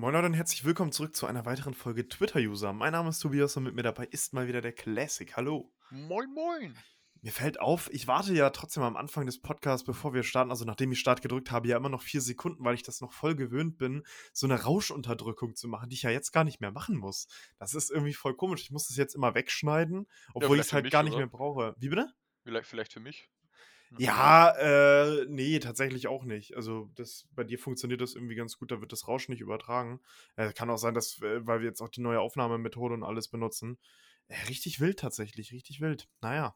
Moin 0.00 0.14
Leute 0.14 0.28
und 0.28 0.32
herzlich 0.32 0.64
willkommen 0.64 0.92
zurück 0.92 1.14
zu 1.14 1.26
einer 1.26 1.44
weiteren 1.44 1.74
Folge 1.74 2.08
Twitter-User. 2.08 2.72
Mein 2.72 2.92
Name 2.92 3.10
ist 3.10 3.18
Tobias 3.18 3.58
und 3.58 3.64
mit 3.64 3.74
mir 3.74 3.82
dabei 3.82 4.06
ist 4.06 4.32
mal 4.32 4.48
wieder 4.48 4.62
der 4.62 4.72
Classic. 4.72 5.36
Hallo. 5.36 5.74
Moin, 5.90 6.32
moin. 6.32 6.74
Mir 7.20 7.32
fällt 7.32 7.60
auf, 7.60 7.92
ich 7.92 8.06
warte 8.06 8.32
ja 8.32 8.48
trotzdem 8.48 8.82
am 8.82 8.96
Anfang 8.96 9.26
des 9.26 9.42
Podcasts, 9.42 9.84
bevor 9.84 10.14
wir 10.14 10.22
starten, 10.22 10.50
also 10.50 10.64
nachdem 10.64 10.90
ich 10.90 11.00
Start 11.00 11.20
gedrückt 11.20 11.50
habe, 11.50 11.68
ja 11.68 11.76
immer 11.76 11.90
noch 11.90 12.00
vier 12.00 12.22
Sekunden, 12.22 12.64
weil 12.64 12.76
ich 12.76 12.82
das 12.82 13.02
noch 13.02 13.12
voll 13.12 13.34
gewöhnt 13.34 13.76
bin, 13.76 14.02
so 14.32 14.46
eine 14.46 14.62
Rauschenunterdrückung 14.62 15.54
zu 15.54 15.68
machen, 15.68 15.90
die 15.90 15.96
ich 15.96 16.02
ja 16.02 16.10
jetzt 16.10 16.32
gar 16.32 16.44
nicht 16.44 16.62
mehr 16.62 16.72
machen 16.72 16.96
muss. 16.96 17.28
Das 17.58 17.74
ist 17.74 17.90
irgendwie 17.90 18.14
voll 18.14 18.34
komisch. 18.34 18.62
Ich 18.62 18.70
muss 18.70 18.88
das 18.88 18.96
jetzt 18.96 19.14
immer 19.14 19.34
wegschneiden, 19.34 20.08
obwohl 20.32 20.56
ich 20.56 20.64
es 20.64 20.72
halt 20.72 20.84
mich, 20.84 20.92
gar 20.92 21.02
nicht 21.02 21.12
oder? 21.12 21.26
mehr 21.26 21.28
brauche. 21.28 21.74
Wie 21.76 21.90
bitte? 21.90 22.10
Vielleicht, 22.42 22.70
vielleicht 22.70 22.94
für 22.94 23.00
mich? 23.00 23.28
Ja, 23.98 24.50
äh, 24.56 25.26
nee, 25.28 25.58
tatsächlich 25.58 26.06
auch 26.06 26.24
nicht. 26.24 26.54
Also, 26.56 26.90
das, 26.94 27.26
bei 27.34 27.42
dir 27.42 27.58
funktioniert 27.58 28.00
das 28.00 28.14
irgendwie 28.14 28.36
ganz 28.36 28.56
gut, 28.56 28.70
da 28.70 28.80
wird 28.80 28.92
das 28.92 29.08
Rauschen 29.08 29.32
nicht 29.32 29.40
übertragen. 29.40 30.00
Äh, 30.36 30.52
kann 30.52 30.70
auch 30.70 30.76
sein, 30.78 30.94
dass, 30.94 31.20
äh, 31.22 31.44
weil 31.46 31.60
wir 31.60 31.66
jetzt 31.66 31.80
auch 31.80 31.88
die 31.88 32.00
neue 32.00 32.20
Aufnahmemethode 32.20 32.94
und 32.94 33.02
alles 33.02 33.28
benutzen. 33.28 33.78
Äh, 34.28 34.36
richtig 34.48 34.78
wild 34.80 35.00
tatsächlich, 35.00 35.52
richtig 35.52 35.80
wild. 35.80 36.08
Naja. 36.20 36.54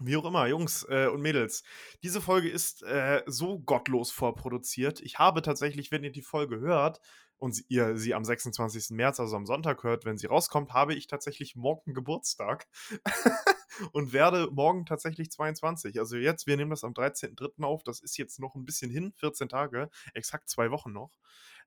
Wie 0.00 0.16
auch 0.16 0.24
immer, 0.26 0.46
Jungs 0.48 0.84
äh, 0.90 1.08
und 1.08 1.22
Mädels. 1.22 1.64
Diese 2.04 2.20
Folge 2.20 2.48
ist 2.50 2.82
äh, 2.84 3.22
so 3.26 3.58
gottlos 3.60 4.12
vorproduziert. 4.12 5.00
Ich 5.00 5.18
habe 5.18 5.42
tatsächlich, 5.42 5.90
wenn 5.92 6.04
ihr 6.04 6.12
die 6.12 6.22
Folge 6.22 6.60
hört 6.60 7.00
und 7.38 7.58
ihr 7.68 7.96
sie 7.96 8.14
am 8.14 8.24
26. 8.24 8.90
März, 8.96 9.20
also 9.20 9.36
am 9.36 9.46
Sonntag 9.46 9.82
hört, 9.84 10.04
wenn 10.04 10.18
sie 10.18 10.26
rauskommt, 10.28 10.72
habe 10.72 10.94
ich 10.94 11.08
tatsächlich 11.08 11.56
morgen 11.56 11.94
Geburtstag. 11.94 12.68
und 13.92 14.12
werde 14.12 14.48
morgen 14.50 14.86
tatsächlich 14.86 15.30
22. 15.30 15.98
Also 15.98 16.16
jetzt, 16.16 16.46
wir 16.46 16.56
nehmen 16.56 16.70
das 16.70 16.84
am 16.84 16.92
13.03. 16.92 17.64
auf. 17.64 17.82
Das 17.82 18.00
ist 18.00 18.16
jetzt 18.16 18.38
noch 18.38 18.54
ein 18.54 18.64
bisschen 18.64 18.90
hin, 18.90 19.12
14 19.16 19.48
Tage, 19.48 19.90
exakt 20.14 20.48
zwei 20.48 20.70
Wochen 20.70 20.92
noch. 20.92 21.10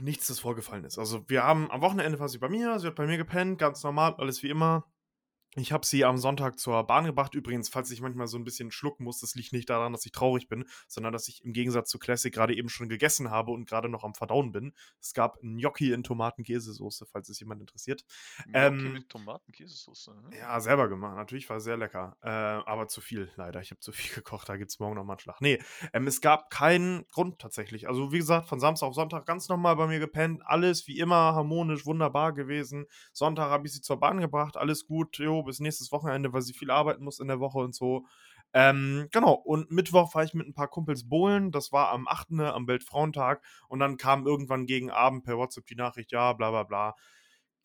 nichts, 0.00 0.26
das 0.26 0.40
vorgefallen 0.40 0.84
ist. 0.84 0.98
Also, 0.98 1.28
wir 1.28 1.42
haben 1.44 1.70
am 1.70 1.80
Wochenende 1.80 2.18
war 2.18 2.28
sie 2.28 2.38
bei 2.38 2.48
mir, 2.48 2.78
sie 2.78 2.86
hat 2.86 2.96
bei 2.96 3.06
mir 3.06 3.16
gepennt, 3.16 3.58
ganz 3.58 3.82
normal, 3.82 4.14
alles 4.18 4.42
wie 4.42 4.50
immer. 4.50 4.90
Ich 5.58 5.72
habe 5.72 5.86
sie 5.86 6.04
am 6.04 6.18
Sonntag 6.18 6.58
zur 6.58 6.84
Bahn 6.84 7.06
gebracht. 7.06 7.34
Übrigens, 7.34 7.68
falls 7.70 7.90
ich 7.90 8.02
manchmal 8.02 8.26
so 8.26 8.36
ein 8.36 8.44
bisschen 8.44 8.70
schlucken 8.70 9.04
muss, 9.04 9.20
das 9.20 9.34
liegt 9.34 9.52
nicht 9.52 9.70
daran, 9.70 9.92
dass 9.92 10.04
ich 10.04 10.12
traurig 10.12 10.48
bin, 10.48 10.64
sondern 10.86 11.12
dass 11.14 11.28
ich 11.28 11.42
im 11.44 11.52
Gegensatz 11.54 11.88
zu 11.88 11.98
Classic 11.98 12.32
gerade 12.32 12.54
eben 12.54 12.68
schon 12.68 12.88
gegessen 12.90 13.30
habe 13.30 13.52
und 13.52 13.66
gerade 13.66 13.88
noch 13.88 14.04
am 14.04 14.14
Verdauen 14.14 14.52
bin. 14.52 14.74
Es 15.00 15.14
gab 15.14 15.40
Gnocchi 15.40 15.92
in 15.92 16.02
Tomaten-Käsesoße, 16.02 17.06
falls 17.06 17.30
es 17.30 17.40
jemand 17.40 17.62
interessiert. 17.62 18.04
Gnocchi 18.44 18.86
Ähm, 18.86 18.92
mit 18.92 19.08
Tomatenkäsesauce. 19.08 20.08
hm? 20.08 20.32
Ja, 20.38 20.60
selber 20.60 20.88
gemacht. 20.88 21.16
Natürlich 21.16 21.48
war 21.48 21.58
sehr 21.58 21.78
lecker. 21.78 22.16
Äh, 22.20 22.28
aber 22.28 22.88
zu 22.88 23.00
viel, 23.00 23.30
leider. 23.36 23.60
Ich 23.62 23.70
habe 23.70 23.80
zu 23.80 23.92
viel 23.92 24.14
gekocht. 24.14 24.48
Da 24.48 24.56
gibt 24.58 24.70
es 24.70 24.78
morgen 24.78 24.96
noch 24.96 25.04
mal 25.04 25.14
einen 25.14 25.20
Schlag. 25.20 25.40
Nee, 25.40 25.58
ähm, 25.94 26.06
es 26.06 26.20
gab 26.20 26.50
keinen 26.50 27.06
Grund 27.08 27.38
tatsächlich. 27.38 27.88
Also, 27.88 28.12
wie 28.12 28.18
gesagt, 28.18 28.46
von 28.48 28.60
Samstag 28.60 28.88
auf 28.88 28.94
Sonntag 28.94 29.24
ganz 29.24 29.48
normal 29.48 29.76
bei 29.76 29.86
mir 29.86 30.00
gepennt. 30.00 30.42
Alles 30.44 30.86
wie 30.86 30.98
immer 30.98 31.34
harmonisch, 31.34 31.86
wunderbar 31.86 32.34
gewesen. 32.34 32.86
Sonntag 33.14 33.48
habe 33.48 33.66
ich 33.66 33.72
sie 33.72 33.80
zur 33.80 33.98
Bahn 33.98 34.20
gebracht. 34.20 34.58
Alles 34.58 34.86
gut. 34.86 35.16
Jo, 35.16 35.45
bis 35.46 35.60
nächstes 35.60 35.92
Wochenende, 35.92 36.32
weil 36.32 36.42
sie 36.42 36.52
viel 36.52 36.70
arbeiten 36.70 37.04
muss 37.04 37.20
in 37.20 37.28
der 37.28 37.40
Woche 37.40 37.58
und 37.58 37.74
so. 37.74 38.04
Ähm, 38.52 39.08
genau, 39.12 39.34
und 39.34 39.70
Mittwoch 39.70 40.14
war 40.14 40.24
ich 40.24 40.34
mit 40.34 40.46
ein 40.46 40.54
paar 40.54 40.68
Kumpels 40.68 41.08
bowlen. 41.08 41.52
Das 41.52 41.72
war 41.72 41.90
am 41.90 42.06
8. 42.08 42.54
am 42.54 42.66
Weltfrauentag. 42.66 43.42
Und 43.68 43.80
dann 43.80 43.96
kam 43.96 44.26
irgendwann 44.26 44.66
gegen 44.66 44.90
Abend 44.90 45.24
per 45.24 45.36
WhatsApp 45.36 45.66
die 45.66 45.74
Nachricht, 45.76 46.12
ja, 46.12 46.32
bla 46.32 46.50
bla 46.50 46.62
bla. 46.62 46.94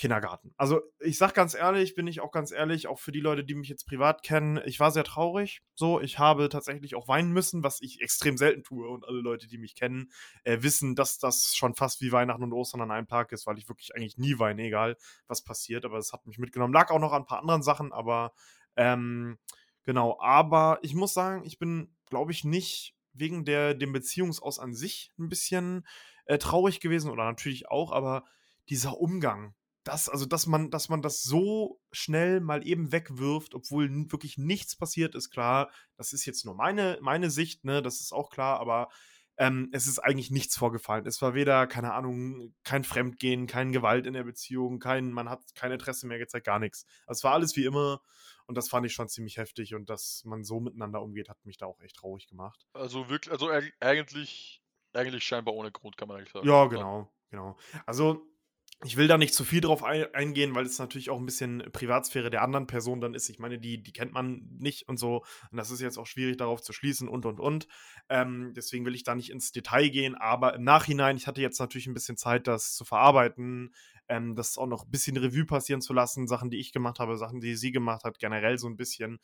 Kindergarten. 0.01 0.51
Also, 0.57 0.81
ich 0.99 1.19
sag 1.19 1.35
ganz 1.35 1.53
ehrlich, 1.53 1.93
bin 1.93 2.07
ich 2.07 2.21
auch 2.21 2.31
ganz 2.31 2.51
ehrlich, 2.51 2.87
auch 2.87 2.97
für 2.97 3.11
die 3.11 3.19
Leute, 3.19 3.43
die 3.43 3.53
mich 3.53 3.69
jetzt 3.69 3.85
privat 3.85 4.23
kennen, 4.23 4.59
ich 4.65 4.79
war 4.79 4.89
sehr 4.89 5.03
traurig. 5.03 5.61
So, 5.75 6.01
ich 6.01 6.17
habe 6.17 6.49
tatsächlich 6.49 6.95
auch 6.95 7.07
weinen 7.07 7.31
müssen, 7.31 7.63
was 7.63 7.79
ich 7.81 8.01
extrem 8.01 8.35
selten 8.35 8.63
tue. 8.63 8.89
Und 8.89 9.05
alle 9.05 9.21
Leute, 9.21 9.47
die 9.47 9.59
mich 9.59 9.75
kennen, 9.75 10.11
äh, 10.43 10.57
wissen, 10.63 10.95
dass 10.95 11.19
das 11.19 11.55
schon 11.55 11.75
fast 11.75 12.01
wie 12.01 12.11
Weihnachten 12.11 12.41
und 12.41 12.51
Ostern 12.51 12.81
an 12.81 12.89
einem 12.89 13.05
Tag 13.05 13.31
ist, 13.31 13.45
weil 13.45 13.59
ich 13.59 13.69
wirklich 13.69 13.95
eigentlich 13.95 14.17
nie 14.17 14.39
weine, 14.39 14.63
egal 14.63 14.97
was 15.27 15.43
passiert. 15.43 15.85
Aber 15.85 15.99
es 15.99 16.13
hat 16.13 16.25
mich 16.25 16.39
mitgenommen. 16.39 16.73
Lag 16.73 16.89
auch 16.89 16.99
noch 16.99 17.13
an 17.13 17.21
ein 17.21 17.27
paar 17.27 17.39
anderen 17.39 17.61
Sachen, 17.61 17.93
aber 17.93 18.33
ähm, 18.75 19.37
genau. 19.83 20.19
Aber 20.19 20.79
ich 20.81 20.95
muss 20.95 21.13
sagen, 21.13 21.43
ich 21.45 21.59
bin, 21.59 21.95
glaube 22.09 22.31
ich, 22.31 22.43
nicht 22.43 22.95
wegen 23.13 23.45
der 23.45 23.75
dem 23.75 23.93
Beziehungsaus 23.93 24.57
an 24.57 24.73
sich 24.73 25.11
ein 25.19 25.29
bisschen 25.29 25.85
äh, 26.25 26.39
traurig 26.39 26.79
gewesen 26.79 27.11
oder 27.11 27.25
natürlich 27.25 27.69
auch, 27.69 27.91
aber 27.91 28.23
dieser 28.67 28.99
Umgang, 28.99 29.53
das, 29.83 30.09
also 30.09 30.25
dass 30.25 30.45
man, 30.47 30.69
dass 30.69 30.89
man 30.89 31.01
das 31.01 31.23
so 31.23 31.81
schnell 31.91 32.39
mal 32.41 32.65
eben 32.67 32.91
wegwirft, 32.91 33.55
obwohl 33.55 33.89
wirklich 34.11 34.37
nichts 34.37 34.75
passiert 34.75 35.15
ist, 35.15 35.29
klar. 35.31 35.71
Das 35.97 36.13
ist 36.13 36.25
jetzt 36.25 36.45
nur 36.45 36.55
meine, 36.55 36.97
meine 37.01 37.29
Sicht, 37.31 37.63
ne, 37.65 37.81
das 37.81 37.99
ist 38.01 38.11
auch 38.13 38.29
klar, 38.29 38.59
aber 38.59 38.89
ähm, 39.37 39.69
es 39.71 39.87
ist 39.87 39.99
eigentlich 39.99 40.29
nichts 40.29 40.55
vorgefallen. 40.55 41.05
Es 41.07 41.21
war 41.21 41.33
weder, 41.33 41.65
keine 41.65 41.93
Ahnung, 41.93 42.53
kein 42.63 42.83
Fremdgehen, 42.83 43.47
kein 43.47 43.71
Gewalt 43.71 44.05
in 44.05 44.13
der 44.13 44.23
Beziehung, 44.23 44.79
kein, 44.79 45.11
man 45.11 45.29
hat 45.29 45.41
kein 45.55 45.71
Interesse 45.71 46.05
mehr 46.05 46.19
gezeigt, 46.19 46.45
gar 46.45 46.59
nichts. 46.59 46.85
Also 47.07 47.19
Es 47.19 47.23
war 47.23 47.33
alles 47.33 47.55
wie 47.55 47.65
immer 47.65 48.01
und 48.45 48.55
das 48.55 48.69
fand 48.69 48.85
ich 48.85 48.93
schon 48.93 49.09
ziemlich 49.09 49.37
heftig 49.37 49.73
und 49.73 49.89
dass 49.89 50.23
man 50.25 50.43
so 50.43 50.59
miteinander 50.59 51.01
umgeht, 51.01 51.29
hat 51.29 51.43
mich 51.45 51.57
da 51.57 51.65
auch 51.65 51.79
echt 51.81 51.95
traurig 51.95 52.27
gemacht. 52.27 52.67
Also 52.73 53.09
wirklich, 53.09 53.31
also 53.31 53.47
eig- 53.49 53.73
eigentlich, 53.79 54.61
eigentlich 54.93 55.23
scheinbar 55.23 55.55
ohne 55.55 55.71
Grund, 55.71 55.97
kann 55.97 56.07
man 56.07 56.17
eigentlich 56.17 56.33
sagen. 56.33 56.47
Ja, 56.47 56.65
genau, 56.65 57.09
genau. 57.29 57.57
Also, 57.85 58.27
ich 58.83 58.97
will 58.97 59.07
da 59.07 59.17
nicht 59.17 59.33
zu 59.35 59.43
viel 59.43 59.61
drauf 59.61 59.83
ein, 59.83 60.11
eingehen, 60.13 60.55
weil 60.55 60.65
es 60.65 60.79
natürlich 60.79 61.09
auch 61.11 61.19
ein 61.19 61.25
bisschen 61.25 61.63
Privatsphäre 61.71 62.31
der 62.31 62.41
anderen 62.41 62.65
Person 62.65 62.99
dann 62.99 63.13
ist. 63.13 63.29
Ich 63.29 63.37
meine, 63.37 63.59
die, 63.59 63.81
die 63.81 63.93
kennt 63.93 64.11
man 64.11 64.47
nicht 64.57 64.89
und 64.89 64.97
so. 64.97 65.23
Und 65.51 65.57
das 65.57 65.69
ist 65.69 65.81
jetzt 65.81 65.97
auch 65.97 66.07
schwierig 66.07 66.37
darauf 66.37 66.61
zu 66.61 66.73
schließen 66.73 67.07
und 67.07 67.25
und 67.25 67.39
und. 67.39 67.67
Ähm, 68.09 68.53
deswegen 68.55 68.85
will 68.85 68.95
ich 68.95 69.03
da 69.03 69.13
nicht 69.13 69.29
ins 69.29 69.51
Detail 69.51 69.89
gehen. 69.89 70.15
Aber 70.15 70.55
im 70.55 70.63
Nachhinein, 70.63 71.15
ich 71.15 71.27
hatte 71.27 71.41
jetzt 71.41 71.59
natürlich 71.59 71.85
ein 71.85 71.93
bisschen 71.93 72.17
Zeit, 72.17 72.47
das 72.47 72.73
zu 72.73 72.83
verarbeiten, 72.83 73.73
ähm, 74.07 74.35
das 74.35 74.57
auch 74.57 74.67
noch 74.67 74.85
ein 74.85 74.91
bisschen 74.91 75.15
Revue 75.15 75.45
passieren 75.45 75.81
zu 75.81 75.93
lassen. 75.93 76.27
Sachen, 76.27 76.49
die 76.49 76.59
ich 76.59 76.71
gemacht 76.71 76.97
habe, 76.99 77.17
Sachen, 77.17 77.39
die 77.39 77.55
sie 77.55 77.71
gemacht 77.71 78.03
hat, 78.03 78.17
generell 78.17 78.57
so 78.57 78.67
ein 78.67 78.77
bisschen. 78.77 79.19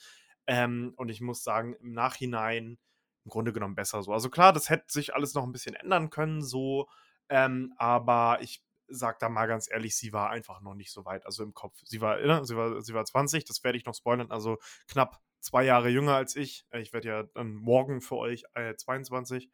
Ähm, 0.45 0.93
und 0.97 1.09
ich 1.09 1.19
muss 1.19 1.43
sagen, 1.43 1.73
im 1.81 1.93
Nachhinein 1.93 2.77
im 3.25 3.29
Grunde 3.29 3.51
genommen 3.53 3.75
besser 3.75 4.03
so. 4.03 4.13
Also 4.13 4.29
klar, 4.29 4.53
das 4.53 4.69
hätte 4.69 4.85
sich 4.87 5.15
alles 5.15 5.33
noch 5.33 5.43
ein 5.43 5.51
bisschen 5.51 5.75
ändern 5.75 6.09
können, 6.11 6.43
so. 6.43 6.87
Ähm, 7.29 7.73
aber 7.77 8.37
ich 8.41 8.61
sag 8.89 9.19
da 9.19 9.29
mal 9.29 9.47
ganz 9.47 9.69
ehrlich, 9.69 9.95
sie 9.95 10.13
war 10.13 10.29
einfach 10.29 10.61
noch 10.61 10.75
nicht 10.75 10.91
so 10.91 11.05
weit, 11.05 11.25
also 11.25 11.43
im 11.43 11.53
Kopf. 11.53 11.79
Sie 11.85 12.01
war, 12.01 12.19
ne, 12.19 12.43
sie 12.45 12.55
war, 12.55 12.81
sie 12.81 12.93
war 12.93 13.05
20, 13.05 13.45
das 13.45 13.63
werde 13.63 13.77
ich 13.77 13.85
noch 13.85 13.95
spoilern, 13.95 14.31
also 14.31 14.57
knapp 14.87 15.21
zwei 15.39 15.63
Jahre 15.63 15.89
jünger 15.89 16.15
als 16.15 16.35
ich. 16.35 16.65
Äh, 16.71 16.81
ich 16.81 16.93
werde 16.93 17.07
ja 17.07 17.23
dann 17.33 17.53
morgen 17.53 18.01
für 18.01 18.17
euch 18.17 18.43
äh, 18.53 18.75
22. 18.75 19.49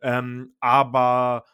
Ähm, 0.00 0.56
aber 0.60 1.44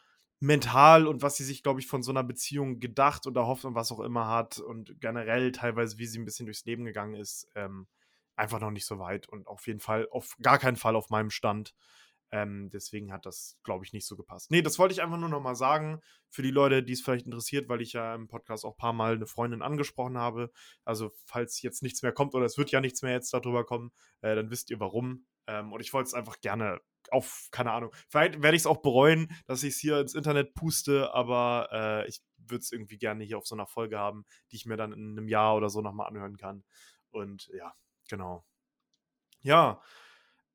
mental 0.41 1.07
und 1.07 1.23
was 1.23 1.37
sie 1.37 1.45
sich, 1.45 1.63
glaube 1.63 1.81
ich, 1.81 1.87
von 1.87 2.03
so 2.03 2.13
einer 2.13 2.23
Beziehung 2.23 2.79
gedacht 2.81 3.27
oder 3.27 3.47
hofft 3.47 3.65
und 3.65 3.75
was 3.75 3.91
auch 3.91 4.01
immer 4.01 4.29
hat 4.29 4.59
und 4.59 5.01
generell 5.01 5.53
teilweise, 5.53 5.99
wie 5.99 6.07
sie 6.07 6.19
ein 6.19 6.25
bisschen 6.25 6.47
durchs 6.47 6.65
Leben 6.65 6.85
gegangen 6.85 7.15
ist, 7.15 7.49
ähm, 7.55 7.89
einfach 8.37 8.61
noch 8.61 8.71
nicht 8.71 8.87
so 8.87 8.99
weit 9.01 9.29
und 9.29 9.49
auf 9.49 9.67
jeden 9.67 9.81
Fall, 9.81 10.07
auf 10.11 10.37
gar 10.41 10.59
keinen 10.59 10.77
Fall 10.77 10.95
auf 10.95 11.11
meinem 11.11 11.31
Stand. 11.31 11.75
Ähm, 12.31 12.69
deswegen 12.71 13.13
hat 13.13 13.25
das, 13.27 13.59
glaube 13.63 13.85
ich, 13.85 13.93
nicht 13.93 14.07
so 14.07 14.17
gepasst. 14.17 14.51
Nee, 14.51 14.63
das 14.63 14.79
wollte 14.79 14.93
ich 14.93 15.03
einfach 15.03 15.19
nur 15.19 15.29
noch 15.29 15.41
mal 15.41 15.55
sagen 15.55 16.01
für 16.29 16.43
die 16.43 16.51
Leute, 16.51 16.83
die 16.83 16.93
es 16.93 17.01
vielleicht 17.01 17.27
interessiert, 17.27 17.69
weil 17.69 17.81
ich 17.81 17.95
ja 17.95 18.15
im 18.15 18.29
Podcast 18.29 18.65
auch 18.65 18.75
ein 18.75 18.79
paar 18.79 18.93
Mal 18.93 19.15
eine 19.15 19.27
Freundin 19.27 19.63
angesprochen 19.63 20.19
habe. 20.19 20.51
Also, 20.85 21.11
falls 21.25 21.63
jetzt 21.63 21.83
nichts 21.83 22.03
mehr 22.03 22.13
kommt 22.13 22.35
oder 22.35 22.45
es 22.45 22.59
wird 22.59 22.71
ja 22.71 22.81
nichts 22.81 23.03
mehr 23.03 23.13
jetzt 23.13 23.33
darüber 23.33 23.65
kommen, 23.65 23.93
äh, 24.21 24.35
dann 24.35 24.51
wisst 24.51 24.71
ihr 24.71 24.81
warum. 24.81 25.27
Ähm, 25.47 25.73
und 25.73 25.81
ich 25.81 25.93
wollte 25.95 26.09
es 26.09 26.15
einfach 26.15 26.41
gerne 26.41 26.81
auf, 27.11 27.49
keine 27.51 27.73
Ahnung, 27.73 27.91
vielleicht 28.09 28.43
werde 28.43 28.57
ich 28.57 28.63
es 28.63 28.67
auch 28.67 28.83
bereuen, 28.83 29.31
dass 29.47 29.63
ich 29.63 29.75
es 29.75 29.81
hier 29.81 29.99
ins 29.99 30.15
Internet 30.15 30.53
puste, 30.53 31.15
aber 31.15 31.69
äh, 31.73 32.09
ich 32.09 32.21
würde 32.37 32.61
es 32.61 32.73
irgendwie 32.73 32.99
gerne 32.99 33.25
hier 33.25 33.39
auf 33.39 33.47
so 33.47 33.55
einer 33.55 33.67
Folge 33.67 33.99
haben, 33.99 34.27
die 34.51 34.57
ich 34.57 34.67
mir 34.67 34.77
dann 34.77 34.93
in 34.93 35.13
einem 35.13 35.29
Jahr 35.29 35.57
oder 35.57 35.71
so 35.71 35.81
nochmal 35.81 36.09
anhören 36.09 36.37
kann. 36.37 36.65
Und 37.11 37.49
ja, 37.55 37.75
genau. 38.09 38.45
Ja, 39.41 39.81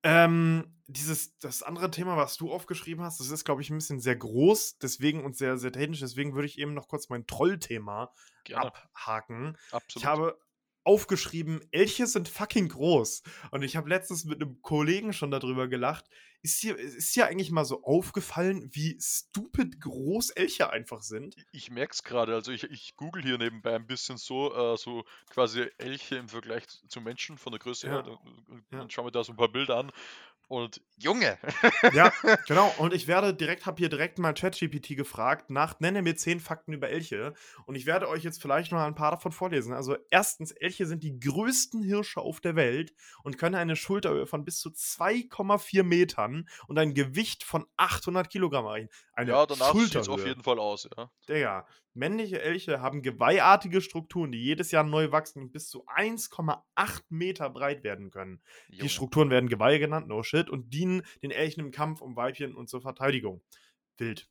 ähm, 0.03 0.73
dieses, 0.88 1.38
das 1.39 1.63
andere 1.63 1.89
Thema, 1.89 2.17
was 2.17 2.38
du 2.38 2.51
aufgeschrieben 2.51 3.03
hast, 3.03 3.19
das 3.19 3.29
ist, 3.29 3.45
glaube 3.45 3.61
ich, 3.61 3.69
ein 3.69 3.77
bisschen 3.77 4.00
sehr 4.00 4.15
groß, 4.15 4.77
deswegen 4.79 5.23
und 5.23 5.38
sehr, 5.38 5.57
sehr 5.57 5.71
technisch. 5.71 6.01
Deswegen 6.01 6.33
würde 6.35 6.47
ich 6.47 6.59
eben 6.59 6.73
noch 6.73 6.88
kurz 6.88 7.09
mein 7.09 7.25
Trollthema 7.25 8.13
abhaken. 8.53 9.57
Absolut. 9.71 9.95
Ich 9.95 10.05
habe 10.05 10.39
aufgeschrieben, 10.83 11.62
Elche 11.71 12.07
sind 12.07 12.27
fucking 12.27 12.69
groß. 12.69 13.24
Und 13.51 13.63
ich 13.63 13.75
habe 13.75 13.89
letztens 13.89 14.25
mit 14.25 14.41
einem 14.41 14.62
Kollegen 14.62 15.13
schon 15.13 15.31
darüber 15.31 15.68
gelacht. 15.68 16.06
Ist 16.41 16.62
dir, 16.62 16.77
ist 16.77 17.15
dir 17.15 17.27
eigentlich 17.27 17.51
mal 17.51 17.63
so 17.63 17.83
aufgefallen, 17.83 18.69
wie 18.74 18.97
stupid 19.00 19.80
groß 19.80 20.31
Elche 20.31 20.69
einfach 20.71 21.01
sind? 21.01 21.38
Ich 21.53 21.71
merke 21.71 21.94
es 21.94 22.03
gerade. 22.03 22.33
Also 22.35 22.51
ich, 22.51 22.65
ich 22.65 22.97
google 22.97 23.24
hier 23.24 23.38
nebenbei 23.38 23.75
ein 23.75 23.88
bisschen 23.88 24.18
so, 24.18 24.53
äh, 24.53 24.75
so 24.75 25.06
quasi 25.30 25.69
Elche 25.77 26.18
im 26.18 26.27
Vergleich 26.27 26.65
zu 26.89 27.00
Menschen 27.00 27.38
von 27.38 27.53
der 27.53 27.59
Größe 27.59 27.88
ja. 27.88 27.94
her. 27.94 28.03
Dann, 28.03 28.65
dann 28.71 28.81
ja. 28.81 28.89
schauen 28.89 29.06
wir 29.06 29.12
da 29.12 29.24
so 29.24 29.31
ein 29.31 29.38
paar 29.38 29.53
Bilder 29.53 29.77
an. 29.77 29.91
Und 30.48 30.81
Junge! 30.98 31.38
ja, 31.94 32.12
genau. 32.48 32.74
Und 32.78 32.94
ich 32.94 33.07
werde 33.07 33.34
direkt, 33.34 33.66
habe 33.66 33.78
hier 33.78 33.90
direkt 33.90 34.19
mal 34.19 34.34
ChatGPT 34.34 34.95
gefragt 34.95 35.50
nach, 35.50 35.80
nenne 35.80 36.01
mir 36.01 36.16
zehn 36.16 36.40
Fakten 36.40 36.74
über 36.74 36.90
Elche. 36.90 37.34
Und 37.66 37.75
ich 37.75 37.86
werde 37.86 38.07
euch 38.07 38.24
jetzt 38.24 38.42
vielleicht 38.42 38.72
noch 38.72 38.80
ein 38.80 38.95
paar 38.95 39.12
davon 39.12 39.31
vorlesen. 39.31 39.74
Also 39.74 39.98
erstens, 40.10 40.51
Elche 40.51 40.86
sind 40.86 41.04
die 41.04 41.19
größten 41.19 41.81
Hirsche 41.81 42.22
auf 42.22 42.42
der 42.42 42.56
Welt 42.56 42.94
und 43.24 43.38
können 43.38 43.56
eine 43.56 43.75
Schulterhöhe 43.75 44.28
von 44.28 44.45
bis 44.45 44.60
zu 44.60 44.69
2,4 44.69 45.84
Metern 45.84 46.48
und 46.68 46.78
ein 46.78 46.94
Gewicht 46.94 47.44
von 47.44 47.66
800 47.78 48.30
Kilogramm 48.30 48.66
erreichen. 48.66 48.89
Eine 49.13 49.31
ja, 49.31 49.46
danach 49.46 49.74
sieht 49.74 49.96
es 49.96 50.10
auf 50.10 50.25
jeden 50.25 50.44
Fall 50.44 50.60
aus, 50.60 50.88
ja. 50.96 51.10
Digga, 51.28 51.68
männliche 51.94 52.42
Elche 52.42 52.81
haben 52.81 53.01
geweihartige 53.01 53.81
Strukturen, 53.81 54.31
die 54.31 54.44
jedes 54.44 54.72
Jahr 54.72 54.84
neu 54.84 55.12
wachsen 55.12 55.42
und 55.42 55.51
bis 55.51 55.69
zu 55.69 55.86
1,8 55.88 57.04
Meter 57.10 57.50
breit 57.50 57.84
werden 57.84 58.12
können. 58.12 58.42
Junge. 58.68 58.84
Die 58.84 58.90
Strukturen 58.90 59.30
werden 59.30 59.50
Geweihe 59.50 59.80
genannt, 59.80 60.07
no 60.07 60.24
shit, 60.24 60.50
und 60.50 60.74
dienen 60.74 61.04
den 61.22 61.31
Elchen 61.31 61.62
im 61.62 61.72
Kampf 61.72 62.01
um 62.01 62.16
Weibchen 62.16 62.56
und 62.56 62.69
zur 62.69 62.81
Verteidigung. 62.81 63.42
Wild. 63.98 64.30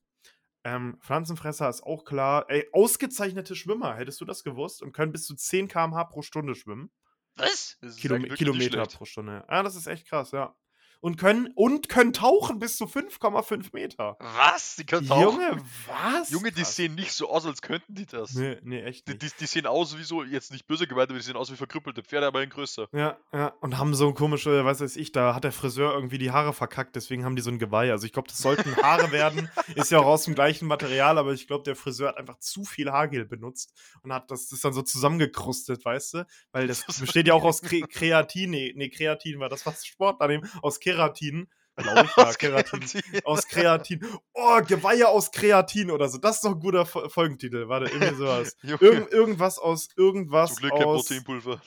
Ähm, 0.64 0.98
Pflanzenfresser 1.00 1.68
ist 1.68 1.82
auch 1.82 2.04
klar. 2.04 2.46
Ey, 2.48 2.68
ausgezeichnete 2.72 3.56
Schwimmer, 3.56 3.96
hättest 3.96 4.20
du 4.20 4.24
das 4.24 4.44
gewusst? 4.44 4.82
Und 4.82 4.92
können 4.92 5.12
bis 5.12 5.24
zu 5.24 5.34
10 5.34 5.68
km/h 5.68 6.04
pro 6.04 6.22
Stunde 6.22 6.54
schwimmen. 6.54 6.90
Was? 7.36 7.78
Kilom 7.98 8.24
Kilometer 8.24 8.86
pro 8.86 9.04
Stunde. 9.04 9.44
Ja, 9.48 9.62
das 9.62 9.74
ist 9.74 9.86
echt 9.86 10.06
krass, 10.06 10.32
ja 10.32 10.54
und 11.02 11.16
können, 11.16 11.48
und 11.56 11.88
können 11.88 12.12
tauchen 12.12 12.60
bis 12.60 12.76
zu 12.76 12.84
5,5 12.84 13.70
Meter. 13.72 14.16
Was? 14.20 14.76
Die 14.76 14.86
können 14.86 15.08
tauchen? 15.08 15.40
Junge, 15.40 15.64
was? 15.88 16.30
Junge, 16.30 16.52
die 16.52 16.62
Krass. 16.62 16.76
sehen 16.76 16.94
nicht 16.94 17.12
so 17.12 17.28
aus, 17.28 17.44
als 17.44 17.60
könnten 17.60 17.96
die 17.96 18.06
das. 18.06 18.34
Nee, 18.34 18.56
nee, 18.62 18.82
echt 18.82 19.08
nicht. 19.08 19.20
Die, 19.20 19.26
die, 19.26 19.34
die 19.40 19.46
sehen 19.46 19.66
aus 19.66 19.98
wie 19.98 20.04
so, 20.04 20.22
jetzt 20.22 20.52
nicht 20.52 20.68
böse 20.68 20.86
gemeint, 20.86 21.10
aber 21.10 21.18
die 21.18 21.24
sehen 21.24 21.34
aus 21.36 21.50
wie 21.50 21.56
verkrüppelte 21.56 22.04
Pferde, 22.04 22.28
aber 22.28 22.42
in 22.44 22.50
größer. 22.50 22.86
Ja, 22.92 23.18
ja. 23.32 23.48
Und 23.60 23.78
haben 23.78 23.94
so 23.94 24.14
komische, 24.14 24.64
was 24.64 24.80
weiß 24.80 24.94
ich, 24.94 25.10
da 25.10 25.34
hat 25.34 25.42
der 25.42 25.50
Friseur 25.50 25.92
irgendwie 25.92 26.18
die 26.18 26.30
Haare 26.30 26.52
verkackt, 26.52 26.94
deswegen 26.94 27.24
haben 27.24 27.34
die 27.34 27.42
so 27.42 27.50
ein 27.50 27.58
Geweih. 27.58 27.90
Also 27.90 28.06
ich 28.06 28.12
glaube, 28.12 28.28
das 28.28 28.38
sollten 28.38 28.76
Haare 28.76 29.10
werden. 29.10 29.50
Ist 29.74 29.90
ja 29.90 29.98
auch 29.98 30.06
aus 30.06 30.24
dem 30.24 30.36
gleichen 30.36 30.68
Material, 30.68 31.18
aber 31.18 31.32
ich 31.32 31.48
glaube, 31.48 31.64
der 31.64 31.74
Friseur 31.74 32.10
hat 32.10 32.16
einfach 32.16 32.38
zu 32.38 32.64
viel 32.64 32.92
Haargel 32.92 33.24
benutzt 33.24 33.74
und 34.02 34.12
hat 34.12 34.30
das, 34.30 34.48
das 34.48 34.60
dann 34.60 34.72
so 34.72 34.82
zusammengekrustet, 34.82 35.84
weißt 35.84 36.14
du? 36.14 36.26
Weil 36.52 36.68
das 36.68 36.84
besteht 37.00 37.26
ja 37.26 37.34
auch 37.34 37.44
aus 37.44 37.60
Kre 37.60 37.80
Kreatin, 37.80 38.50
nee, 38.50 38.72
nee, 38.76 38.88
Kreatin 38.88 39.40
war 39.40 39.48
das, 39.48 39.66
was 39.66 39.84
Sport 39.84 40.18
daneben, 40.20 40.48
aus 40.62 40.78
Keratin 40.94 41.48
glaube 41.76 42.06
ich, 42.06 42.16
aus 42.16 42.38
Kreatin. 42.38 42.80
Kreatin. 42.80 43.24
Aus 43.24 43.48
Kreatin. 43.48 44.06
Oh, 44.34 44.60
Geweihe 44.62 45.08
aus 45.08 45.30
Kreatin 45.30 45.90
oder 45.90 46.08
so. 46.08 46.18
Das 46.18 46.36
ist 46.36 46.44
doch 46.44 46.52
ein 46.52 46.60
guter 46.60 46.86
Folgentitel. 46.86 47.68
Warte, 47.68 47.86
irgendwie 47.86 48.14
sowas. 48.14 48.56
Irgend, 48.62 49.10
irgendwas 49.12 49.58
aus 49.58 49.88
irgendwas 49.96 50.54
Zum 50.54 50.60
Glück 50.60 50.72
aus, 50.72 51.06
Proteinpulver. 51.08 51.62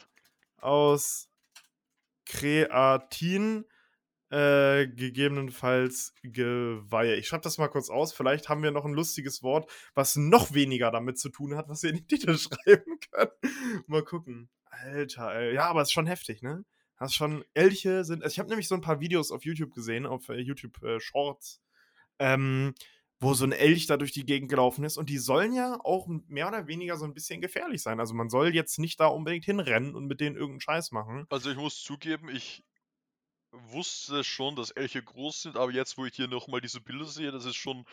Aus 0.58 1.30
Kreatin. 2.26 3.66
Äh, 4.32 4.88
gegebenenfalls 4.88 6.14
Geweihe. 6.24 7.16
Ich 7.16 7.28
schreibe 7.28 7.44
das 7.44 7.60
mal 7.60 7.68
kurz 7.68 7.92
aus. 7.92 8.12
Vielleicht 8.12 8.50
haben 8.50 8.64
wir 8.64 8.72
noch 8.72 8.84
ein 8.84 8.94
lustiges 8.94 9.44
Wort, 9.44 9.70
was 9.94 10.16
noch 10.16 10.54
weniger 10.54 10.90
damit 10.90 11.20
zu 11.20 11.30
tun 11.30 11.56
hat, 11.56 11.70
was 11.70 11.84
wir 11.84 11.92
in 11.92 11.98
den 11.98 12.08
Titel 12.08 12.36
schreiben 12.38 13.00
können. 13.12 13.32
mal 13.86 14.04
gucken. 14.04 14.50
Alter, 14.66 15.34
ey. 15.36 15.54
ja, 15.54 15.70
aber 15.70 15.84
es 15.84 15.90
ist 15.90 15.94
schon 15.94 16.08
heftig, 16.08 16.42
ne? 16.42 16.66
Hast 16.98 17.16
schon, 17.16 17.44
Elche 17.54 18.04
sind, 18.06 18.24
also 18.24 18.34
ich 18.34 18.40
habe 18.40 18.50
nämlich 18.50 18.68
so 18.68 18.76
ein 18.76 18.82
paar 18.82 19.00
Videos 19.00 19.32
auf 19.32 19.44
YouTube 19.44 19.74
gesehen, 19.74 20.06
auf 20.06 20.30
äh, 20.30 20.40
YouTube 20.40 20.82
äh, 20.84 21.00
Shorts, 21.00 21.62
ähm, 22.20 22.74
wo 23.20 23.34
so 23.34 23.46
ein 23.46 23.52
Elch 23.52 23.88
da 23.88 23.98
durch 23.98 24.12
die 24.12 24.26
Gegend 24.26 24.50
gelaufen 24.50 24.84
ist. 24.84 24.98
Und 24.98 25.10
die 25.10 25.18
sollen 25.18 25.54
ja 25.54 25.80
auch 25.84 26.08
mehr 26.28 26.48
oder 26.48 26.68
weniger 26.68 26.98
so 26.98 27.06
ein 27.06 27.14
bisschen 27.14 27.42
gefährlich 27.42 27.82
sein. 27.82 28.00
Also 28.00 28.14
man 28.14 28.30
soll 28.30 28.54
jetzt 28.54 28.80
nicht 28.80 29.00
da 29.00 29.08
unbedingt 29.08 29.46
hinrennen 29.46 29.96
und 29.96 30.06
mit 30.06 30.22
denen 30.22 30.36
irgendeinen 30.36 30.62
Scheiß 30.62 30.92
machen. 30.92 31.26
Also 31.30 31.50
ich 31.50 31.58
muss 31.58 31.82
zugeben, 31.82 32.30
ich 32.30 32.64
wusste 33.52 34.24
schon, 34.24 34.56
dass 34.56 34.72
Elche 34.72 35.02
groß 35.02 35.44
sind, 35.44 35.58
aber 35.58 35.72
jetzt, 35.72 35.98
wo 35.98 36.06
ich 36.06 36.16
hier 36.16 36.28
nochmal 36.28 36.62
diese 36.62 36.82
Bilder 36.82 37.06
sehe, 37.06 37.32
das 37.32 37.46
ist 37.46 37.56
schon 37.56 37.86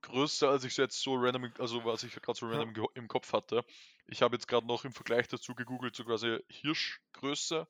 größer, 0.00 0.48
als 0.48 0.64
ich 0.64 0.72
es 0.72 0.76
jetzt 0.78 1.00
so 1.00 1.14
random, 1.14 1.52
also 1.58 1.84
was 1.84 2.02
ich 2.02 2.14
gerade 2.14 2.38
so 2.38 2.46
random 2.46 2.74
ja. 2.74 2.84
im 2.94 3.08
Kopf 3.08 3.32
hatte. 3.32 3.64
Ich 4.06 4.22
habe 4.22 4.34
jetzt 4.34 4.48
gerade 4.48 4.66
noch 4.66 4.84
im 4.84 4.92
Vergleich 4.92 5.28
dazu 5.28 5.54
gegoogelt, 5.54 5.94
so 5.94 6.04
quasi 6.04 6.38
Hirschgröße. 6.48 7.68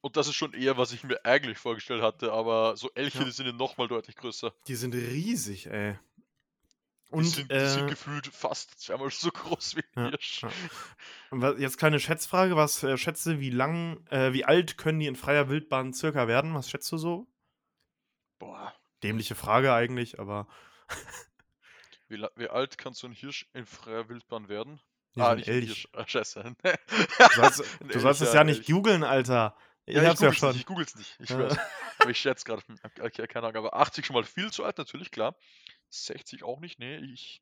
Und 0.00 0.16
das 0.16 0.28
ist 0.28 0.34
schon 0.34 0.52
eher, 0.52 0.76
was 0.76 0.92
ich 0.92 1.04
mir 1.04 1.24
eigentlich 1.24 1.58
vorgestellt 1.58 2.02
hatte, 2.02 2.32
aber 2.32 2.76
so 2.76 2.90
Elche, 2.94 3.18
ja. 3.18 3.24
die 3.24 3.30
sind 3.32 3.46
ja 3.46 3.52
nochmal 3.52 3.88
deutlich 3.88 4.16
größer. 4.16 4.52
Die 4.68 4.76
sind 4.76 4.94
riesig, 4.94 5.66
ey. 5.66 5.98
Und, 7.08 7.24
die, 7.24 7.28
sind, 7.28 7.52
die 7.52 7.66
sind 7.66 7.86
äh, 7.86 7.90
gefühlt 7.90 8.26
fast 8.26 8.80
zweimal 8.80 9.10
so 9.10 9.30
groß 9.30 9.76
wie 9.76 9.84
ein 9.94 10.04
ja, 10.04 10.10
Hirsch. 10.10 10.42
Ja. 11.32 11.52
Jetzt 11.52 11.78
kleine 11.78 12.00
Schätzfrage, 12.00 12.56
was 12.56 12.82
äh, 12.82 12.98
schätze, 12.98 13.38
wie 13.40 13.50
lang, 13.50 14.04
äh, 14.10 14.32
wie 14.32 14.44
alt 14.44 14.76
können 14.76 14.98
die 14.98 15.06
in 15.06 15.16
freier 15.16 15.48
Wildbahn 15.48 15.92
circa 15.92 16.26
werden? 16.26 16.54
Was 16.54 16.68
schätzt 16.68 16.90
du 16.90 16.98
so? 16.98 17.26
Boah. 18.38 18.74
Dämliche 19.02 19.34
Frage 19.36 19.72
eigentlich, 19.72 20.18
aber. 20.18 20.48
wie, 22.08 22.26
wie, 22.34 22.48
alt 22.48 22.76
kann 22.76 22.92
so 22.92 23.06
ein 23.06 23.12
Hirsch 23.12 23.48
in 23.54 23.66
freier 23.66 24.08
Wildbahn 24.08 24.48
werden? 24.48 24.80
Ja, 25.14 25.28
ah, 25.28 25.34
nicht 25.36 25.48
Elch. 25.48 25.66
Hirsch. 25.66 25.88
Ah, 25.92 26.06
scheiße. 26.06 26.56
du 26.62 27.28
sollst, 27.34 27.64
du 27.80 28.00
sollst 28.00 28.20
es 28.20 28.32
ja 28.34 28.42
nicht 28.42 28.66
googeln, 28.66 29.04
Alter. 29.04 29.56
Ich 29.86 29.94
ja, 29.94 30.04
hab's 30.04 30.20
ja 30.20 30.32
schon. 30.32 30.48
Nicht, 30.50 30.60
ich 30.60 30.66
google's 30.66 30.96
nicht. 30.96 31.16
Ich, 31.20 31.30
ja. 31.30 31.48
aber 31.98 32.10
ich 32.10 32.18
schätze 32.18 32.44
gerade, 32.44 32.62
okay, 33.00 33.26
keine 33.28 33.46
Ahnung, 33.46 33.64
aber 33.64 33.76
80 33.76 34.04
schon 34.04 34.14
mal 34.14 34.24
viel 34.24 34.52
zu 34.52 34.64
alt, 34.64 34.78
natürlich, 34.78 35.12
klar. 35.12 35.36
60 35.90 36.42
auch 36.42 36.58
nicht, 36.58 36.80
nee, 36.80 36.96
ich, 36.96 37.40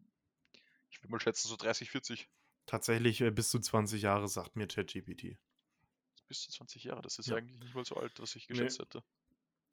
ich 0.90 1.00
würde 1.00 1.10
mal 1.10 1.20
schätzen, 1.20 1.48
so 1.48 1.56
30, 1.56 1.90
40. 1.90 2.28
Tatsächlich 2.66 3.22
äh, 3.22 3.30
bis 3.30 3.48
zu 3.48 3.58
20 3.58 4.02
Jahre, 4.02 4.28
sagt 4.28 4.56
mir 4.56 4.66
ChatGPT. 4.66 5.38
Bis 6.28 6.42
zu 6.42 6.52
20 6.52 6.84
Jahre, 6.84 7.00
das 7.00 7.18
ist 7.18 7.28
ja. 7.28 7.36
eigentlich 7.36 7.58
nicht 7.60 7.74
mal 7.74 7.84
so 7.84 7.96
alt, 7.96 8.12
was 8.20 8.36
ich 8.36 8.46
geschätzt 8.46 8.78
nee. 8.78 8.84
hätte. 8.84 9.02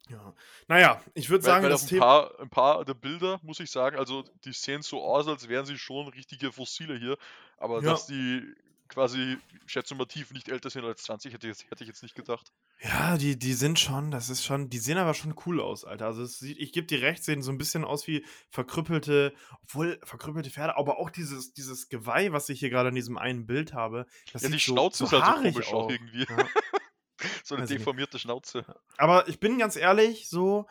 Ja. 0.08 0.34
Naja, 0.66 1.02
ich 1.14 1.30
würde 1.30 1.44
sagen, 1.44 1.62
weil 1.62 1.70
das 1.70 1.82
ein 1.82 1.88
Thema. 1.88 2.00
Paar, 2.00 2.40
ein 2.40 2.50
paar 2.50 2.84
der 2.84 2.94
Bilder, 2.94 3.38
muss 3.42 3.60
ich 3.60 3.70
sagen, 3.70 3.96
also 3.98 4.22
die 4.44 4.52
sehen 4.52 4.82
so 4.82 5.02
aus, 5.02 5.28
als 5.28 5.48
wären 5.48 5.64
sie 5.64 5.78
schon 5.78 6.08
richtige 6.08 6.52
Fossile 6.52 6.98
hier. 6.98 7.16
Aber 7.56 7.82
ja. 7.82 7.90
dass 7.90 8.06
die 8.06 8.54
quasi 8.92 9.38
schätzumativ 9.66 10.32
nicht 10.32 10.48
älter 10.48 10.70
sind 10.70 10.84
als 10.84 11.02
20, 11.04 11.32
hätte, 11.32 11.48
hätte 11.48 11.82
ich 11.82 11.88
jetzt 11.88 12.02
nicht 12.02 12.14
gedacht. 12.14 12.52
Ja, 12.80 13.16
die, 13.16 13.38
die 13.38 13.54
sind 13.54 13.78
schon, 13.78 14.10
das 14.10 14.28
ist 14.28 14.44
schon, 14.44 14.68
die 14.68 14.78
sehen 14.78 14.98
aber 14.98 15.14
schon 15.14 15.34
cool 15.46 15.60
aus, 15.60 15.84
Alter. 15.84 16.06
Also 16.06 16.24
sieht, 16.24 16.58
ich 16.58 16.72
gebe 16.72 16.86
dir 16.86 17.02
recht, 17.02 17.24
sehen 17.24 17.42
so 17.42 17.50
ein 17.50 17.58
bisschen 17.58 17.84
aus 17.84 18.06
wie 18.06 18.24
verkrüppelte, 18.50 19.34
obwohl 19.62 19.98
verkrüppelte 20.02 20.50
Pferde, 20.50 20.76
aber 20.76 20.98
auch 20.98 21.10
dieses, 21.10 21.52
dieses 21.52 21.88
Geweih, 21.88 22.32
was 22.32 22.48
ich 22.48 22.60
hier 22.60 22.70
gerade 22.70 22.90
in 22.90 22.94
diesem 22.94 23.18
einen 23.18 23.46
Bild 23.46 23.72
habe. 23.72 24.06
Das 24.32 24.42
ja, 24.42 24.48
die 24.48 24.60
Schnauze 24.60 25.06
so, 25.06 25.16
ist 25.16 25.22
halt 25.22 25.36
so 25.36 25.42
komisch 25.42 25.72
auch 25.72 25.90
irgendwie. 25.90 26.26
Ja. 26.28 26.48
so 27.44 27.54
eine 27.54 27.62
also 27.62 27.74
deformierte 27.74 28.18
Schnauze. 28.18 28.64
Aber 28.98 29.28
ich 29.28 29.40
bin 29.40 29.58
ganz 29.58 29.76
ehrlich, 29.76 30.28
so 30.28 30.66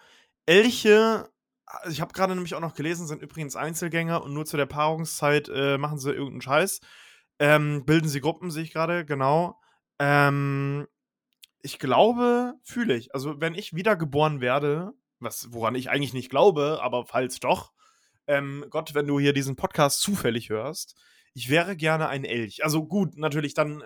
Elche 0.45 1.29
ich 1.89 2.01
habe 2.01 2.13
gerade 2.13 2.35
nämlich 2.35 2.55
auch 2.55 2.59
noch 2.59 2.75
gelesen, 2.75 3.07
sind 3.07 3.21
übrigens 3.21 3.55
Einzelgänger 3.55 4.23
und 4.23 4.33
nur 4.33 4.45
zu 4.45 4.57
der 4.57 4.65
Paarungszeit 4.65 5.49
äh, 5.53 5.77
machen 5.77 5.99
sie 5.99 6.11
irgendeinen 6.11 6.41
Scheiß. 6.41 6.81
Ähm, 7.41 7.86
bilden 7.86 8.07
sie 8.07 8.21
Gruppen, 8.21 8.51
sehe 8.51 8.62
ich 8.62 8.71
gerade, 8.71 9.03
genau. 9.03 9.60
Ähm, 9.98 10.88
ich 11.63 11.79
glaube, 11.79 12.53
fühle 12.62 12.95
ich. 12.95 13.15
Also, 13.15 13.41
wenn 13.41 13.55
ich 13.55 13.74
wiedergeboren 13.74 14.41
werde, 14.41 14.93
was, 15.19 15.48
woran 15.51 15.74
ich 15.74 15.89
eigentlich 15.89 16.13
nicht 16.13 16.29
glaube, 16.29 16.79
aber 16.83 17.07
falls 17.07 17.39
doch, 17.39 17.71
ähm, 18.27 18.63
Gott, 18.69 18.93
wenn 18.93 19.07
du 19.07 19.19
hier 19.19 19.33
diesen 19.33 19.55
Podcast 19.55 20.01
zufällig 20.01 20.50
hörst, 20.50 20.95
ich 21.33 21.50
wäre 21.50 21.75
gerne 21.75 22.10
ein 22.10 22.25
Elch. 22.25 22.63
Also 22.63 22.86
gut, 22.86 23.17
natürlich 23.17 23.55
dann 23.55 23.81
äh, 23.81 23.86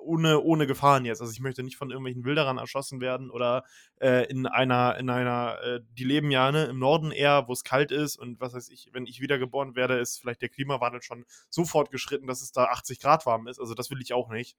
ohne, 0.00 0.40
ohne 0.40 0.66
Gefahren 0.66 1.04
jetzt. 1.04 1.20
Also 1.20 1.32
ich 1.32 1.40
möchte 1.40 1.62
nicht 1.62 1.76
von 1.76 1.90
irgendwelchen 1.90 2.24
Wilderern 2.24 2.58
erschossen 2.58 3.00
werden 3.00 3.30
oder 3.30 3.64
äh, 4.00 4.26
in 4.30 4.46
einer, 4.46 4.96
in 4.96 5.10
einer, 5.10 5.58
äh, 5.62 5.80
die 5.92 6.04
leben 6.04 6.30
ja 6.30 6.50
ne, 6.52 6.64
im 6.64 6.78
Norden 6.78 7.10
eher, 7.10 7.48
wo 7.48 7.52
es 7.52 7.64
kalt 7.64 7.90
ist 7.90 8.16
und 8.16 8.40
was 8.40 8.54
weiß 8.54 8.68
ich, 8.70 8.90
wenn 8.92 9.06
ich 9.06 9.20
wiedergeboren 9.20 9.76
werde, 9.76 9.98
ist 9.98 10.20
vielleicht 10.20 10.42
der 10.42 10.48
Klimawandel 10.48 11.02
schon 11.02 11.24
so 11.50 11.64
fortgeschritten, 11.64 12.26
dass 12.26 12.42
es 12.42 12.52
da 12.52 12.64
80 12.66 13.00
Grad 13.00 13.26
warm 13.26 13.46
ist. 13.46 13.58
Also 13.58 13.74
das 13.74 13.90
will 13.90 14.00
ich 14.00 14.12
auch 14.12 14.30
nicht. 14.30 14.56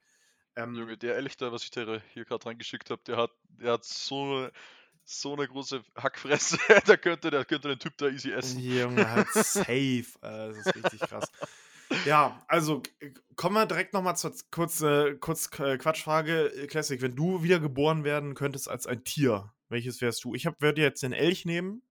Ähm, 0.56 0.76
Junge, 0.76 0.98
der 0.98 1.18
Elch 1.18 1.38
da, 1.38 1.52
was 1.52 1.64
ich 1.64 1.72
dir 1.72 2.02
hier 2.14 2.26
gerade 2.26 2.46
reingeschickt 2.46 2.90
habe, 2.90 3.02
der 3.06 3.18
hat, 3.18 3.32
der 3.60 3.74
hat 3.74 3.84
so 3.84 4.50
so 5.06 5.34
eine 5.34 5.48
große 5.48 5.84
Hackfresse, 5.96 6.58
da 6.88 6.98
könnte, 6.98 7.30
der 7.30 7.46
könnte 7.46 7.68
den 7.68 7.80
Typ 7.80 7.96
da 7.98 8.08
easy 8.08 8.32
essen. 8.32 8.60
Junge, 8.60 9.10
halt 9.10 9.28
safe. 9.30 10.06
Äh, 10.22 10.50
das 10.50 10.58
ist 10.58 10.76
richtig 10.76 11.00
krass. 11.02 11.32
Ja, 12.06 12.42
also 12.48 12.82
kommen 13.36 13.56
wir 13.56 13.66
direkt 13.66 13.94
nochmal 13.94 14.16
zur 14.16 14.34
kurz, 14.52 14.82
äh, 14.82 15.16
kurz 15.16 15.48
äh, 15.60 15.78
Quatschfrage. 15.78 16.48
Äh, 16.48 16.68
Classic, 16.68 17.02
wenn 17.02 17.16
du 17.16 17.44
wieder 17.44 17.60
geboren 17.60 18.04
werden 18.04 18.34
könntest 18.34 18.70
als 18.70 18.88
ein 18.88 19.04
Tier, 19.04 19.54
welches 19.70 20.02
wärst 20.02 20.24
du? 20.24 20.36
Ich 20.36 20.46
würde 20.60 20.82
jetzt 20.82 21.04
den 21.04 21.14
Elch 21.14 21.46
nehmen. 21.46 21.82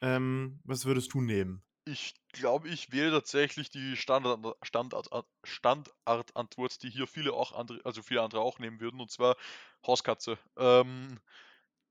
Ähm, 0.00 0.60
was 0.64 0.86
würdest 0.86 1.12
du 1.12 1.20
nehmen? 1.20 1.62
Ich 1.84 2.14
glaube, 2.32 2.68
ich 2.68 2.92
wähle 2.92 3.10
tatsächlich 3.10 3.70
die 3.70 3.96
Standard, 3.96 4.56
Standard, 4.62 5.08
Standardantwort, 5.44 6.82
die 6.82 6.90
hier 6.90 7.06
viele 7.06 7.32
auch 7.32 7.52
andere, 7.52 7.80
also 7.84 8.02
viele 8.02 8.22
andere 8.22 8.40
auch 8.40 8.58
nehmen 8.58 8.80
würden, 8.80 9.00
und 9.00 9.10
zwar 9.10 9.36
Hauskatze. 9.86 10.38
Ähm, 10.56 11.18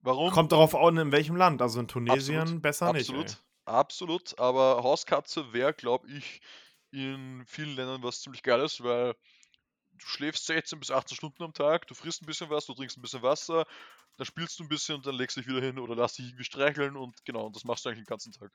warum? 0.02 0.32
Kommt 0.32 0.52
darauf 0.52 0.76
an, 0.76 0.98
in 0.98 1.12
welchem 1.12 1.36
Land. 1.36 1.62
Also 1.62 1.80
in 1.80 1.88
Tunesien 1.88 2.40
absolut, 2.40 2.62
besser 2.62 2.88
absolut, 2.88 3.24
nicht. 3.24 3.44
Absolut, 3.66 4.36
absolut. 4.36 4.40
Aber 4.40 4.84
Hauskatze 4.84 5.54
wäre, 5.54 5.74
glaube 5.74 6.08
ich, 6.12 6.42
in 6.92 7.44
vielen 7.46 7.76
Ländern 7.76 8.04
was 8.04 8.22
ziemlich 8.22 8.44
Geiles, 8.44 8.82
weil 8.84 9.14
du 9.92 10.06
schläfst 10.06 10.46
16 10.46 10.80
bis 10.80 10.92
18 10.92 11.16
Stunden 11.18 11.44
am 11.44 11.54
Tag, 11.54 11.88
du 11.88 11.94
frisst 11.94 12.22
ein 12.22 12.26
bisschen 12.26 12.50
was, 12.50 12.66
du 12.66 12.74
trinkst 12.74 12.98
ein 12.98 13.02
bisschen 13.02 13.22
Wasser, 13.22 13.66
dann 14.18 14.26
spielst 14.26 14.60
du 14.60 14.64
ein 14.64 14.70
bisschen 14.70 14.96
und 14.96 15.06
dann 15.06 15.16
legst 15.16 15.38
du 15.38 15.42
dich 15.42 15.50
wieder 15.50 15.62
hin 15.62 15.80
oder 15.80 15.96
lass 15.96 16.14
dich 16.14 16.28
irgendwie 16.28 16.44
streicheln 16.44 16.96
und 16.96 17.24
genau, 17.26 17.46
und 17.48 17.56
das 17.56 17.64
machst 17.64 17.86
du 17.86 17.90
eigentlich 17.90 18.06
den 18.06 18.10
ganzen 18.10 18.32
Tag. 18.34 18.52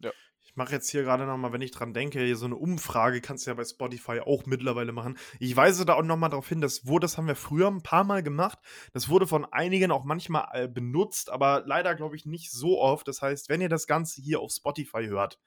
Ja. 0.00 0.12
Ich 0.44 0.54
mache 0.54 0.72
jetzt 0.72 0.90
hier 0.90 1.02
gerade 1.02 1.26
nochmal, 1.26 1.52
wenn 1.52 1.60
ich 1.60 1.72
dran 1.72 1.92
denke, 1.92 2.20
hier 2.20 2.36
so 2.36 2.46
eine 2.46 2.54
Umfrage 2.54 3.20
kannst 3.20 3.46
du 3.46 3.50
ja 3.50 3.54
bei 3.54 3.64
Spotify 3.64 4.20
auch 4.20 4.46
mittlerweile 4.46 4.92
machen. 4.92 5.18
Ich 5.40 5.56
weise 5.56 5.84
da 5.84 5.94
auch 5.94 6.02
nochmal 6.02 6.30
darauf 6.30 6.48
hin, 6.48 6.60
das 6.60 6.86
wurde, 6.86 7.04
das 7.04 7.18
haben 7.18 7.26
wir 7.26 7.34
früher 7.34 7.68
ein 7.68 7.82
paar 7.82 8.04
Mal 8.04 8.22
gemacht. 8.22 8.58
Das 8.92 9.08
wurde 9.08 9.26
von 9.26 9.44
einigen 9.44 9.90
auch 9.90 10.04
manchmal 10.04 10.48
äh, 10.52 10.68
benutzt, 10.68 11.30
aber 11.30 11.64
leider 11.66 11.96
glaube 11.96 12.14
ich 12.14 12.26
nicht 12.26 12.52
so 12.52 12.80
oft. 12.80 13.08
Das 13.08 13.22
heißt, 13.22 13.48
wenn 13.48 13.60
ihr 13.60 13.68
das 13.68 13.86
Ganze 13.88 14.22
hier 14.22 14.40
auf 14.40 14.52
Spotify 14.52 15.06
hört, 15.06 15.40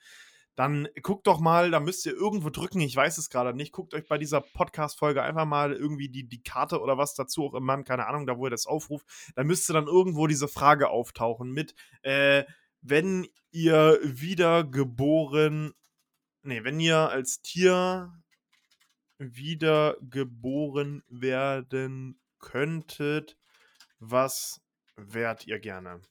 dann 0.56 0.88
guckt 1.02 1.28
doch 1.28 1.40
mal, 1.40 1.72
da 1.72 1.80
müsst 1.80 2.06
ihr 2.06 2.14
irgendwo 2.14 2.50
drücken, 2.50 2.82
ich 2.82 2.96
weiß 2.96 3.18
es 3.18 3.30
gerade 3.30 3.54
nicht, 3.56 3.72
guckt 3.72 3.94
euch 3.94 4.08
bei 4.08 4.18
dieser 4.18 4.42
Podcast-Folge 4.42 5.24
einfach 5.24 5.46
mal 5.46 5.74
irgendwie 5.74 6.10
die, 6.10 6.28
die 6.28 6.44
Karte 6.44 6.82
oder 6.82 6.98
was 6.98 7.16
dazu 7.16 7.46
auch 7.46 7.54
immer, 7.54 7.82
keine 7.84 8.08
Ahnung, 8.08 8.28
da 8.28 8.38
wo 8.38 8.46
ihr 8.46 8.50
das 8.52 8.66
aufruft, 8.66 9.06
da 9.36 9.44
müsste 9.44 9.74
dann 9.74 9.88
irgendwo 9.88 10.28
diese 10.28 10.48
Frage 10.48 10.90
auftauchen 10.90 11.52
mit, 11.52 11.76
äh, 12.02 12.44
wenn 12.82 13.28
ihr 13.52 14.00
wiedergeboren, 14.04 15.74
nee, 16.44 16.64
wenn 16.64 16.80
ihr 16.80 17.10
als 17.10 17.42
Tier 17.42 18.14
wiedergeboren 19.18 21.04
werden 21.10 22.20
könntet, 22.40 23.38
was 24.00 24.62
wärt 24.96 25.46
ihr 25.46 25.60
gerne? 25.60 26.02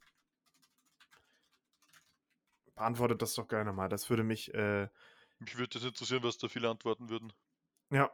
Beantwortet 2.78 3.20
das 3.23 3.35
doch 3.35 3.49
gerne 3.49 3.73
mal. 3.73 3.88
Das 3.88 4.08
würde 4.08 4.23
mich. 4.23 4.54
Äh, 4.54 4.88
mich 5.38 5.56
würde 5.56 5.78
das 5.78 5.85
interessieren, 5.85 6.23
was 6.23 6.38
da 6.38 6.49
viele 6.49 6.68
antworten 6.68 7.08
würden. 7.11 7.32
Ja. 7.90 8.11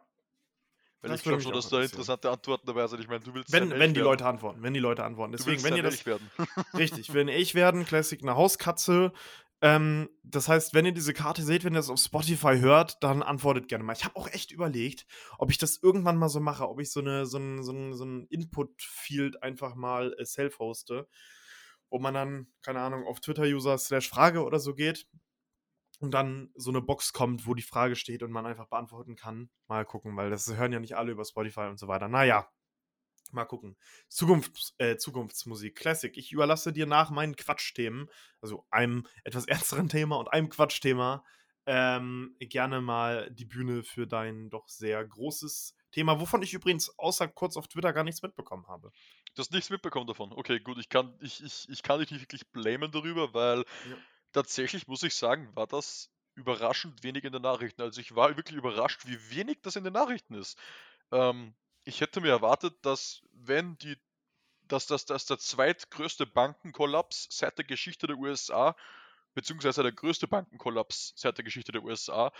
Weil 1.00 1.10
das 1.10 1.20
ich 1.20 1.24
glaube 1.24 1.42
schon, 1.42 1.52
dass 1.52 1.68
da 1.68 1.82
interessante 1.82 2.30
Antworten 2.30 2.66
dabei 2.66 2.86
sind. 2.86 3.00
Ich 3.00 3.08
meine, 3.08 3.20
du 3.20 3.34
willst. 3.34 3.52
Wenn, 3.52 3.70
wenn 3.70 3.92
die 3.92 4.00
werden. 4.00 4.04
Leute 4.04 4.26
antworten, 4.26 4.62
wenn 4.62 4.74
die 4.74 4.80
Leute 4.80 5.04
antworten. 5.04 5.32
Deswegen, 5.32 5.62
wenn 5.62 5.76
ihr 5.76 5.82
das. 5.82 6.04
Werden. 6.06 6.30
richtig, 6.74 7.12
wenn 7.14 7.28
ich 7.28 7.54
werden, 7.54 7.84
Classic 7.84 8.20
eine 8.22 8.36
Hauskatze. 8.36 9.12
Ähm, 9.60 10.10
das 10.22 10.48
heißt, 10.48 10.74
wenn 10.74 10.84
ihr 10.84 10.92
diese 10.92 11.14
Karte 11.14 11.42
seht, 11.42 11.64
wenn 11.64 11.74
ihr 11.74 11.78
das 11.78 11.88
auf 11.88 11.98
Spotify 11.98 12.58
hört, 12.58 13.02
dann 13.02 13.22
antwortet 13.22 13.68
gerne 13.68 13.84
mal. 13.84 13.94
Ich 13.94 14.04
habe 14.04 14.16
auch 14.16 14.28
echt 14.28 14.50
überlegt, 14.50 15.06
ob 15.38 15.50
ich 15.50 15.58
das 15.58 15.78
irgendwann 15.82 16.16
mal 16.16 16.28
so 16.28 16.40
mache, 16.40 16.68
ob 16.68 16.80
ich 16.80 16.90
so, 16.90 17.00
eine, 17.00 17.24
so 17.24 17.38
ein, 17.38 17.62
so 17.62 17.72
ein, 17.72 17.94
so 17.94 18.04
ein 18.04 18.26
Input-Field 18.26 19.42
einfach 19.42 19.74
mal 19.74 20.14
äh, 20.18 20.24
self-hoste 20.26 21.06
wo 21.94 22.00
man 22.00 22.12
dann, 22.12 22.48
keine 22.60 22.80
Ahnung, 22.80 23.06
auf 23.06 23.20
Twitter-User 23.20 23.78
slash 23.78 24.08
Frage 24.08 24.42
oder 24.42 24.58
so 24.58 24.74
geht 24.74 25.06
und 26.00 26.10
dann 26.10 26.50
so 26.56 26.72
eine 26.72 26.82
Box 26.82 27.12
kommt, 27.12 27.46
wo 27.46 27.54
die 27.54 27.62
Frage 27.62 27.94
steht 27.94 28.24
und 28.24 28.32
man 28.32 28.46
einfach 28.46 28.66
beantworten 28.66 29.14
kann. 29.14 29.48
Mal 29.68 29.84
gucken, 29.84 30.16
weil 30.16 30.28
das 30.28 30.52
hören 30.56 30.72
ja 30.72 30.80
nicht 30.80 30.96
alle 30.96 31.12
über 31.12 31.24
Spotify 31.24 31.68
und 31.68 31.78
so 31.78 31.86
weiter. 31.86 32.08
Naja, 32.08 32.50
mal 33.30 33.44
gucken. 33.44 33.76
Zukunfts, 34.08 34.74
äh, 34.78 34.96
Zukunftsmusik, 34.96 35.76
Classic. 35.76 36.16
Ich 36.16 36.32
überlasse 36.32 36.72
dir 36.72 36.86
nach 36.86 37.10
meinen 37.10 37.36
Quatschthemen, 37.36 38.10
also 38.40 38.66
einem 38.72 39.06
etwas 39.22 39.46
ernsteren 39.46 39.88
Thema 39.88 40.16
und 40.16 40.32
einem 40.32 40.48
Quatschthema, 40.48 41.24
ähm, 41.66 42.34
gerne 42.40 42.80
mal 42.80 43.30
die 43.30 43.44
Bühne 43.44 43.84
für 43.84 44.08
dein 44.08 44.50
doch 44.50 44.68
sehr 44.68 45.04
großes 45.04 45.76
Thema, 45.92 46.18
wovon 46.18 46.42
ich 46.42 46.54
übrigens 46.54 46.98
außer 46.98 47.28
kurz 47.28 47.56
auf 47.56 47.68
Twitter 47.68 47.92
gar 47.92 48.02
nichts 48.02 48.20
mitbekommen 48.20 48.66
habe. 48.66 48.90
Du 49.34 49.40
hast 49.40 49.52
nichts 49.52 49.70
mitbekommen 49.70 50.06
davon. 50.06 50.32
Okay, 50.32 50.60
gut, 50.60 50.78
ich 50.78 50.88
kann, 50.88 51.16
ich, 51.20 51.42
ich, 51.42 51.68
ich 51.68 51.82
kann 51.82 51.98
dich 51.98 52.10
nicht 52.10 52.22
wirklich 52.22 52.46
blamen 52.52 52.92
darüber, 52.92 53.34
weil 53.34 53.58
ja. 53.58 53.96
tatsächlich 54.32 54.86
muss 54.86 55.02
ich 55.02 55.14
sagen, 55.14 55.54
war 55.54 55.66
das 55.66 56.10
überraschend 56.36 57.02
wenig 57.02 57.24
in 57.24 57.32
den 57.32 57.42
Nachrichten. 57.42 57.82
Also 57.82 58.00
ich 58.00 58.14
war 58.14 58.36
wirklich 58.36 58.56
überrascht, 58.56 59.06
wie 59.06 59.18
wenig 59.30 59.60
das 59.62 59.76
in 59.76 59.84
den 59.84 59.92
Nachrichten 59.92 60.34
ist. 60.34 60.58
Ähm, 61.10 61.54
ich 61.84 62.00
hätte 62.00 62.20
mir 62.20 62.30
erwartet, 62.30 62.76
dass 62.82 63.22
wenn 63.32 63.76
die, 63.78 63.96
dass, 64.62 64.86
dass, 64.86 65.04
dass 65.04 65.26
der 65.26 65.38
zweitgrößte 65.38 66.26
Bankenkollaps 66.26 67.28
seit 67.30 67.58
der 67.58 67.64
Geschichte 67.64 68.06
der 68.06 68.16
USA, 68.16 68.76
beziehungsweise 69.34 69.82
der 69.82 69.92
größte 69.92 70.28
Bankenkollaps 70.28 71.12
seit 71.16 71.38
der 71.38 71.44
Geschichte 71.44 71.72
der 71.72 71.82
USA, 71.82 72.32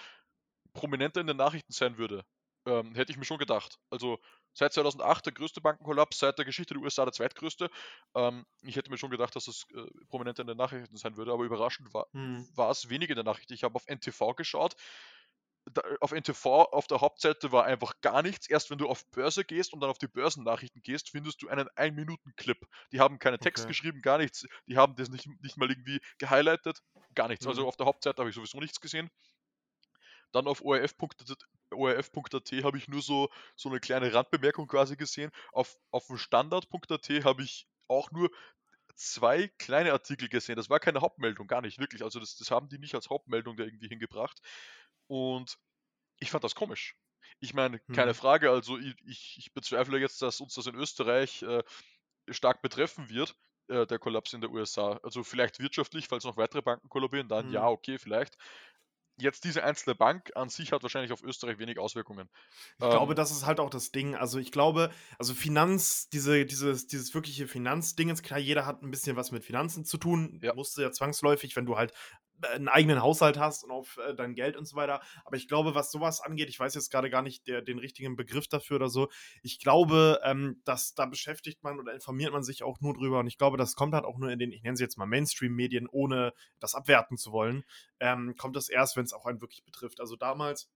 prominenter 0.73 1.21
in 1.21 1.27
den 1.27 1.37
Nachrichten 1.37 1.73
sein 1.73 1.99
würde. 1.99 2.25
Ähm, 2.67 2.95
hätte 2.95 3.13
ich 3.13 3.19
mir 3.19 3.25
schon 3.25 3.39
gedacht. 3.39 3.79
Also 3.91 4.21
seit 4.55 4.73
2008 4.73 5.27
der 5.27 5.33
größte 5.33 5.61
Bankenkollaps, 5.61 6.19
seit 6.19 6.39
der 6.39 6.45
Geschichte 6.45 6.75
der 6.75 6.83
USA 6.83 7.05
der 7.05 7.13
zweitgrößte. 7.13 7.69
Ähm, 8.15 8.47
ich 8.63 8.77
hätte 8.77 8.91
mir 8.91 8.99
schon 8.99 9.11
gedacht, 9.11 9.37
dass 9.37 9.45
das 9.47 9.67
äh, 9.75 9.85
prominenter 10.09 10.43
in 10.43 10.49
den 10.49 10.57
Nachrichten 10.57 10.97
sein 10.97 11.17
würde, 11.17 11.33
aber 11.33 11.45
überraschend 11.45 11.93
war, 11.93 12.07
hm. 12.13 12.49
war 12.55 12.71
es 12.71 12.89
wenig 12.89 13.11
in 13.11 13.17
der 13.17 13.25
Nachricht. 13.25 13.51
Ich 13.51 13.65
habe 13.65 13.75
auf 13.75 13.87
NTV 13.87 14.35
geschaut. 14.37 14.77
Da, 15.73 15.83
auf 16.01 16.13
NTV 16.13 16.45
auf 16.47 16.87
der 16.87 17.01
Hauptseite 17.01 17.51
war 17.51 17.65
einfach 17.65 17.95
gar 18.03 18.23
nichts. 18.23 18.49
Erst 18.49 18.71
wenn 18.71 18.77
du 18.77 18.87
auf 18.87 19.07
Börse 19.11 19.45
gehst 19.45 19.73
und 19.73 19.81
dann 19.81 19.89
auf 19.89 19.97
die 19.97 20.09
Börsennachrichten 20.09 20.83
gehst, 20.83 21.11
findest 21.11 21.41
du 21.41 21.49
einen 21.49 21.69
1-Minuten-Clip. 21.71 22.59
Die 22.93 23.01
haben 23.01 23.19
keinen 23.19 23.39
Text 23.39 23.65
okay. 23.65 23.71
geschrieben, 23.71 24.03
gar 24.03 24.19
nichts. 24.19 24.47
Die 24.67 24.77
haben 24.77 24.95
das 24.97 25.09
nicht, 25.09 25.27
nicht 25.41 25.57
mal 25.57 25.71
irgendwie 25.71 26.01
gehighlightet, 26.19 26.83
gar 27.15 27.29
nichts. 27.29 27.47
Also 27.47 27.63
hm. 27.63 27.65
Also 27.65 27.69
auf 27.69 27.77
der 27.77 27.87
Hauptseite 27.87 28.21
habe 28.21 28.29
ich 28.29 28.37
sowieso 28.37 28.61
nichts 28.61 28.81
gesehen. 28.81 29.11
Dann 30.35 30.49
auf 30.49 30.63
orf.at 30.63 31.47
orf 31.71 32.11
habe 32.65 32.79
ich 32.79 32.89
nur 32.89 33.03
so, 33.03 33.31
so 33.55 33.69
eine 33.69 33.79
kleine 33.79 34.13
Randbemerkung 34.13 34.67
quasi 34.67 34.97
gesehen. 34.97 35.31
Auf, 35.53 35.77
auf 35.93 36.09
dem 36.09 36.19
Standard.at 36.19 37.09
habe 37.25 37.43
ich 37.43 37.69
auch 37.87 38.11
nur 38.11 38.31
zwei 38.97 39.49
kleine 39.59 39.93
Artikel 39.93 40.29
gesehen. 40.29 40.57
Das 40.57 40.71
war 40.71 40.81
keine 40.81 41.01
Hauptmeldung, 41.01 41.47
gar 41.47 41.61
nicht, 41.61 41.79
wirklich. 41.79 42.03
Also 42.03 42.19
das, 42.19 42.37
das 42.37 42.51
haben 42.51 42.69
die 42.69 42.79
nicht 42.79 42.95
als 42.95 43.11
Hauptmeldung 43.11 43.57
da 43.57 43.65
irgendwie 43.65 43.89
hingebracht. 43.89 44.41
Und 45.07 45.57
ich 46.19 46.31
fand 46.31 46.43
das 46.43 46.57
komisch. 46.57 46.97
Ich 47.41 47.55
meine, 47.55 47.79
keine 47.93 48.11
hm. 48.11 48.15
Frage, 48.15 48.51
also 48.51 48.79
ich, 48.79 48.95
ich, 49.07 49.37
ich, 49.39 49.53
bezweifle 49.53 49.99
jetzt, 49.99 50.21
dass 50.21 50.41
uns 50.41 50.55
das 50.55 50.67
in 50.67 50.75
Österreich 50.75 51.43
äh, 51.43 51.63
stark 52.29 52.61
betreffen 52.63 53.09
wird, 53.09 53.37
äh, 53.69 53.87
der 53.87 53.99
Kollaps 53.99 54.33
in 54.33 54.41
der 54.41 54.51
USA. 54.51 54.99
Also 55.03 55.23
vielleicht 55.23 55.61
wirtschaftlich, 55.61 56.09
falls 56.09 56.25
noch 56.25 56.37
weitere 56.37 56.63
Banken 56.63 56.89
kollabieren, 56.89 57.29
dann 57.29 57.47
hm. 57.47 57.53
ja, 57.53 57.69
okay, 57.69 57.99
vielleicht 57.99 58.37
jetzt 59.17 59.45
diese 59.45 59.63
einzelne 59.63 59.95
Bank 59.95 60.33
an 60.35 60.49
sich 60.49 60.73
hat 60.73 60.83
wahrscheinlich 60.83 61.13
auf 61.13 61.23
Österreich 61.23 61.59
wenig 61.59 61.79
Auswirkungen. 61.79 62.29
Ich 62.79 62.85
ähm, 62.85 62.91
glaube, 62.91 63.15
das 63.15 63.31
ist 63.31 63.47
halt 63.47 63.61
auch 63.61 63.71
das 63.71 63.91
Ding. 63.91 64.15
Also 64.15 64.39
ich 64.39 64.53
glaube, 64.53 64.91
also 65.19 65.35
Finanz, 65.35 66.09
diese, 66.09 66.45
dieses, 66.45 66.87
dieses 66.87 67.15
wirkliche 67.15 67.47
Finanzding 67.47 68.11
ist 68.11 68.23
klar, 68.23 68.39
jeder 68.39 68.67
hat 68.67 68.83
ein 68.83 68.91
bisschen 68.91 69.17
was 69.17 69.31
mit 69.31 69.45
Finanzen 69.45 69.85
zu 69.85 69.99
tun. 69.99 70.41
Ja. 70.43 70.55
Musste 70.55 70.83
ja 70.83 70.91
zwangsläufig, 70.91 71.57
wenn 71.57 71.67
du 71.67 71.77
halt 71.77 71.93
einen 72.43 72.69
eigenen 72.69 73.03
Haushalt 73.03 73.39
hast 73.39 73.65
und 73.65 73.71
auf 73.71 73.99
äh, 73.99 74.15
dein 74.15 74.35
Geld 74.35 74.57
und 74.57 74.67
so 74.67 74.77
weiter. 74.77 75.01
Aber 75.25 75.37
ich 75.37 75.49
glaube, 75.49 75.75
was 75.75 75.91
sowas 75.91 76.21
angeht, 76.21 76.49
ich 76.49 76.59
weiß 76.59 76.75
jetzt 76.75 76.91
gerade 76.91 77.11
gar 77.11 77.23
nicht 77.23 77.47
der, 77.47 77.63
den 77.63 77.79
richtigen 77.79 78.17
Begriff 78.17 78.49
dafür 78.49 78.77
oder 78.77 78.89
so. 78.89 79.09
Ich 79.43 79.59
glaube, 79.61 80.21
ähm, 80.25 80.61
dass 80.65 80.95
da 80.95 81.07
beschäftigt 81.07 81.63
man 81.63 81.79
oder 81.79 81.95
informiert 81.95 82.33
man 82.33 82.43
sich 82.43 82.63
auch 82.63 82.81
nur 82.81 82.95
drüber. 82.95 83.21
Und 83.21 83.27
ich 83.27 83.39
glaube, 83.39 83.57
das 83.57 83.75
kommt 83.75 83.95
halt 83.95 84.05
auch 84.05 84.19
nur 84.19 84.31
in 84.31 84.39
den, 84.39 84.53
ich 84.53 84.63
nenne 84.63 84.77
sie 84.77 84.85
jetzt 84.85 84.99
mal 84.99 85.07
Mainstream-Medien, 85.07 85.89
ohne 85.89 86.33
das 86.61 86.75
abwerten 86.75 87.17
zu 87.17 87.33
wollen. 87.33 87.65
Ähm, 88.01 88.35
kommt 88.37 88.57
das 88.57 88.69
erst, 88.69 88.97
wenn 88.97 89.05
es 89.05 89.13
auch 89.13 89.27
einen 89.27 89.41
wirklich 89.41 89.65
betrifft. 89.65 90.01
Also 90.01 90.17
damals 90.17 90.71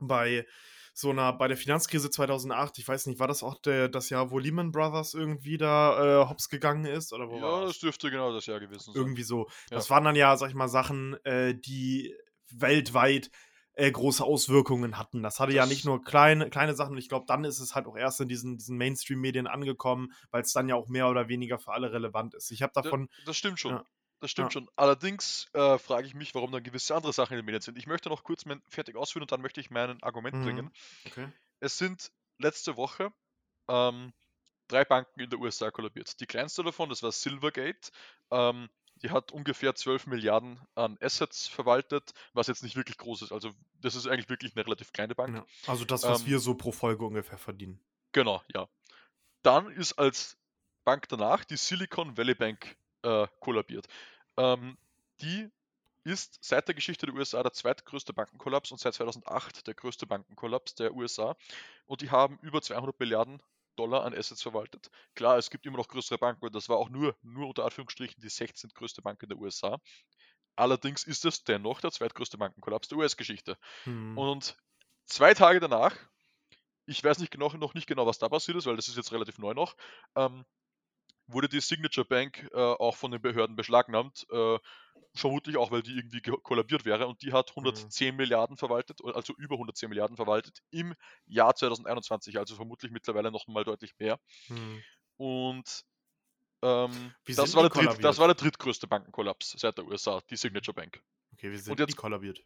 bei 0.00 0.46
so 0.94 1.10
einer, 1.10 1.32
bei 1.32 1.48
der 1.48 1.56
Finanzkrise 1.56 2.10
2008, 2.10 2.78
ich 2.78 2.86
weiß 2.86 3.06
nicht, 3.06 3.18
war 3.18 3.28
das 3.28 3.42
auch 3.42 3.58
der, 3.62 3.88
das 3.88 4.10
Jahr, 4.10 4.30
wo 4.30 4.38
Lehman 4.38 4.72
Brothers 4.72 5.14
irgendwie 5.14 5.56
da 5.56 6.22
äh, 6.22 6.28
hops 6.28 6.48
gegangen 6.48 6.84
ist? 6.84 7.12
Oder 7.12 7.28
wo 7.30 7.36
Ja, 7.36 7.42
war 7.42 7.60
das 7.62 7.70
das? 7.72 7.78
dürfte 7.80 8.10
genau 8.10 8.32
das 8.32 8.46
Jahr 8.46 8.60
gewesen 8.60 8.92
sein. 8.92 8.94
Irgendwie 8.94 9.22
so. 9.22 9.46
Ja. 9.70 9.76
Das 9.76 9.88
waren 9.90 10.04
dann 10.04 10.16
ja, 10.16 10.36
sag 10.36 10.48
ich 10.50 10.54
mal, 10.54 10.68
Sachen, 10.68 11.14
äh, 11.24 11.54
die 11.54 12.14
weltweit 12.50 13.30
äh, 13.74 13.90
große 13.90 14.22
Auswirkungen 14.22 14.98
hatten. 14.98 15.22
Das 15.22 15.40
hatte 15.40 15.54
ja 15.54 15.62
Das- 15.62 15.70
nicht 15.70 15.86
nur 15.86 16.02
kleine, 16.04 16.50
kleine 16.50 16.74
Sachen. 16.74 16.92
Und 16.92 16.98
ich 16.98 17.08
glaube, 17.08 17.24
dann 17.26 17.44
ist 17.44 17.58
es 17.58 17.74
halt 17.74 17.86
auch 17.86 17.96
erst 17.96 18.20
in 18.20 18.28
diesen, 18.28 18.58
diesen 18.58 18.76
Mainstream-Medien 18.76 19.46
angekommen, 19.46 20.12
weil 20.30 20.42
es 20.42 20.52
dann 20.52 20.68
ja 20.68 20.74
auch 20.74 20.88
mehr 20.88 21.08
oder 21.08 21.28
weniger 21.28 21.58
für 21.58 21.72
alle 21.72 21.90
relevant 21.90 22.34
ist. 22.34 22.50
Ich 22.50 22.60
habe 22.62 22.72
Da- 22.74 22.82
davon. 22.82 23.08
Das 23.24 23.36
stimmt 23.38 23.58
schon. 23.58 23.72
Ja. 23.76 23.84
Das 24.22 24.30
stimmt 24.30 24.54
Ja. 24.54 24.60
schon. 24.60 24.70
Allerdings 24.76 25.48
äh, 25.52 25.78
frage 25.78 26.06
ich 26.06 26.14
mich, 26.14 26.32
warum 26.36 26.52
dann 26.52 26.62
gewisse 26.62 26.94
andere 26.94 27.12
Sachen 27.12 27.32
in 27.32 27.38
den 27.40 27.44
Medien 27.44 27.60
sind. 27.60 27.76
Ich 27.76 27.88
möchte 27.88 28.08
noch 28.08 28.22
kurz 28.22 28.44
mein, 28.44 28.62
fertig 28.68 28.94
ausführen 28.94 29.22
und 29.22 29.32
dann 29.32 29.40
möchte 29.42 29.60
ich 29.60 29.68
mein 29.70 30.00
Argument 30.04 30.36
Mhm. 30.36 30.44
bringen. 30.44 30.70
Okay. 31.06 31.28
Es 31.58 31.76
sind 31.76 32.12
letzte 32.38 32.76
Woche 32.76 33.12
ähm, 33.68 34.12
drei 34.68 34.84
Banken 34.84 35.18
in 35.20 35.28
der 35.28 35.40
USA 35.40 35.72
kollabiert. 35.72 36.20
Die 36.20 36.26
kleinste 36.26 36.62
davon, 36.62 36.88
das 36.88 37.02
war 37.02 37.10
Silvergate. 37.10 37.90
Ähm, 38.30 38.70
die 39.02 39.10
hat 39.10 39.32
ungefähr 39.32 39.74
12 39.74 40.06
Milliarden 40.06 40.60
an 40.76 40.96
Assets 41.00 41.48
verwaltet, 41.48 42.12
was 42.32 42.46
jetzt 42.46 42.62
nicht 42.62 42.76
wirklich 42.76 42.98
groß 42.98 43.22
ist. 43.22 43.32
Also 43.32 43.50
das 43.80 43.96
ist 43.96 44.06
eigentlich 44.06 44.28
wirklich 44.28 44.54
eine 44.54 44.64
relativ 44.64 44.92
kleine 44.92 45.16
Bank. 45.16 45.36
Ja. 45.36 45.46
Also 45.66 45.84
das, 45.84 46.04
was 46.04 46.20
Ähm, 46.20 46.26
wir 46.28 46.38
so 46.38 46.54
pro 46.54 46.70
Folge 46.70 47.04
ungefähr 47.04 47.38
verdienen. 47.38 47.80
Genau, 48.12 48.40
ja. 48.54 48.68
Dann 49.42 49.68
ist 49.72 49.94
als 49.94 50.38
Bank 50.84 51.08
danach 51.08 51.44
die 51.44 51.56
Silicon 51.56 52.16
Valley 52.16 52.34
Bank 52.36 52.76
äh, 53.02 53.26
kollabiert. 53.40 53.86
Ähm, 54.36 54.76
die 55.20 55.50
ist 56.04 56.38
seit 56.42 56.66
der 56.66 56.74
Geschichte 56.74 57.06
der 57.06 57.14
USA 57.14 57.42
der 57.42 57.52
zweitgrößte 57.52 58.12
Bankenkollaps 58.12 58.72
und 58.72 58.78
seit 58.78 58.94
2008 58.94 59.66
der 59.66 59.74
größte 59.74 60.06
Bankenkollaps 60.06 60.74
der 60.74 60.94
USA. 60.94 61.36
Und 61.86 62.00
die 62.00 62.10
haben 62.10 62.38
über 62.42 62.60
200 62.60 62.98
Milliarden 62.98 63.40
Dollar 63.76 64.04
an 64.04 64.14
Assets 64.14 64.42
verwaltet. 64.42 64.90
Klar, 65.14 65.38
es 65.38 65.50
gibt 65.50 65.64
immer 65.64 65.78
noch 65.78 65.88
größere 65.88 66.18
Banken 66.18 66.44
und 66.44 66.54
das 66.54 66.68
war 66.68 66.76
auch 66.76 66.90
nur, 66.90 67.16
nur 67.22 67.48
unter 67.48 67.64
Anführungsstrichen 67.64 68.20
die 68.20 68.28
16. 68.28 68.70
größte 68.74 69.00
Bank 69.00 69.22
in 69.22 69.28
der 69.28 69.38
USA. 69.38 69.80
Allerdings 70.56 71.04
ist 71.04 71.24
es 71.24 71.44
dennoch 71.44 71.80
der 71.80 71.92
zweitgrößte 71.92 72.36
Bankenkollaps 72.36 72.88
der 72.88 72.98
US-Geschichte. 72.98 73.56
Hm. 73.84 74.18
Und 74.18 74.56
zwei 75.06 75.32
Tage 75.32 75.60
danach, 75.60 75.96
ich 76.84 77.02
weiß 77.02 77.18
nicht 77.18 77.30
genau, 77.30 77.48
noch 77.54 77.74
nicht 77.74 77.86
genau, 77.86 78.06
was 78.06 78.18
da 78.18 78.28
passiert 78.28 78.58
ist, 78.58 78.66
weil 78.66 78.76
das 78.76 78.88
ist 78.88 78.96
jetzt 78.96 79.12
relativ 79.12 79.38
neu 79.38 79.54
noch, 79.54 79.76
ähm, 80.16 80.44
wurde 81.26 81.48
die 81.48 81.60
Signature 81.60 82.06
Bank 82.06 82.48
äh, 82.52 82.56
auch 82.58 82.96
von 82.96 83.10
den 83.10 83.20
Behörden 83.22 83.56
beschlagnahmt. 83.56 84.26
Äh, 84.30 84.58
vermutlich 85.14 85.56
auch, 85.58 85.70
weil 85.70 85.82
die 85.82 85.96
irgendwie 85.96 86.20
ge- 86.22 86.38
kollabiert 86.42 86.84
wäre. 86.84 87.06
Und 87.06 87.22
die 87.22 87.32
hat 87.32 87.54
110 87.54 88.16
Milliarden 88.16 88.56
verwaltet, 88.56 89.00
also 89.04 89.34
über 89.36 89.56
110 89.58 89.88
Milliarden 89.88 90.16
verwaltet 90.16 90.60
im 90.70 90.94
Jahr 91.26 91.54
2021. 91.54 92.38
Also 92.38 92.54
vermutlich 92.56 92.90
mittlerweile 92.92 93.30
noch 93.30 93.46
mal 93.46 93.64
deutlich 93.64 93.94
mehr. 93.98 94.18
Hm. 94.46 94.82
Und 95.16 95.84
ähm, 96.62 97.12
das, 97.26 97.54
war 97.56 97.68
dritt, 97.68 98.02
das 98.04 98.18
war 98.18 98.28
der 98.28 98.34
drittgrößte 98.36 98.86
Bankenkollaps 98.86 99.54
seit 99.58 99.76
der 99.78 99.86
USA, 99.86 100.20
die 100.30 100.36
Signature 100.36 100.74
Bank. 100.74 101.02
Okay, 101.32 101.50
wie 101.50 101.56
sind 101.56 101.78
jetzt- 101.78 101.90
die 101.90 101.96
kollabiert? 101.96 102.42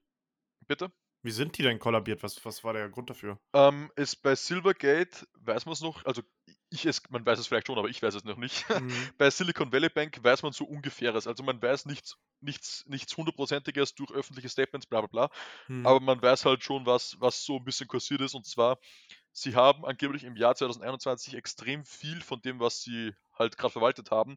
Bitte? 0.66 0.90
Wie 1.22 1.30
sind 1.30 1.58
die 1.58 1.62
denn 1.62 1.78
kollabiert? 1.78 2.22
Was, 2.22 2.44
was 2.44 2.62
war 2.64 2.72
der 2.72 2.88
Grund 2.88 3.10
dafür? 3.10 3.38
Ähm, 3.52 3.90
ist 3.96 4.16
bei 4.22 4.34
Silvergate, 4.36 5.26
weiß 5.34 5.66
man 5.66 5.72
es 5.72 5.80
noch, 5.80 6.04
also 6.04 6.22
ich 6.70 6.86
es, 6.86 7.02
man 7.10 7.24
weiß 7.24 7.38
es 7.38 7.46
vielleicht 7.46 7.68
schon, 7.68 7.78
aber 7.78 7.88
ich 7.88 8.02
weiß 8.02 8.14
es 8.14 8.24
noch 8.24 8.36
nicht. 8.36 8.68
Hm. 8.68 8.88
bei 9.18 9.30
Silicon 9.30 9.72
Valley 9.72 9.88
Bank 9.88 10.18
weiß 10.22 10.42
man 10.42 10.52
so 10.52 10.64
ungefähres. 10.64 11.26
Also 11.26 11.42
man 11.42 11.60
weiß 11.60 11.86
nichts, 11.86 12.16
nichts, 12.40 12.84
nichts 12.86 13.16
hundertprozentiges 13.16 13.94
durch 13.94 14.10
öffentliche 14.10 14.48
Statements, 14.48 14.86
bla 14.86 15.00
bla 15.00 15.08
bla. 15.08 15.30
Hm. 15.66 15.86
Aber 15.86 16.00
man 16.00 16.20
weiß 16.20 16.44
halt 16.44 16.64
schon, 16.64 16.86
was, 16.86 17.16
was 17.20 17.44
so 17.44 17.56
ein 17.56 17.64
bisschen 17.64 17.88
kursiert 17.88 18.20
ist. 18.20 18.34
Und 18.34 18.46
zwar, 18.46 18.78
sie 19.32 19.54
haben 19.54 19.84
angeblich 19.84 20.24
im 20.24 20.36
Jahr 20.36 20.54
2021 20.54 21.34
extrem 21.34 21.84
viel 21.84 22.20
von 22.20 22.40
dem, 22.42 22.58
was 22.58 22.82
sie 22.82 23.14
halt 23.38 23.56
gerade 23.56 23.72
verwaltet 23.72 24.10
haben, 24.10 24.36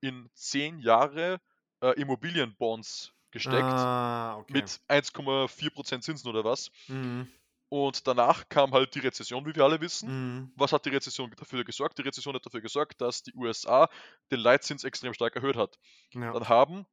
in 0.00 0.30
zehn 0.34 0.78
Jahre 0.78 1.40
äh, 1.80 2.00
Immobilienbonds 2.00 3.12
gesteckt. 3.30 3.64
Ah, 3.64 4.36
okay. 4.38 4.52
Mit 4.52 4.80
1,4% 4.88 6.00
Zinsen 6.00 6.28
oder 6.28 6.44
was. 6.44 6.70
Hm. 6.86 7.28
Und 7.68 8.06
danach 8.06 8.48
kam 8.48 8.72
halt 8.72 8.94
die 8.94 9.00
Rezession, 9.00 9.44
wie 9.46 9.54
wir 9.54 9.64
alle 9.64 9.80
wissen. 9.80 10.08
Hm. 10.08 10.52
Was 10.56 10.72
hat 10.72 10.84
die 10.86 10.90
Rezession 10.90 11.32
dafür 11.36 11.64
gesorgt? 11.64 11.98
Die 11.98 12.02
Rezession 12.02 12.34
hat 12.34 12.46
dafür 12.46 12.60
gesorgt, 12.60 13.00
dass 13.00 13.22
die 13.22 13.34
USA 13.34 13.88
den 14.30 14.40
Leitzins 14.40 14.84
extrem 14.84 15.14
stark 15.14 15.34
erhöht 15.36 15.56
hat. 15.56 15.78
Ja. 16.14 16.32
Dann 16.32 16.48
haben, 16.48 16.86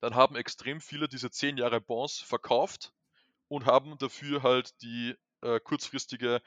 dann 0.00 0.14
haben 0.14 0.36
extrem 0.36 0.80
viele 0.80 1.08
diese 1.08 1.30
10 1.30 1.56
Jahre 1.58 1.80
Bonds 1.80 2.20
verkauft 2.20 2.92
und 3.48 3.66
haben 3.66 3.98
dafür 3.98 4.42
halt 4.42 4.80
die 4.82 5.16
äh, 5.42 5.60
kurzfristige 5.60 6.42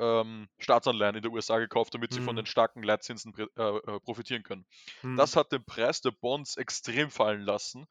ähm, 0.00 0.48
Staatsanleihen 0.58 1.16
in 1.16 1.22
der 1.22 1.32
USA 1.32 1.58
gekauft, 1.58 1.94
damit 1.94 2.12
sie 2.12 2.20
von 2.20 2.34
Mhm. 2.34 2.36
den 2.36 2.46
starken 2.46 2.82
Leitzinsen 2.82 3.34
äh, 3.38 3.62
äh, 3.62 4.00
profitieren 4.00 4.42
können. 4.44 4.66
Hm. 5.02 5.16
Das 5.16 5.36
hat 5.36 5.52
den 5.52 5.64
Preis 5.64 6.00
der 6.02 6.12
Bonds 6.12 6.56
extrem 6.56 7.10
fallen 7.10 7.42
lassen. 7.42 7.86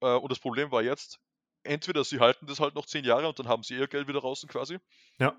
Äh, 0.00 0.08
und 0.14 0.30
das 0.32 0.38
Problem 0.40 0.70
war 0.72 0.82
jetzt, 0.82 1.20
entweder 1.66 2.04
sie 2.04 2.20
halten 2.20 2.46
das 2.46 2.60
halt 2.60 2.74
noch 2.74 2.86
10 2.86 3.04
Jahre 3.04 3.28
und 3.28 3.38
dann 3.38 3.48
haben 3.48 3.62
sie 3.62 3.74
ihr 3.74 3.88
Geld 3.88 4.08
wieder 4.08 4.20
draußen 4.20 4.48
quasi, 4.48 4.78
Ja. 5.18 5.38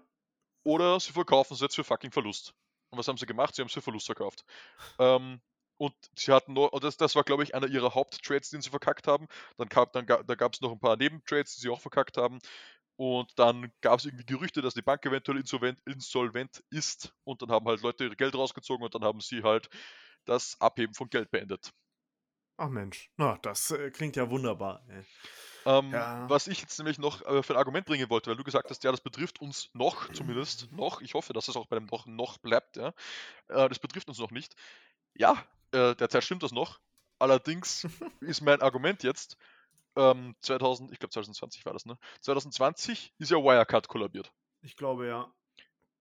oder 0.63 0.99
sie 0.99 1.11
verkaufen 1.13 1.53
es 1.53 1.61
jetzt 1.61 1.75
für 1.75 1.83
fucking 1.83 2.11
Verlust. 2.11 2.53
Und 2.89 2.99
was 2.99 3.07
haben 3.07 3.17
sie 3.17 3.25
gemacht? 3.25 3.55
Sie 3.55 3.61
haben 3.61 3.67
es 3.67 3.73
für 3.73 3.81
Verlust 3.81 4.05
verkauft. 4.05 4.45
Ähm, 4.99 5.41
und 5.77 5.93
sie 6.15 6.31
hatten 6.31 6.53
nur, 6.53 6.73
und 6.73 6.83
das, 6.83 6.97
das 6.97 7.15
war, 7.15 7.23
glaube 7.23 7.43
ich, 7.43 7.53
einer 7.53 7.67
ihrer 7.67 7.93
Haupttrades, 7.93 8.49
den 8.49 8.61
sie 8.61 8.69
verkackt 8.69 9.07
haben. 9.07 9.27
Dann 9.57 9.67
gab 9.69 9.91
dann, 9.93 10.05
da 10.07 10.35
gab 10.35 10.53
es 10.53 10.61
noch 10.61 10.71
ein 10.71 10.79
paar 10.79 10.95
Nebentrades, 10.97 11.55
die 11.55 11.61
sie 11.61 11.69
auch 11.69 11.81
verkackt 11.81 12.17
haben. 12.17 12.39
Und 12.95 13.37
dann 13.37 13.71
gab 13.81 13.99
es 13.99 14.05
irgendwie 14.05 14.25
Gerüchte, 14.25 14.61
dass 14.63 14.73
die 14.73 14.81
Bank 14.81 15.05
eventuell 15.05 15.37
insolvent, 15.37 15.79
insolvent 15.85 16.63
ist. 16.71 17.13
Und 17.25 17.41
dann 17.43 17.51
haben 17.51 17.67
halt 17.67 17.81
Leute 17.81 18.05
ihr 18.05 18.15
Geld 18.15 18.33
rausgezogen 18.33 18.83
und 18.83 18.95
dann 18.95 19.03
haben 19.03 19.19
sie 19.21 19.43
halt 19.43 19.69
das 20.25 20.59
Abheben 20.59 20.95
von 20.95 21.09
Geld 21.09 21.29
beendet. 21.29 21.71
Ach 22.57 22.69
Mensch, 22.69 23.11
na, 23.17 23.37
das 23.43 23.69
äh, 23.69 23.91
klingt 23.91 24.15
ja 24.15 24.31
wunderbar. 24.31 24.83
ey. 24.89 25.03
Ähm, 25.67 25.91
Ja. 25.91 26.29
Was 26.29 26.47
ich 26.47 26.61
jetzt 26.61 26.77
nämlich 26.79 26.97
noch 26.97 27.21
äh, 27.25 27.43
für 27.43 27.53
ein 27.53 27.57
Argument 27.57 27.85
bringen 27.85 28.09
wollte, 28.09 28.29
weil 28.29 28.37
du 28.37 28.43
gesagt 28.43 28.69
hast, 28.69 28.83
ja, 28.83 28.91
das 28.91 29.01
betrifft 29.01 29.41
uns 29.41 29.69
noch, 29.73 30.11
zumindest 30.13 30.71
noch. 30.71 31.01
Ich 31.01 31.13
hoffe, 31.13 31.33
dass 31.33 31.47
es 31.47 31.55
auch 31.55 31.65
bei 31.67 31.77
dem 31.77 31.87
noch, 31.87 32.05
noch 32.05 32.37
bleibt. 32.37 32.77
Ja. 32.77 32.93
Äh, 33.49 33.67
das 33.69 33.79
betrifft 33.79 34.07
uns 34.07 34.17
noch 34.19 34.31
nicht. 34.31 34.55
Ja, 35.15 35.33
äh, 35.71 35.95
derzeit 35.95 36.23
stimmt 36.23 36.43
das 36.43 36.51
noch. 36.51 36.79
Allerdings 37.19 37.85
ist 38.21 38.41
mein 38.41 38.61
Argument 38.61 39.03
jetzt, 39.03 39.37
ähm, 39.95 40.35
2000, 40.41 40.91
ich 40.91 40.99
glaube 40.99 41.11
2020 41.11 41.65
war 41.65 41.73
das, 41.73 41.85
ne? 41.85 41.97
2020 42.21 43.13
ist 43.17 43.31
ja 43.31 43.37
Wirecard 43.37 43.87
kollabiert. 43.87 44.31
Ich 44.61 44.75
glaube 44.75 45.07
ja. 45.07 45.31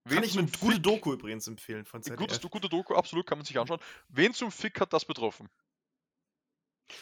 Wen 0.05 0.17
Kann 0.17 0.25
ich 0.25 0.39
eine 0.39 0.47
gute 0.47 0.75
Fick- 0.75 0.83
Doku 0.85 1.13
übrigens 1.15 1.49
empfehlen 1.49 1.85
von 1.85 2.01
ZDF. 2.03 2.19
Gutes, 2.21 2.41
gute 2.43 2.69
Doku, 2.69 2.95
absolut, 2.95 3.27
kann 3.27 3.39
man 3.39 3.45
sich 3.45 3.59
anschauen. 3.59 3.81
Wen 4.09 4.33
zum 4.35 4.53
Fick 4.53 4.81
hat 4.81 4.93
das 4.93 5.05
betroffen? 5.05 5.49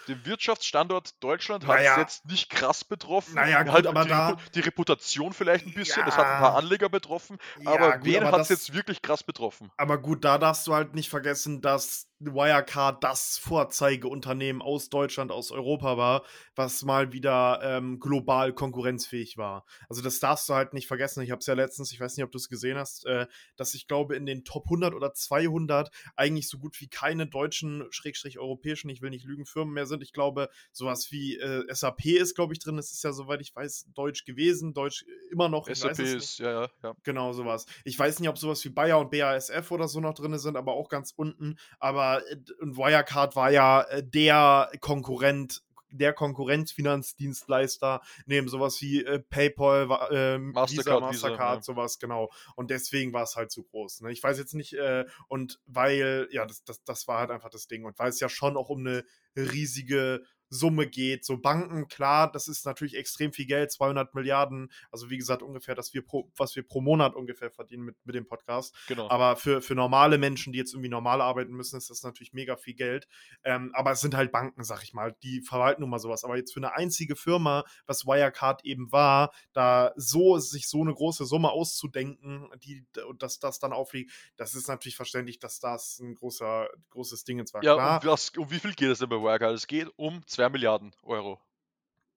Den 0.08 0.24
Wirtschaftsstandort 0.24 1.22
Deutschland 1.22 1.66
hat 1.66 1.78
es 1.78 1.84
Naja. 1.84 1.98
jetzt 2.00 2.24
nicht 2.26 2.50
krass 2.50 2.84
betroffen. 2.84 3.34
Naja, 3.34 3.62
gut, 3.62 3.72
halt 3.72 3.86
aber 3.86 4.02
die, 4.04 4.08
da- 4.10 4.36
die 4.54 4.60
Reputation 4.60 5.32
vielleicht 5.32 5.66
ein 5.66 5.74
bisschen. 5.74 6.06
Es 6.06 6.16
hat 6.16 6.26
ein 6.26 6.40
paar 6.40 6.52
Ja. 6.52 6.58
Anleger 6.58 6.88
betroffen. 6.88 7.38
Ja, 7.60 7.72
aber 7.72 7.98
gut, 7.98 8.04
wen 8.06 8.24
hat 8.24 8.32
es 8.34 8.48
das- 8.48 8.48
jetzt 8.50 8.74
wirklich 8.74 9.02
krass 9.02 9.22
betroffen? 9.22 9.70
Aber 9.76 9.98
gut, 9.98 10.24
da 10.24 10.38
darfst 10.38 10.66
du 10.66 10.74
halt 10.74 10.94
nicht 10.94 11.08
vergessen, 11.10 11.60
dass 11.60 12.06
Wirecard 12.32 13.02
das 13.02 13.38
Vorzeigeunternehmen 13.38 14.62
aus 14.62 14.88
Deutschland, 14.88 15.32
aus 15.32 15.50
Europa 15.50 15.96
war, 15.96 16.24
was 16.54 16.82
mal 16.84 17.12
wieder 17.12 17.60
ähm, 17.62 17.98
global 18.00 18.52
konkurrenzfähig 18.52 19.36
war. 19.36 19.64
Also 19.88 20.02
das 20.02 20.20
darfst 20.20 20.48
du 20.48 20.54
halt 20.54 20.72
nicht 20.72 20.86
vergessen. 20.86 21.22
Ich 21.22 21.30
habe 21.30 21.40
es 21.40 21.46
ja 21.46 21.54
letztens, 21.54 21.92
ich 21.92 22.00
weiß 22.00 22.16
nicht, 22.16 22.24
ob 22.24 22.30
du 22.30 22.38
es 22.38 22.48
gesehen 22.48 22.78
hast, 22.78 23.06
äh, 23.06 23.26
dass 23.56 23.74
ich 23.74 23.86
glaube, 23.86 24.16
in 24.16 24.26
den 24.26 24.44
Top 24.44 24.64
100 24.66 24.94
oder 24.94 25.12
200 25.12 25.90
eigentlich 26.16 26.48
so 26.48 26.58
gut 26.58 26.80
wie 26.80 26.88
keine 26.88 27.26
deutschen, 27.26 27.84
schrägstrich 27.90 28.38
europäischen, 28.38 28.88
ich 28.88 29.02
will 29.02 29.10
nicht 29.10 29.24
lügen, 29.24 29.46
Firmen 29.46 29.74
mehr 29.74 29.86
sind. 29.86 30.02
Ich 30.02 30.12
glaube, 30.12 30.48
sowas 30.72 31.10
wie 31.10 31.36
äh, 31.36 31.64
SAP 31.72 32.06
ist, 32.06 32.34
glaube 32.34 32.52
ich, 32.52 32.60
drin. 32.60 32.78
Es 32.78 32.92
ist 32.92 33.04
ja, 33.04 33.12
soweit 33.12 33.40
ich 33.40 33.54
weiß, 33.54 33.86
deutsch 33.94 34.24
gewesen, 34.24 34.74
deutsch 34.74 35.04
immer 35.30 35.48
noch. 35.48 35.68
SAP 35.68 35.98
ist, 35.98 36.38
ja, 36.38 36.62
ja, 36.62 36.68
ja. 36.82 36.94
Genau, 37.02 37.32
sowas. 37.32 37.66
Ich 37.84 37.98
weiß 37.98 38.20
nicht, 38.20 38.28
ob 38.28 38.38
sowas 38.38 38.64
wie 38.64 38.70
Bayer 38.70 38.98
und 38.98 39.10
BASF 39.10 39.70
oder 39.70 39.88
so 39.88 40.00
noch 40.00 40.14
drin 40.14 40.36
sind, 40.38 40.56
aber 40.56 40.74
auch 40.74 40.88
ganz 40.88 41.12
unten. 41.16 41.56
Aber 41.78 42.13
äh, 42.18 42.36
und 42.60 42.76
Wirecard 42.76 43.36
war 43.36 43.50
ja 43.50 43.82
äh, 43.82 44.02
der 44.02 44.70
Konkurrent, 44.80 45.62
der 45.90 46.12
Konkurrenzfinanzdienstleister 46.12 48.02
neben 48.26 48.48
sowas 48.48 48.80
wie 48.80 49.04
äh, 49.04 49.20
PayPal, 49.20 49.88
Visa, 49.88 50.38
Mastercard, 50.38 50.86
Visa, 50.86 51.00
Mastercard, 51.00 51.56
ja. 51.56 51.62
sowas, 51.62 51.98
genau. 51.98 52.30
Und 52.56 52.70
deswegen 52.70 53.12
war 53.12 53.22
es 53.22 53.36
halt 53.36 53.52
so 53.52 53.62
groß. 53.62 54.02
Ne? 54.02 54.12
Ich 54.12 54.22
weiß 54.22 54.38
jetzt 54.38 54.54
nicht, 54.54 54.74
äh, 54.74 55.04
und 55.28 55.60
weil, 55.66 56.28
ja, 56.30 56.46
das, 56.46 56.64
das, 56.64 56.82
das 56.82 57.06
war 57.06 57.20
halt 57.20 57.30
einfach 57.30 57.50
das 57.50 57.68
Ding. 57.68 57.84
Und 57.84 57.98
weil 57.98 58.08
es 58.08 58.20
ja 58.20 58.28
schon 58.28 58.56
auch 58.56 58.70
um 58.70 58.80
eine 58.80 59.04
riesige 59.36 60.22
Summe 60.48 60.86
geht. 60.86 61.24
So 61.24 61.38
Banken, 61.38 61.88
klar, 61.88 62.30
das 62.30 62.48
ist 62.48 62.66
natürlich 62.66 62.96
extrem 62.96 63.32
viel 63.32 63.46
Geld, 63.46 63.72
200 63.72 64.14
Milliarden. 64.14 64.70
Also 64.90 65.10
wie 65.10 65.18
gesagt, 65.18 65.42
ungefähr, 65.42 65.74
dass 65.74 65.94
wir 65.94 66.02
pro, 66.02 66.30
was 66.36 66.56
wir 66.56 66.62
pro 66.62 66.80
Monat 66.80 67.14
ungefähr 67.14 67.50
verdienen 67.50 67.84
mit, 67.84 67.96
mit 68.04 68.14
dem 68.14 68.26
Podcast. 68.26 68.74
Genau. 68.88 69.08
Aber 69.10 69.36
für, 69.36 69.62
für 69.62 69.74
normale 69.74 70.18
Menschen, 70.18 70.52
die 70.52 70.58
jetzt 70.58 70.72
irgendwie 70.72 70.88
normal 70.88 71.20
arbeiten 71.20 71.52
müssen, 71.52 71.76
ist 71.76 71.90
das 71.90 72.02
natürlich 72.02 72.32
mega 72.32 72.56
viel 72.56 72.74
Geld. 72.74 73.08
Ähm, 73.42 73.70
aber 73.74 73.92
es 73.92 74.00
sind 74.00 74.14
halt 74.14 74.32
Banken, 74.32 74.64
sag 74.64 74.82
ich 74.82 74.94
mal, 74.94 75.14
die 75.22 75.40
verwalten 75.40 75.82
nun 75.82 75.90
mal 75.90 75.98
sowas. 75.98 76.24
Aber 76.24 76.36
jetzt 76.36 76.52
für 76.52 76.60
eine 76.60 76.74
einzige 76.74 77.16
Firma, 77.16 77.64
was 77.86 78.06
Wirecard 78.06 78.64
eben 78.64 78.92
war, 78.92 79.32
da 79.52 79.92
so 79.96 80.38
sich 80.38 80.68
so 80.68 80.82
eine 80.82 80.94
große 80.94 81.24
Summe 81.24 81.50
auszudenken, 81.50 82.48
die, 82.62 82.86
und 83.08 83.22
dass 83.22 83.38
das 83.38 83.58
dann 83.58 83.72
aufliegt, 83.72 84.12
das 84.36 84.54
ist 84.54 84.68
natürlich 84.68 84.96
verständlich, 84.96 85.38
dass 85.38 85.60
das 85.60 85.98
ein 86.00 86.14
großer, 86.14 86.68
großes 86.90 87.24
Ding 87.24 87.38
ist. 87.38 87.54
War 87.54 87.62
ja, 87.62 87.74
klar. 87.74 88.00
und 88.02 88.10
was, 88.10 88.30
um 88.30 88.50
wie 88.50 88.58
viel 88.58 88.74
geht 88.74 88.90
es 88.90 88.98
denn 88.98 89.08
bei 89.08 89.16
Wirecard? 89.16 89.54
Es 89.54 89.66
geht 89.66 89.88
um 89.96 90.24
2 90.34 90.48
Milliarden 90.50 90.94
Euro. 91.02 91.40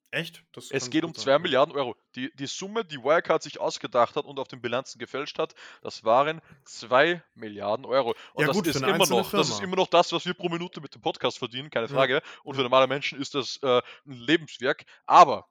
Echt? 0.09 0.43
Das 0.53 0.71
Es 0.71 0.89
geht 0.89 1.03
um 1.03 1.11
gut 1.11 1.19
2 1.19 1.31
sein. 1.33 1.41
Milliarden 1.41 1.75
Euro. 1.75 1.95
Die, 2.15 2.33
die 2.35 2.45
Summe, 2.47 2.85
die 2.85 2.97
Wirecard 2.97 3.43
sich 3.43 3.59
ausgedacht 3.59 4.15
hat 4.15 4.25
und 4.25 4.39
auf 4.39 4.47
den 4.47 4.61
Bilanzen 4.61 4.99
gefälscht 4.99 5.37
hat, 5.37 5.53
das 5.81 6.03
waren 6.05 6.41
2 6.63 7.21
Milliarden 7.35 7.85
Euro. 7.85 8.15
Und 8.33 8.41
Ja 8.41 8.47
das 8.47 8.55
gut, 8.55 8.67
ist 8.67 8.77
immer 8.81 9.05
noch, 9.05 9.31
das 9.31 9.49
ist 9.49 9.61
immer 9.61 9.75
noch 9.75 9.87
das, 9.87 10.11
was 10.13 10.25
wir 10.25 10.33
pro 10.33 10.47
Minute 10.49 10.79
mit 10.79 10.95
dem 10.95 11.01
Podcast 11.01 11.37
verdienen, 11.37 11.69
keine 11.69 11.87
Ja, 11.87 11.93
Frage. 11.93 12.21
Und 12.43 12.55
für 12.55 12.61
ja. 12.61 12.63
normale 12.63 12.87
Menschen 12.87 13.19
ist 13.19 13.35
das 13.35 13.59
äh, 13.61 13.81
ein 14.05 14.13
Lebenswerk. 14.13 14.85
Aber 15.05 15.45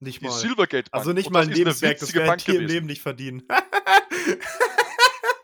Nicht 0.00 0.22
die 0.22 0.24
mal. 0.24 0.32
Silvergate 0.32 0.90
Bank, 0.90 1.00
Also 1.00 1.12
nicht 1.12 1.30
mal 1.30 1.42
ein 1.42 1.50
Lebenswerk, 1.50 1.98
das 1.98 2.14
werden 2.14 2.42
die 2.46 2.56
im. 2.56 2.66
Leben 2.66 2.86
nicht 2.86 3.02
verdienen. 3.02 3.46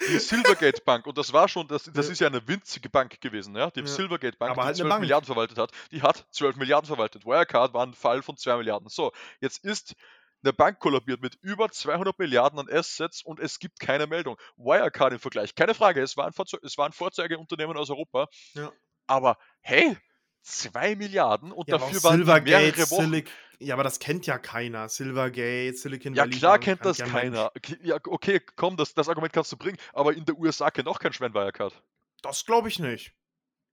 Die 0.08 0.18
Silvergate 0.18 0.82
Bank, 0.84 1.06
und 1.06 1.16
das 1.18 1.32
war 1.32 1.48
schon, 1.48 1.66
das, 1.68 1.84
das 1.84 2.08
ist 2.08 2.20
ja 2.20 2.26
eine 2.28 2.46
winzige 2.46 2.88
Bank 2.88 3.20
gewesen, 3.20 3.56
ja? 3.56 3.70
Die 3.70 3.80
Ja. 3.80 3.86
Silvergate 3.86 4.36
Bank, 4.36 4.52
Aber 4.52 4.62
die 4.62 4.66
halt 4.66 4.74
eine 4.76 4.82
12 4.82 4.88
Bank. 4.90 5.00
Milliarden 5.00 5.26
verwaltet 5.26 5.58
hat, 5.58 5.70
die 5.90 6.02
hat 6.02 6.26
12 6.30 6.56
Milliarden 6.56 6.86
verwaltet. 6.86 7.24
Wirecard 7.24 7.74
war 7.74 7.86
ein 7.86 7.94
Fall 7.94 8.22
von 8.22 8.36
2 8.36 8.56
Milliarden. 8.56 8.88
So, 8.88 9.12
jetzt 9.40 9.64
ist 9.64 9.94
eine 10.42 10.52
Bank 10.52 10.78
kollabiert 10.78 11.22
mit 11.22 11.38
über 11.40 11.70
200 11.70 12.18
Milliarden 12.18 12.58
an 12.58 12.68
Assets 12.70 13.22
und 13.24 13.40
es 13.40 13.58
gibt 13.58 13.80
keine 13.80 14.06
Meldung. 14.06 14.36
Wirecard 14.56 15.14
im 15.14 15.18
Vergleich, 15.18 15.54
keine 15.54 15.74
Frage, 15.74 16.02
es 16.02 16.16
war 16.16 16.26
ein, 16.26 16.32
Vorze 16.34 16.58
es 16.62 16.76
war 16.76 16.86
ein 16.86 16.92
Vorzeigeunternehmen 16.92 17.76
aus 17.76 17.88
Europa, 17.90 18.28
Ja. 18.54 18.70
aber 19.06 19.38
hey, 19.62 19.96
2 20.44 20.94
Milliarden 20.96 21.52
und 21.52 21.68
Ja, 21.68 21.78
dafür 21.78 22.02
waren 22.04 22.16
Silvergate, 22.18 22.76
mehrere 22.76 22.90
Wochen. 22.90 23.02
Silic 23.04 23.30
ja, 23.60 23.74
aber 23.74 23.84
das 23.84 23.98
kennt 23.98 24.26
ja 24.26 24.36
keiner. 24.38 24.88
Silvergate, 24.88 25.76
Silicon 25.76 26.14
Ja, 26.14 26.24
Valley 26.24 26.36
klar 26.38 26.52
Bank, 26.52 26.64
kennt 26.64 26.84
das 26.84 26.98
ja 26.98 27.06
Mensch. 27.06 27.14
keiner. 27.16 27.52
Okay, 27.56 27.78
Ja, 27.82 27.96
okay, 28.06 28.40
komm, 28.56 28.76
das, 28.76 28.94
das 28.94 29.08
Argument 29.08 29.32
kannst 29.32 29.52
du 29.52 29.56
bringen, 29.56 29.78
aber 29.92 30.12
in 30.14 30.24
der 30.24 30.36
USA 30.38 30.70
kennt 30.70 30.88
auch 30.88 30.98
kein 30.98 31.12
Schwein 31.12 31.32
Wirecard. 31.34 31.82
Das 32.22 32.44
glaube 32.44 32.68
ich 32.68 32.78
nicht. 32.78 33.14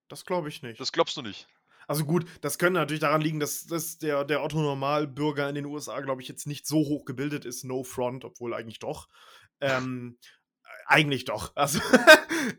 Das 0.08 0.24
glaube 0.24 0.48
ich 0.48 0.62
nicht. 0.62 0.80
Das 0.80 0.92
glaubst 0.92 1.16
du 1.16 1.22
nicht. 1.22 1.46
Also 1.88 2.04
gut, 2.04 2.26
das 2.42 2.58
könnte 2.58 2.78
natürlich 2.80 3.00
daran 3.00 3.20
liegen, 3.20 3.40
dass, 3.40 3.66
dass 3.66 3.98
der, 3.98 4.24
der 4.24 4.42
Otto-Normalbürger 4.42 5.48
in 5.48 5.54
den 5.56 5.66
USA, 5.66 6.00
glaube 6.00 6.22
ich, 6.22 6.28
jetzt 6.28 6.46
nicht 6.46 6.66
so 6.66 6.76
hoch 6.78 7.04
gebildet 7.04 7.44
ist, 7.44 7.64
no 7.64 7.82
front, 7.82 8.24
obwohl 8.24 8.54
eigentlich 8.54 8.78
doch. 8.78 9.08
Ähm, 9.60 10.16
eigentlich 10.86 11.24
doch. 11.24 11.52
Also, 11.56 11.80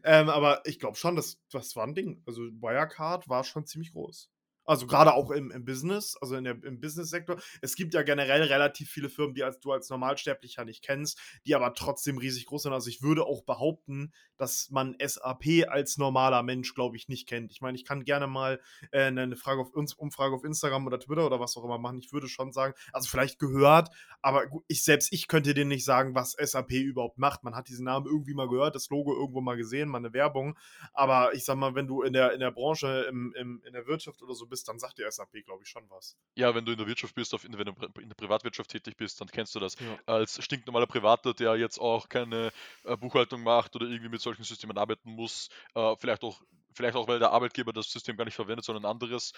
ähm, 0.04 0.30
aber 0.30 0.62
ich 0.66 0.80
glaube 0.80 0.96
schon, 0.96 1.16
das, 1.16 1.40
das 1.52 1.76
war 1.76 1.86
ein 1.86 1.96
Ding. 1.96 2.22
Also 2.26 2.42
Wirecard 2.44 3.28
war 3.28 3.44
schon 3.44 3.66
ziemlich 3.66 3.92
groß. 3.92 4.30
Also 4.66 4.88
gerade 4.88 5.14
auch 5.14 5.32
im, 5.32 5.52
im 5.52 5.66
Business, 5.66 6.16
also 6.22 6.36
in 6.36 6.44
der, 6.44 6.64
im 6.64 6.80
Business-Sektor. 6.80 7.38
Es 7.62 7.76
gibt 7.76 7.94
ja 7.94 8.04
generell 8.04 8.44
relativ 8.44 8.90
viele 8.90 9.10
Firmen, 9.10 9.36
die 9.36 9.44
als, 9.44 9.60
du 9.60 9.72
als 9.72 9.90
Normalsterblicher 9.90 10.66
nicht 10.66 10.84
kennst, 10.84 11.20
die 11.46 11.56
aber 11.56 11.74
trotzdem 11.74 12.18
riesig 12.18 12.46
groß 12.46 12.64
sind. 12.64 12.74
Also 12.74 12.90
ich 12.90 13.02
würde 13.02 13.26
auch 13.26 13.44
behaupten, 13.44 14.14
dass 14.38 14.70
man 14.72 14.96
SAP 15.04 15.68
als 15.68 15.98
normaler 15.98 16.44
Mensch, 16.44 16.74
glaube 16.74 16.96
ich, 16.96 17.08
nicht 17.08 17.28
kennt. 17.28 17.52
Ich 17.52 17.62
meine, 17.62 17.78
ich 17.78 17.86
kann 17.86 18.04
gerne 18.04 18.28
mal 18.28 18.60
äh, 18.92 19.04
eine 19.04 19.36
Frage 19.36 19.62
auf 19.62 19.74
Umfrage 19.74 20.36
auf 20.36 20.44
Instagram 20.44 20.88
oder 20.88 21.00
Twitter 21.00 21.26
oder 21.26 21.40
was 21.40 21.56
auch 21.58 21.64
immer 21.64 21.78
machen. 21.78 22.00
Ich 22.00 22.12
würde 22.12 22.28
schon 22.28 22.52
sagen, 22.52 22.74
also 22.92 23.10
vielleicht 23.10 23.40
gehört, 23.40 23.90
aber 24.22 24.46
ich 24.68 24.84
selbst, 24.84 25.12
ich 25.12 25.28
könnte 25.28 25.54
dir 25.54 25.66
nicht 25.66 25.86
sagen, 25.86 26.16
was 26.16 26.36
SAP 26.40 26.72
überhaupt 26.72 27.18
macht. 27.18 27.44
Man 27.44 27.56
hat 27.56 27.68
diesen 27.68 27.86
Namen 27.86 28.06
irgendwie 28.06 28.34
mal 28.34 28.48
gehört, 28.48 28.76
das 28.76 28.90
Logo 28.90 29.14
irgendwo 29.14 29.42
mal 29.42 29.58
gesehen, 29.58 29.90
mal 29.90 29.98
eine 29.98 30.14
Werbung. 30.14 30.58
Aber 30.94 31.34
ich 31.34 31.46
sag 31.46 31.58
mal, 31.58 31.76
wenn 31.76 31.88
du 31.88 32.02
in 32.02 32.14
der, 32.14 32.34
in 32.34 32.40
der 32.40 32.52
Branche, 32.52 33.06
im, 33.10 33.34
im, 33.36 33.62
in 33.66 33.74
der 33.74 33.88
Wirtschaft 33.88 34.22
oder 34.22 34.34
so 34.34 34.48
bist, 34.54 34.68
dann 34.68 34.80
sagt 34.80 34.98
dir 35.00 35.08
SAP, 35.12 35.42
glaube 35.42 35.64
ich, 35.64 35.70
schon 35.70 35.90
was. 35.90 36.16
Ja, 36.36 36.54
wenn 36.56 36.66
du 36.66 36.72
in 36.72 36.78
der 36.78 36.88
Wirtschaft 36.88 37.16
bist, 37.16 37.34
auf, 37.34 37.44
in, 37.44 37.58
wenn 37.58 37.66
du 37.66 37.74
in 38.02 38.10
der 38.10 38.16
Privatwirtschaft 38.16 38.72
tätig 38.72 38.98
bist, 38.98 39.20
dann 39.22 39.28
kennst 39.28 39.54
du 39.56 39.60
das. 39.60 39.76
Ja. 39.80 40.00
Als 40.06 40.44
stinknormaler 40.44 40.88
Privater, 40.88 41.34
der 41.34 41.56
jetzt 41.58 41.80
auch 41.80 42.10
keine 42.10 42.52
äh, 42.84 42.98
Buchhaltung 42.98 43.44
macht 43.44 43.76
oder 43.76 43.86
irgendwie 43.86 44.10
mit 44.10 44.22
solchen 44.22 44.44
Systemen 44.44 44.78
arbeiten 44.78 45.12
muss, 45.12 45.50
äh, 45.76 45.96
vielleicht 46.00 46.24
auch 46.24 46.42
vielleicht 46.76 46.96
auch, 46.96 47.08
weil 47.08 47.20
der 47.20 47.32
Arbeitgeber 47.32 47.72
das 47.72 47.92
System 47.92 48.18
gar 48.18 48.26
nicht 48.26 48.34
verwendet, 48.36 48.66
sondern 48.66 48.86
ein 48.86 48.92
anderes. 48.92 49.34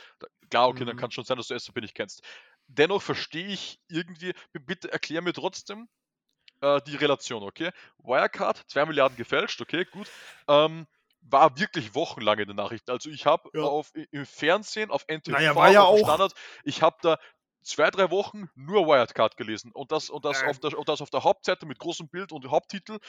Klar, 0.49 0.69
okay, 0.69 0.85
dann 0.85 0.95
Mhm. 0.95 0.99
kann 0.99 1.09
es 1.09 1.15
schon 1.15 1.25
sein, 1.25 1.35
dass 1.37 1.47
du 1.47 1.59
SAP 1.59 1.81
nicht 1.81 1.95
kennst. 1.95 2.21
Dennoch 2.67 3.01
verstehe 3.01 3.47
ich 3.47 3.79
irgendwie, 3.89 4.33
bitte 4.53 4.91
erklär 4.91 5.21
mir 5.21 5.33
trotzdem 5.33 5.89
äh, 6.61 6.81
die 6.87 6.95
Relation, 6.95 7.43
okay? 7.43 7.71
Wirecard, 7.97 8.63
2 8.67 8.85
Milliarden 8.85 9.17
gefälscht, 9.17 9.61
okay, 9.61 9.85
gut. 9.85 10.09
Ähm, 10.47 10.87
war 11.27 11.57
wirklich 11.57 11.95
wochenlang 11.95 12.39
in 12.39 12.47
den 12.47 12.55
Nachrichten. 12.57 12.91
Also 12.91 13.09
ich 13.09 13.25
habe 13.25 13.49
Ja. 13.53 13.63
auf 13.63 13.91
im 14.11 14.25
Fernsehen, 14.25 14.91
auf 14.91 15.05
NTV, 15.07 15.31
Naja, 15.33 15.55
war 15.55 15.71
ja 15.71 15.81
auf 15.83 16.01
auch- 16.01 16.05
Standard, 16.05 16.33
ich 16.63 16.81
habe 16.81 16.97
da 17.01 17.17
zwei, 17.63 17.89
drei 17.89 18.11
Wochen 18.11 18.47
nur 18.55 18.85
Wirecard 18.87 19.37
gelesen 19.37 19.71
und 19.71 19.91
das, 19.91 20.09
und 20.11 20.23
das, 20.23 20.43
Äh. 20.43 20.47
auf, 20.47 20.59
der, 20.59 20.77
und 20.77 20.87
das 20.87 21.01
auf 21.01 21.09
der 21.09 21.23
Hauptseite 21.23 21.65
mit 21.65 21.79
großem 21.79 22.07
Bild 22.09 22.31
und 22.31 22.49
Haupttitel. 22.51 22.99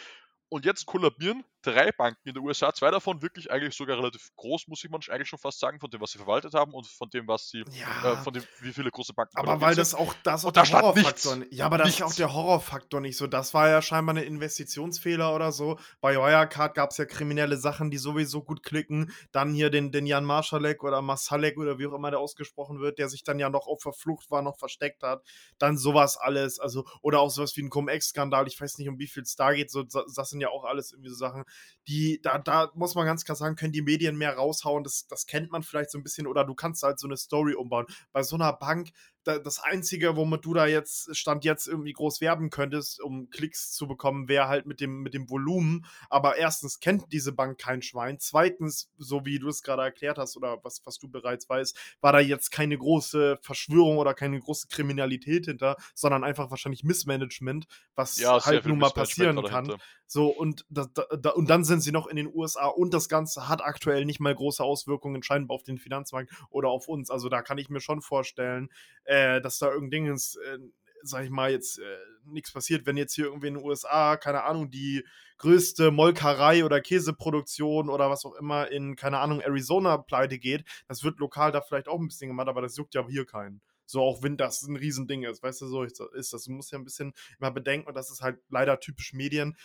Und 0.49 0.65
jetzt 0.65 0.87
kollabieren 0.87 1.45
drei 1.63 1.91
Banken 1.91 2.29
in 2.29 2.35
den 2.35 2.45
USA, 2.45 2.73
zwei 2.73 2.93
davon 2.93 3.21
wirklich 3.23 3.51
eigentlich 3.51 3.75
sogar 3.75 3.99
relativ 3.99 4.31
groß, 4.37 4.69
muss 4.69 4.85
ich 4.85 4.91
man 4.91 5.01
eigentlich 5.11 5.29
schon 5.29 5.41
fast 5.41 5.59
sagen, 5.59 5.81
von 5.81 5.91
dem, 5.91 6.01
was 6.01 6.13
sie 6.13 6.19
verwaltet 6.19 6.55
haben 6.55 6.73
und 6.73 6.87
von 6.87 7.11
dem, 7.11 7.27
was 7.27 7.49
sie, 7.49 7.65
Ja. 7.73 8.13
äh, 8.13 8.17
von 8.19 8.33
dem, 8.33 8.45
wie 8.61 8.73
viele 8.73 8.89
große 8.93 9.13
Banken 9.13 9.37
Aber 9.37 9.61
weil 9.61 9.75
das 9.75 9.93
auch, 9.93 10.15
das 10.23 10.45
auch 10.45 10.49
Und 10.49 10.57
der 10.57 10.69
Horrorfaktor 10.71 11.37
nichts. 11.37 11.57
Ja, 11.57 11.67
aber 11.67 11.79
das 11.79 11.89
ist 11.89 11.99
ja 11.99 12.05
auch 12.05 12.09
Nichts. 12.11 12.17
der 12.19 12.33
Horrorfaktor 12.33 13.01
nicht 13.01 13.17
so. 13.17 13.27
Das 13.27 13.53
war 13.53 13.69
ja 13.69 13.83
scheinbar 13.83 14.15
eine 14.15 14.25
Investitionsfehler 14.25 15.35
oder 15.35 15.51
so. 15.51 15.77
Bei 16.01 16.15
Wirecard 16.15 16.75
gab 16.75 16.91
es 16.91 16.99
ja 16.99 17.05
kriminelle 17.05 17.57
Sachen, 17.57 17.91
die 17.91 17.99
sowieso 17.99 18.43
gut 18.45 18.63
klicken. 18.63 19.13
Dann 19.33 19.53
hier 19.53 19.69
den, 19.71 19.91
den 19.91 20.07
Jan 20.07 20.25
Marschalek 20.25 20.85
oder 20.85 21.03
Masalek 21.03 21.59
oder 21.59 21.81
wie 21.81 21.87
auch 21.89 21.95
immer 21.95 22.11
der 22.13 22.21
ausgesprochen 22.21 22.79
wird, 22.81 22.99
der 23.01 23.09
sich 23.09 23.25
dann 23.25 23.41
ja 23.41 23.51
noch 23.51 23.67
auf 23.67 23.83
der 23.83 23.93
Flucht 23.93 24.31
war, 24.31 24.43
noch 24.43 24.57
versteckt 24.59 25.03
hat. 25.03 25.25
Dann 25.59 25.77
sowas 25.79 26.17
alles. 26.17 26.61
Also, 26.61 26.87
oder 27.03 27.19
auch 27.21 27.31
sowas 27.31 27.57
wie 27.57 27.63
ein 27.63 27.71
Cum-Ex-Skandal. 27.71 28.47
Ich 28.47 28.61
weiß 28.61 28.79
nicht, 28.79 28.89
um 28.89 29.01
wie 29.01 29.09
viel 29.09 29.25
es 29.25 29.35
da 29.35 29.53
geht. 29.53 29.71
So, 29.73 29.83
das 29.83 30.36
sind 30.37 30.43
ja 30.43 30.51
auch 30.51 30.65
alles 30.65 30.93
irgendwie 30.93 31.11
so 31.11 31.17
Sachen, 31.17 31.45
die, 31.89 32.21
da, 32.23 32.39
da 32.39 32.71
muss 32.75 32.95
man 32.95 33.07
ganz 33.07 33.25
klar 33.25 33.37
sagen, 33.37 33.57
können 33.57 33.73
die 33.73 33.83
Medien 33.83 34.17
mehr 34.17 34.35
raushauen. 34.35 34.85
Das, 34.85 35.07
das 35.09 35.27
kennt 35.27 35.51
man 35.51 35.63
vielleicht 35.63 35.91
so 35.91 35.99
ein 35.99 36.03
bisschen. 36.03 36.27
Oder 36.27 36.45
du 36.45 36.55
kannst 36.55 36.83
halt 36.83 36.99
so 36.99 37.07
eine 37.07 37.17
Story 37.17 37.55
umbauen. 37.55 37.87
Bei 38.13 38.23
so 38.23 38.37
einer 38.37 38.53
Bank, 38.53 38.91
das 39.27 39.59
Einzige, 39.61 40.17
womit 40.17 40.45
du 40.45 40.55
da 40.55 40.67
jetzt, 40.67 41.15
Stand 41.17 41.45
jetzt 41.45 41.67
irgendwie 41.67 41.93
groß 41.93 42.21
werben 42.21 42.51
könntest, 42.51 43.01
um 43.01 43.29
Klicks 43.31 43.73
zu 43.73 43.87
bekommen, 43.87 44.29
wäre 44.29 44.49
halt 44.49 44.67
mit 44.67 44.81
dem, 44.81 45.03
mit 45.03 45.15
dem 45.15 45.29
Volumen. 45.29 45.85
Aber 46.09 46.37
erstens 46.37 46.81
kennt 46.81 47.13
diese 47.13 47.33
Bank 47.33 47.59
kein 47.59 47.83
Schwein. 47.83 48.19
Zweitens, 48.19 48.91
so 48.99 49.25
wie 49.25 49.39
du 49.39 49.49
es 49.49 49.63
gerade 49.63 49.83
erklärt 49.83 50.19
hast 50.19 50.37
oder 50.37 50.59
was, 50.63 50.81
was 50.85 50.99
du 50.99 51.09
bereits 51.09 51.49
weißt, 51.49 51.77
war 52.01 52.13
da 52.13 52.21
jetzt 52.21 52.51
keine 52.51 52.79
große 52.79 53.39
Verschwörung 53.43 53.99
oder 53.99 54.15
keine 54.15 54.39
große 54.39 54.69
Kriminalität 54.69 55.47
hinter, 55.47 55.77
sondern 55.95 56.25
einfach 56.25 56.51
wahrscheinlich 56.51 56.85
Missmanagement, 56.85 57.67
was 57.95 58.19
ja, 58.19 58.45
halt 58.45 58.67
nun 58.67 58.79
mal 58.79 58.91
passieren 58.91 59.37
kann. 59.37 59.67
dahinter. 59.67 59.85
So, 60.09 60.29
und, 60.29 60.65
da, 60.69 60.87
da, 60.87 61.31
und 61.31 61.51
dann 61.51 61.65
sind 61.65 61.81
sie 61.81 61.91
noch 61.91 62.07
in 62.07 62.15
den 62.15 62.33
USA 62.33 62.67
und 62.67 62.95
das 62.95 63.09
Ganze 63.09 63.49
hat 63.49 63.61
aktuell 63.61 64.05
nicht 64.05 64.21
mal 64.21 64.35
große 64.35 64.63
Auswirkungen 64.63 65.25
scheinbar 65.25 65.57
auf 65.57 65.65
den 65.65 65.79
Finanzmarkt 65.79 66.31
oder 66.49 66.69
auf 66.69 66.87
uns. 66.87 67.11
Also 67.11 67.29
da 67.29 67.43
kann 67.43 67.59
ich 67.59 67.71
mir 67.71 67.81
schon 67.81 68.03
vorstellen, 68.03 68.71
äh, 69.05 69.16
dass 69.41 69.59
da 69.59 69.71
irgendein, 69.71 70.07
äh, 70.15 70.59
sag 71.03 71.25
ich 71.25 71.31
mal, 71.31 71.51
jetzt 71.51 71.79
äh, 71.79 71.99
nichts 72.25 72.53
passiert, 72.53 72.87
wenn 72.87 72.97
jetzt 72.97 73.15
hier 73.15 73.27
irgendwie 73.27 73.49
in 73.49 73.55
den 73.55 73.65
USA, 73.65 74.17
keine 74.17 74.45
Ahnung, 74.45 74.71
die 74.71 75.05
größte 75.39 75.91
Molkerei 75.91 76.65
oder 76.65 76.81
Käseproduktion 76.81 77.89
oder 77.91 78.11
was 78.11 78.25
auch 78.25 78.35
immer 78.35 78.71
in, 78.71 78.97
keine 78.97 79.19
Ahnung, 79.19 79.41
Arizona 79.41 79.99
pleite 79.99 80.39
geht. 80.39 80.65
Das 80.89 81.05
wird 81.05 81.19
lokal 81.19 81.53
da 81.53 81.61
vielleicht 81.61 81.89
auch 81.89 82.01
ein 82.01 82.09
bisschen 82.09 82.29
gemacht, 82.29 82.49
aber 82.49 82.63
das 82.63 82.77
juckt 82.77 82.95
ja 82.95 83.07
hier 83.07 83.27
keinen. 83.27 83.61
So, 83.87 84.03
auch 84.03 84.23
wenn 84.23 84.37
das 84.37 84.63
ein 84.63 84.77
Riesending 84.77 85.23
ist, 85.23 85.43
weißt 85.43 85.61
du, 85.61 85.67
so 85.69 85.83
ist 85.85 86.01
das. 86.33 86.45
Du 86.45 86.51
musst 86.51 86.73
ja 86.73 86.79
ein 86.79 86.85
bisschen 86.85 87.13
immer 87.39 87.53
bedenken, 87.53 87.87
und 87.87 87.95
das 87.95 88.11
ist 88.11 88.21
halt 88.21 88.41
leider 88.49 88.81
typisch 88.81 89.13
Medien. 89.13 89.57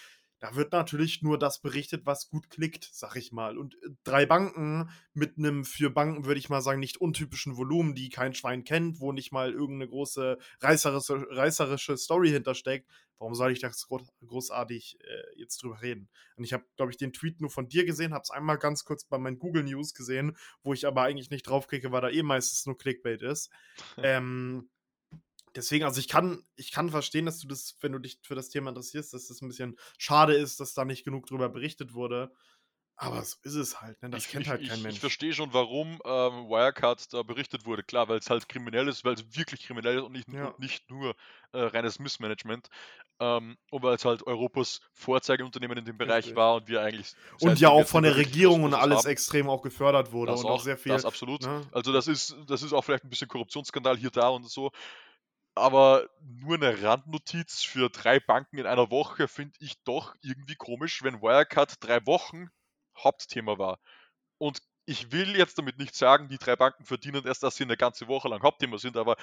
Da 0.41 0.55
wird 0.55 0.71
natürlich 0.71 1.21
nur 1.21 1.37
das 1.37 1.61
berichtet, 1.61 2.07
was 2.07 2.27
gut 2.27 2.49
klickt, 2.49 2.89
sag 2.91 3.15
ich 3.15 3.31
mal. 3.31 3.59
Und 3.59 3.75
äh, 3.75 3.89
drei 4.03 4.25
Banken 4.25 4.89
mit 5.13 5.37
einem 5.37 5.63
für 5.63 5.91
Banken, 5.91 6.25
würde 6.25 6.39
ich 6.39 6.49
mal 6.49 6.61
sagen, 6.61 6.79
nicht 6.79 6.99
untypischen 6.99 7.57
Volumen, 7.57 7.93
die 7.93 8.09
kein 8.09 8.33
Schwein 8.33 8.63
kennt, 8.63 8.99
wo 8.99 9.11
nicht 9.11 9.31
mal 9.31 9.51
irgendeine 9.51 9.87
große 9.87 10.39
reißerische, 10.59 11.27
reißerische 11.29 11.95
Story 11.95 12.31
hintersteckt. 12.31 12.89
Warum 13.19 13.35
soll 13.35 13.51
ich 13.51 13.59
das 13.59 13.87
gro 13.87 14.01
großartig 14.25 14.97
äh, 15.01 15.39
jetzt 15.39 15.61
drüber 15.61 15.79
reden? 15.83 16.09
Und 16.37 16.43
ich 16.43 16.53
habe, 16.53 16.65
glaube 16.75 16.91
ich, 16.91 16.97
den 16.97 17.13
Tweet 17.13 17.39
nur 17.39 17.51
von 17.51 17.69
dir 17.69 17.85
gesehen, 17.85 18.11
habe 18.11 18.23
es 18.23 18.31
einmal 18.31 18.57
ganz 18.57 18.83
kurz 18.83 19.05
bei 19.05 19.19
meinen 19.19 19.37
Google 19.37 19.63
News 19.63 19.93
gesehen, 19.93 20.35
wo 20.63 20.73
ich 20.73 20.87
aber 20.87 21.03
eigentlich 21.03 21.29
nicht 21.29 21.43
draufklicke, 21.43 21.91
weil 21.91 22.01
da 22.01 22.09
eh 22.09 22.23
meistens 22.23 22.65
nur 22.65 22.79
Clickbait 22.79 23.21
ist. 23.21 23.51
ähm, 23.97 24.71
Deswegen, 25.55 25.83
also 25.85 25.99
ich 25.99 26.07
kann, 26.07 26.45
ich 26.55 26.71
kann 26.71 26.89
verstehen, 26.89 27.25
dass 27.25 27.39
du 27.39 27.47
das, 27.47 27.75
wenn 27.81 27.91
du 27.91 27.99
dich 27.99 28.19
für 28.23 28.35
das 28.35 28.49
Thema 28.49 28.69
interessierst, 28.69 29.13
dass 29.13 29.27
das 29.27 29.41
ein 29.41 29.49
bisschen 29.49 29.77
schade 29.97 30.33
ist, 30.33 30.59
dass 30.59 30.73
da 30.73 30.85
nicht 30.85 31.03
genug 31.03 31.25
drüber 31.27 31.49
berichtet 31.49 31.93
wurde. 31.93 32.31
Aber 32.97 33.23
so 33.23 33.35
ist 33.43 33.55
es 33.55 33.81
halt, 33.81 33.99
ne? 34.03 34.11
Das 34.11 34.25
Ich, 34.25 34.29
kennt 34.29 34.43
ich, 34.45 34.49
halt 34.49 34.61
kein 34.61 34.77
ich, 34.77 34.77
ich 34.77 34.83
Mensch. 34.83 34.99
verstehe 34.99 35.33
schon, 35.33 35.53
warum 35.53 35.93
ähm, 36.05 36.47
Wirecard 36.49 37.11
da 37.13 37.23
berichtet 37.23 37.65
wurde. 37.65 37.81
Klar, 37.83 38.07
weil 38.09 38.19
es 38.19 38.29
halt 38.29 38.47
kriminell 38.47 38.87
ist, 38.87 39.03
weil 39.03 39.15
es 39.15 39.25
wirklich 39.35 39.63
kriminell 39.65 39.97
ist 39.97 40.03
und 40.03 40.11
nicht, 40.11 40.27
Ja. 40.31 40.49
und 40.49 40.59
nicht 40.59 40.87
nur 40.89 41.15
äh, 41.51 41.59
reines 41.61 41.97
Missmanagement. 41.97 42.67
Ähm, 43.19 43.57
und 43.71 43.81
weil 43.83 43.95
es 43.95 44.05
halt 44.05 44.25
Europas 44.27 44.81
Vorzeigeunternehmen 44.93 45.79
in 45.79 45.85
dem 45.85 45.97
Bereich 45.97 46.25
Richtig. 46.25 46.35
war 46.35 46.55
und 46.55 46.67
wir 46.67 46.81
eigentlich. 46.81 47.13
Und 47.39 47.59
ja 47.59 47.69
auch 47.69 47.87
von 47.87 48.03
der 48.03 48.15
Regierung 48.17 48.63
und 48.63 48.73
alles 48.75 48.99
haben. 48.99 49.07
extrem 49.09 49.49
auch 49.49 49.63
gefördert 49.63 50.11
wurde 50.11 50.31
Das 50.31 50.41
und 50.41 50.45
auch 50.47 50.55
auch, 50.55 50.61
sehr 50.61 50.77
viel. 50.77 50.91
das 50.91 51.05
absolut. 51.05 51.41
Ne? 51.41 51.67
Also 51.71 51.91
das 51.93 52.07
ist, 52.07 52.35
das 52.47 52.61
ist 52.61 52.71
auch 52.73 52.83
vielleicht 52.83 53.03
ein 53.03 53.09
bisschen 53.09 53.27
Korruptionsskandal 53.27 53.97
hier, 53.97 54.11
da 54.11 54.29
und 54.29 54.47
so. 54.47 54.71
Aber 55.55 56.07
nur 56.21 56.55
eine 56.55 56.81
Randnotiz 56.81 57.63
für 57.63 57.89
drei 57.89 58.19
Banken 58.19 58.57
in 58.57 58.65
einer 58.65 58.89
Woche 58.89 59.27
finde 59.27 59.53
ich 59.59 59.81
doch 59.83 60.15
irgendwie 60.21 60.55
komisch, 60.55 61.03
wenn 61.03 61.21
Wirecard 61.21 61.75
drei 61.83 62.05
Wochen 62.05 62.49
Hauptthema 62.97 63.57
war. 63.57 63.79
Und 64.37 64.61
ich 64.85 65.11
will 65.11 65.37
jetzt 65.37 65.57
damit 65.57 65.77
nicht 65.77 65.95
sagen, 65.95 66.29
die 66.29 66.37
drei 66.37 66.55
Banken 66.55 66.85
verdienen 66.85 67.25
erst, 67.25 67.43
dass 67.43 67.55
sie 67.55 67.63
eine 67.63 67.77
ganze 67.77 68.07
Woche 68.07 68.29
lang 68.29 68.41
Hauptthema 68.43 68.77
sind, 68.77 68.97
aber 68.97 69.17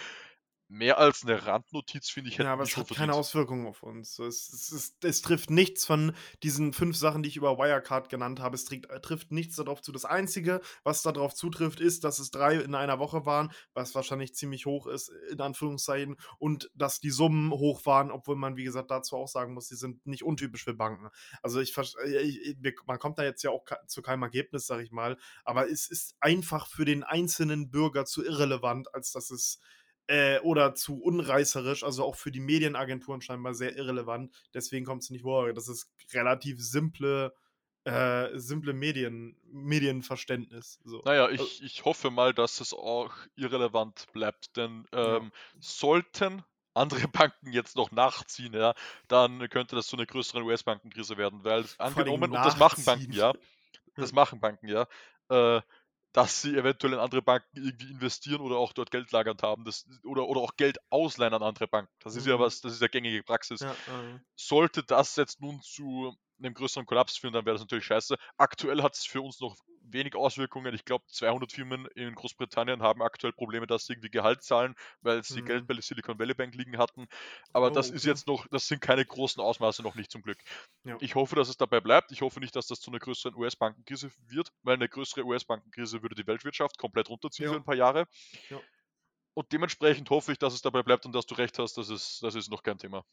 mehr 0.69 0.99
als 0.99 1.25
eine 1.25 1.47
Randnotiz 1.47 2.11
finde 2.11 2.31
ich 2.31 2.37
Ja, 2.37 2.53
aber 2.53 2.63
es 2.63 2.77
hat 2.77 2.89
keine 2.89 2.97
verdient. 2.97 3.19
Auswirkungen 3.19 3.67
auf 3.67 3.83
uns. 3.83 4.19
Es, 4.19 4.53
es, 4.53 4.71
es, 4.71 4.97
es 5.03 5.23
trifft 5.23 5.51
nichts 5.51 5.87
von 5.87 6.15
diesen 6.43 6.75
fünf 6.75 6.97
Sachen, 6.97 7.23
die 7.23 7.31
ich 7.31 7.37
über 7.37 7.57
Wirecard 7.59 8.11
genannt 8.11 8.41
habe. 8.41 8.55
Es 8.55 8.67
trägt, 8.67 8.87
trifft 9.03 9.33
nichts 9.33 9.57
darauf 9.57 9.81
zu. 9.81 9.93
Das 9.93 10.05
Einzige, 10.05 10.61
was 10.85 11.03
darauf 11.03 11.35
zutrifft, 11.35 11.81
ist, 11.81 12.05
dass 12.05 12.19
es 12.19 12.31
drei 12.31 12.57
in 12.57 12.75
einer 12.75 12.99
Woche 12.99 13.25
waren, 13.25 13.51
was 13.73 13.95
wahrscheinlich 13.95 14.35
ziemlich 14.35 14.67
hoch 14.67 14.87
ist, 14.87 15.11
in 15.31 15.41
Anführungszeichen, 15.41 16.17
und 16.39 16.71
dass 16.75 17.01
die 17.01 17.11
Summen 17.11 17.51
hoch 17.51 17.87
waren, 17.87 18.11
obwohl 18.11 18.37
man, 18.37 18.57
wie 18.57 18.65
gesagt, 18.65 18.91
dazu 18.91 19.17
auch 19.17 19.29
sagen 19.29 19.55
muss, 19.55 19.69
die 19.69 19.77
sind 19.77 20.07
nicht 20.07 20.23
untypisch 20.23 20.65
für 20.65 20.75
Banken. 20.75 21.09
Also 21.43 21.61
ich, 21.61 21.75
äh, 21.77 22.21
ich 22.21 22.57
man 22.87 22.99
kommt 22.99 23.19
da 23.19 23.25
jetzt 23.25 23.43
ja 23.43 23.51
auch 23.51 23.65
zu 23.87 24.03
keinem 24.03 24.23
Ergebnis, 24.23 24.67
sag 24.67 24.81
ich 24.81 24.93
mal, 24.93 25.17
aber 25.45 25.71
es 25.71 25.89
ist 25.89 26.15
einfach 26.21 26.67
für 26.67 26.85
den 26.85 27.05
einzelnen 27.05 27.71
Bürger 27.71 28.05
zu 28.05 28.23
irrelevant, 28.25 28.95
als 28.95 29.13
dass 29.13 29.31
es 29.31 29.61
äh, 30.09 30.41
oder 30.41 30.75
zu 30.75 31.01
unreißerisch, 31.01 31.85
also 31.85 32.05
auch 32.05 32.17
für 32.17 32.31
die 32.31 32.41
Medienagenturen 32.41 33.21
scheinbar 33.21 33.55
sehr 33.55 33.77
irrelevant. 33.77 34.35
Deswegen 34.55 34.85
kommt 34.85 35.03
es 35.03 35.11
nicht 35.11 35.23
vor. 35.23 35.53
Das 35.53 35.69
ist 35.69 35.91
relativ 36.13 36.61
simple, 36.61 37.35
äh, 37.85 38.29
simple 38.35 38.73
Medien, 38.73 39.37
Medienverständnis. 39.53 40.81
So. 40.85 41.03
Naja, 41.05 41.29
ich, 41.29 41.63
ich 41.63 41.85
hoffe 41.85 42.11
mal, 42.11 42.33
dass 42.33 42.61
es 42.61 42.73
auch 42.73 43.13
irrelevant 43.37 44.07
bleibt, 44.13 44.57
denn 44.57 44.87
ja, 44.93 45.19
ähm, 45.19 45.31
sollten 45.61 46.43
andere 46.75 47.07
Banken 47.09 47.53
jetzt 47.53 47.77
noch 47.77 47.91
nachziehen, 47.91 48.55
ja, 48.55 48.75
dann 49.09 49.47
könnte 49.51 49.77
das 49.77 49.89
zu 49.89 49.97
einer 49.97 50.07
größeren 50.07 50.43
US-Bankenkrise 50.43 51.19
werden, 51.19 51.45
weil 51.45 51.67
angenommen, 51.77 52.31
und 52.31 52.33
das 52.33 52.59
machen 52.59 52.85
Banken 52.85 53.13
ja, 53.13 53.35
das 53.97 54.13
machen 54.13 54.41
Banken 54.41 54.69
ja, 54.69 54.87
äh, 55.29 55.61
dass 56.19 56.43
sie 56.43 56.57
eventuell 56.57 56.95
in 56.95 56.99
andere 56.99 57.23
Banken 57.23 57.57
irgendwie 57.57 57.91
investieren 57.93 58.41
oder 58.41 58.57
auch 58.57 58.73
dort 58.73 58.91
Geld 58.91 59.13
lagernd 59.13 59.43
haben, 59.43 59.65
das, 59.65 59.87
oder, 60.05 60.27
oder 60.29 60.41
auch 60.41 60.57
Geld 60.57 60.79
ausleihen 60.91 61.35
an 61.35 61.43
andere 61.43 61.69
Banken. 61.69 61.93
Das 62.01 62.17
ist 62.17 62.27
ja 62.27 62.37
Mhm. 62.37 62.41
was, 62.41 62.61
das 62.61 62.73
ist 62.75 62.83
ja 62.83 62.89
gängige 62.89 63.23
Praxis. 63.23 63.61
Ja, 63.61 63.73
äh, 63.87 64.19
Sollte 64.37 64.83
das 64.85 65.17
jetzt 65.17 65.41
nun 65.41 65.61
zu 65.63 66.15
einem 66.39 66.55
größeren 66.55 66.87
Kollaps 66.87 67.17
führen, 67.19 67.33
dann 67.33 67.45
wäre 67.47 67.55
das 67.55 67.63
natürlich 67.63 67.85
scheiße. 67.87 68.17
Aktuell 68.37 68.83
hat 68.83 68.95
es 68.95 69.05
für 69.05 69.23
uns 69.23 69.41
noch 69.41 69.57
wenig 69.83 70.15
Auswirkungen. 70.15 70.75
Ich 70.75 70.85
glaube, 70.85 71.05
200 71.09 71.53
Firmen 71.53 71.87
in 71.95 72.15
Großbritannien 72.15 72.83
haben 72.83 73.03
aktuell 73.03 73.33
Probleme, 73.33 73.67
dass 73.67 73.87
sie 73.87 73.95
irgendwie 73.95 74.11
Gehalt 74.11 74.43
zahlen, 74.43 74.75
weil 75.01 75.23
sie 75.25 75.43
Geld 75.43 75.63
mhm. 75.63 75.67
bei 75.67 75.75
der 75.75 75.83
Silicon 75.83 76.19
Valley 76.19 76.35
Bank 76.35 76.55
liegen 76.55 76.79
hatten. 76.79 77.07
Aber 77.53 77.71
das 77.71 77.91
Oh, 77.91 77.91
ist 77.91 78.05
okay. 78.05 78.11
jetzt 78.11 78.27
noch, 78.27 78.47
das 78.49 78.67
sind 78.69 78.81
keine 78.81 79.05
großen 79.05 79.43
Ausmaße 79.43 79.83
noch 79.83 79.95
nicht 79.95 80.11
zum 80.11 80.23
Glück. 80.23 80.39
Ja. 80.85 81.01
Ich 81.01 81.15
hoffe, 81.15 81.37
dass 81.37 81.49
es 81.49 81.57
dabei 81.57 81.81
bleibt. 81.81 82.13
Ich 82.13 82.23
hoffe 82.23 82.41
nicht, 82.41 82.55
dass 82.57 82.67
das 82.67 82.81
zu 82.81 82.91
einer 82.91 82.99
größeren 83.01 83.35
US-Bankenkrise 83.37 84.11
wird, 84.27 84.51
weil 84.63 84.75
eine 84.75 84.89
größere 84.89 85.25
US-Bankenkrise 85.25 86.03
würde 86.03 86.15
die 86.15 86.27
Weltwirtschaft 86.27 86.79
komplett 86.79 87.09
runterziehen 87.09 87.47
für 87.47 87.57
Ja, 87.57 87.57
ein 87.57 87.65
paar 87.65 87.77
Jahre. 87.77 88.07
ja. 88.51 88.63
Und 89.35 89.53
dementsprechend 89.53 90.11
hoffe 90.11 90.33
ich, 90.33 90.39
dass 90.39 90.53
es 90.53 90.61
dabei 90.61 90.83
bleibt 90.83 91.07
und 91.07 91.13
dass 91.15 91.25
du 91.27 91.35
recht 91.35 91.59
hast, 91.59 91.79
das 91.79 91.89
ist, 91.89 92.23
das 92.23 92.35
ist 92.35 92.51
noch 92.51 92.63
kein 92.63 92.77
Thema. 92.79 93.05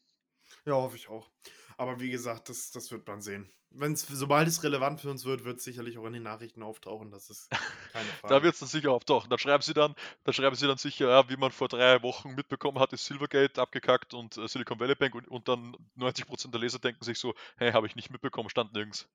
Ja, 0.66 0.74
hoffe 0.74 0.96
ich 0.96 1.08
auch. 1.08 1.30
Aber 1.78 2.00
wie 2.00 2.10
gesagt, 2.10 2.48
das, 2.48 2.70
das 2.72 2.90
wird 2.90 3.06
man 3.06 3.20
sehen. 3.22 3.50
Wenn's, 3.70 4.06
sobald 4.06 4.48
es 4.48 4.62
relevant 4.62 5.00
für 5.00 5.10
uns 5.10 5.24
wird, 5.24 5.44
wird 5.44 5.58
es 5.58 5.64
sicherlich 5.64 5.98
auch 5.98 6.06
in 6.06 6.14
den 6.14 6.22
Nachrichten 6.22 6.62
auftauchen. 6.62 7.10
Das 7.10 7.28
ist 7.30 7.50
keine 7.92 8.08
Da 8.26 8.40
Frage. 8.40 8.42
wird 8.42 8.54
es 8.54 8.60
dann 8.60 8.68
sicher 8.68 8.90
auftauchen. 8.92 9.28
Dann 9.28 9.38
schreiben 9.38 9.62
sie 9.62 9.74
dann, 9.74 9.94
dann 10.24 10.34
schreiben 10.34 10.56
sie 10.56 10.66
dann 10.66 10.78
sicher, 10.78 11.08
ja, 11.08 11.28
wie 11.28 11.36
man 11.36 11.52
vor 11.52 11.68
drei 11.68 12.02
Wochen 12.02 12.34
mitbekommen 12.34 12.78
hat, 12.78 12.92
ist 12.92 13.04
Silvergate 13.04 13.60
abgekackt 13.60 14.14
und 14.14 14.36
äh, 14.38 14.48
Silicon 14.48 14.80
Valley 14.80 14.94
Bank 14.94 15.14
und, 15.14 15.28
und 15.28 15.48
dann 15.48 15.76
90% 15.96 16.50
der 16.50 16.60
Leser 16.60 16.78
denken 16.78 17.04
sich 17.04 17.18
so, 17.18 17.34
hey, 17.58 17.72
habe 17.72 17.86
ich 17.86 17.96
nicht 17.96 18.10
mitbekommen, 18.10 18.48
stand 18.48 18.72
nirgends. 18.72 19.08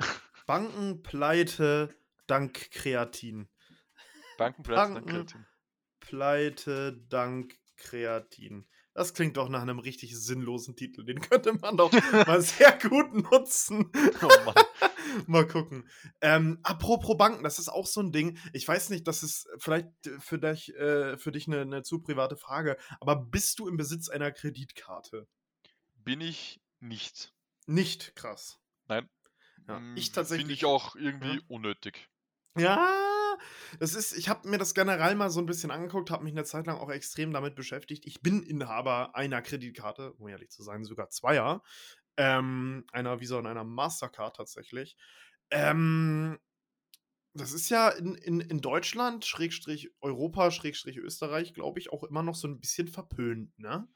Bankenpleite 0.46 1.94
dank 2.26 2.70
Kreatin. 2.70 3.48
Bankenpleite, 4.38 4.92
Banken 4.92 5.06
Kreatin. 5.06 5.46
Pleite 6.00 6.92
dank 7.08 7.58
Kreatin. 7.76 8.66
Das 8.94 9.14
klingt 9.14 9.36
doch 9.38 9.48
nach 9.48 9.62
einem 9.62 9.78
richtig 9.78 10.14
sinnlosen 10.18 10.76
Titel. 10.76 11.04
Den 11.04 11.20
könnte 11.20 11.54
man 11.54 11.76
doch 11.78 11.90
mal 12.26 12.40
sehr 12.42 12.78
gut 12.78 13.14
nutzen. 13.14 13.90
Oh 14.22 14.28
Mann. 14.44 14.54
mal 15.26 15.46
gucken. 15.46 15.88
Ähm, 16.20 16.58
apropos 16.62 17.16
Banken, 17.16 17.42
das 17.42 17.58
ist 17.58 17.68
auch 17.70 17.86
so 17.86 18.00
ein 18.00 18.12
Ding. 18.12 18.38
Ich 18.52 18.68
weiß 18.68 18.90
nicht, 18.90 19.08
das 19.08 19.22
ist 19.22 19.48
vielleicht 19.58 19.88
für 20.18 20.38
dich, 20.38 20.74
äh, 20.76 21.16
für 21.16 21.32
dich 21.32 21.46
eine, 21.46 21.62
eine 21.62 21.82
zu 21.82 22.00
private 22.02 22.36
Frage, 22.36 22.76
aber 23.00 23.16
bist 23.16 23.58
du 23.58 23.68
im 23.68 23.76
Besitz 23.78 24.08
einer 24.08 24.30
Kreditkarte? 24.30 25.26
Bin 25.94 26.20
ich 26.20 26.60
nicht. 26.80 27.32
Nicht 27.66 28.14
krass. 28.16 28.58
Nein. 28.88 29.08
Ja, 29.68 29.78
ich 29.94 30.06
Finde 30.06 30.14
tatsächlich. 30.16 30.50
ich 30.58 30.64
auch 30.64 30.96
irgendwie 30.96 31.36
Ja. 31.36 31.40
unnötig. 31.48 32.08
Ja, 32.58 32.92
das 33.78 33.94
ist, 33.94 34.12
ich 34.16 34.28
habe 34.28 34.48
mir 34.48 34.58
das 34.58 34.74
generell 34.74 35.14
mal 35.14 35.30
so 35.30 35.40
ein 35.40 35.46
bisschen 35.46 35.70
angeguckt, 35.70 36.10
habe 36.10 36.24
mich 36.24 36.32
eine 36.32 36.44
Zeit 36.44 36.66
lang 36.66 36.76
auch 36.78 36.90
extrem 36.90 37.32
damit 37.32 37.54
beschäftigt. 37.54 38.06
Ich 38.06 38.22
bin 38.22 38.42
Inhaber 38.42 39.14
einer 39.14 39.42
Kreditkarte, 39.42 40.12
um 40.14 40.28
ehrlich 40.28 40.50
zu 40.50 40.62
sein, 40.62 40.84
sogar 40.84 41.08
zweier. 41.10 41.62
Ähm, 42.16 42.84
einer 42.92 43.20
Visa 43.20 43.38
und 43.38 43.46
einer 43.46 43.64
Mastercard 43.64 44.36
tatsächlich. 44.36 44.96
Ähm, 45.50 46.38
das 47.34 47.52
ist 47.52 47.70
ja 47.70 47.88
in, 47.88 48.14
in, 48.14 48.40
in 48.40 48.60
Deutschland, 48.60 49.24
Schrägstrich 49.24 49.90
Europa, 50.00 50.50
Schrägstrich 50.50 50.98
Österreich, 50.98 51.54
glaube 51.54 51.80
ich, 51.80 51.90
auch 51.90 52.04
immer 52.04 52.22
noch 52.22 52.34
so 52.34 52.46
ein 52.46 52.60
bisschen 52.60 52.88
verpönt, 52.88 53.58
ne? 53.58 53.88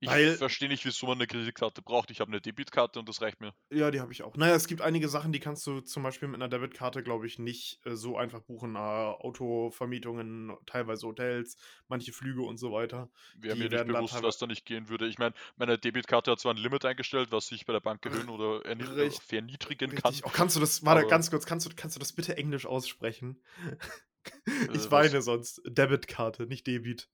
Ich 0.00 0.08
Weil, 0.10 0.36
verstehe 0.36 0.68
nicht, 0.68 0.84
wieso 0.84 1.06
man 1.06 1.16
eine 1.16 1.26
Kreditkarte 1.26 1.80
braucht. 1.80 2.10
Ich 2.10 2.20
habe 2.20 2.30
eine 2.30 2.40
Debitkarte 2.40 2.98
und 2.98 3.08
das 3.08 3.22
reicht 3.22 3.40
mir. 3.40 3.54
ja, 3.70 3.90
die 3.90 4.00
habe 4.00 4.12
ich 4.12 4.22
auch. 4.22 4.36
Naja, 4.36 4.54
es 4.54 4.66
gibt 4.66 4.82
einige 4.82 5.08
Sachen, 5.08 5.32
die 5.32 5.40
kannst 5.40 5.66
du 5.66 5.80
zum 5.80 6.02
Beispiel 6.02 6.28
mit 6.28 6.36
einer 6.36 6.48
Debitkarte, 6.48 7.02
glaube 7.02 7.26
ich, 7.26 7.38
nicht 7.38 7.80
äh, 7.86 7.96
so 7.96 8.18
einfach 8.18 8.40
buchen. 8.40 8.74
Äh, 8.74 8.78
Autovermietungen, 8.78 10.54
teilweise 10.66 11.06
Hotels, 11.06 11.56
manche 11.88 12.12
Flüge 12.12 12.42
und 12.42 12.58
so 12.58 12.72
weiter. 12.72 13.10
Wäre 13.36 13.56
mir 13.56 13.70
nicht 13.70 13.86
bewusst, 13.86 14.22
was 14.22 14.36
da 14.36 14.46
nicht 14.46 14.66
gehen 14.66 14.90
würde. 14.90 15.06
Ich 15.06 15.18
meine, 15.18 15.34
meine 15.56 15.78
Debitkarte 15.78 16.30
hat 16.30 16.40
zwar 16.40 16.52
ein 16.52 16.58
Limit 16.58 16.84
eingestellt, 16.84 17.32
was 17.32 17.50
ich 17.50 17.64
bei 17.64 17.72
der 17.72 17.80
Bank 17.80 18.04
erhöhen 18.04 18.28
oder 18.28 18.66
äh, 18.66 18.72
Richt, 18.72 19.22
verniedrigen 19.22 19.94
kann, 19.94 20.10
richtig. 20.10 20.26
Oh, 20.26 20.30
kannst 20.32 20.56
du 20.56 20.60
das, 20.60 20.84
warte, 20.84 21.06
ganz 21.06 21.30
kurz, 21.30 21.46
kannst 21.46 21.66
du, 21.66 21.70
kannst 21.74 21.96
du 21.96 22.00
das 22.00 22.12
bitte 22.12 22.36
Englisch 22.36 22.66
aussprechen? 22.66 23.42
Ich 24.44 24.68
äh, 24.68 24.74
was? 24.74 24.90
weine 24.90 25.22
sonst. 25.22 25.62
Debitkarte, 25.66 26.48
nicht 26.48 26.66
Debit. 26.66 27.08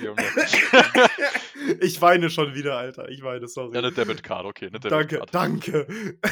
Junge. 0.00 0.22
ich 1.80 2.00
weine 2.00 2.30
schon 2.30 2.54
wieder, 2.54 2.76
Alter. 2.78 3.08
Ich 3.08 3.22
weine, 3.22 3.42
Ja, 3.42 3.48
sorry. 3.48 3.76
eine 3.76 3.92
Debitkarte, 3.92 4.46
okay, 4.48 4.66
eine 4.66 4.80
Danke, 4.80 5.18
Debitkarte. 5.18 5.32
danke. 5.32 5.86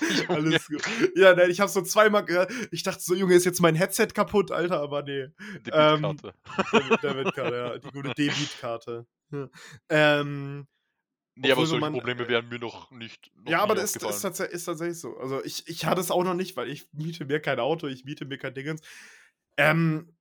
Junge. 0.00 0.28
Alles 0.28 0.66
gut. 0.66 0.82
Ja, 1.16 1.34
nein, 1.34 1.50
ich 1.50 1.60
habe 1.60 1.70
so 1.70 1.80
zweimal 1.82 2.24
gehört. 2.24 2.52
Ich 2.70 2.82
dachte 2.82 3.00
so, 3.00 3.14
Junge, 3.14 3.34
ist 3.34 3.44
jetzt 3.44 3.60
mein 3.60 3.74
Headset 3.74 4.08
kaputt, 4.14 4.50
Alter, 4.50 4.80
aber 4.80 5.02
nee. 5.02 5.28
Ähm, 5.72 6.02
Debitkarte. 6.02 6.34
Debit- 6.72 7.02
Debitkarte, 7.02 7.56
ja, 7.56 7.78
die 7.78 7.90
gute 7.90 8.12
Debitkarte. 8.14 9.06
Ja. 9.32 9.48
Ähm, 9.88 10.66
Nee, 11.36 11.50
aber 11.50 11.66
solche 11.66 11.80
man, 11.80 11.92
Probleme 11.94 12.22
äh, 12.26 12.28
wären 12.28 12.48
mir 12.48 12.60
noch 12.60 12.92
nicht 12.92 13.32
noch 13.34 13.50
ja, 13.50 13.60
aber 13.60 13.74
das 13.74 13.96
ist, 13.96 14.04
ist, 14.04 14.20
tats 14.22 14.38
ist 14.38 14.66
tatsächlich 14.66 15.00
so. 15.00 15.16
Also 15.16 15.42
ich, 15.44 15.66
ich 15.66 15.84
hatte 15.84 16.00
es 16.00 16.12
auch 16.12 16.22
noch 16.22 16.34
nicht, 16.34 16.56
weil 16.56 16.68
ich 16.70 16.86
miete 16.92 17.24
mir 17.24 17.40
kein 17.40 17.58
Auto, 17.58 17.88
ich 17.88 18.04
miete 18.04 18.24
mir 18.24 18.38
kein 18.38 18.54
Dingens. 18.54 18.82
Ähm, 19.56 20.14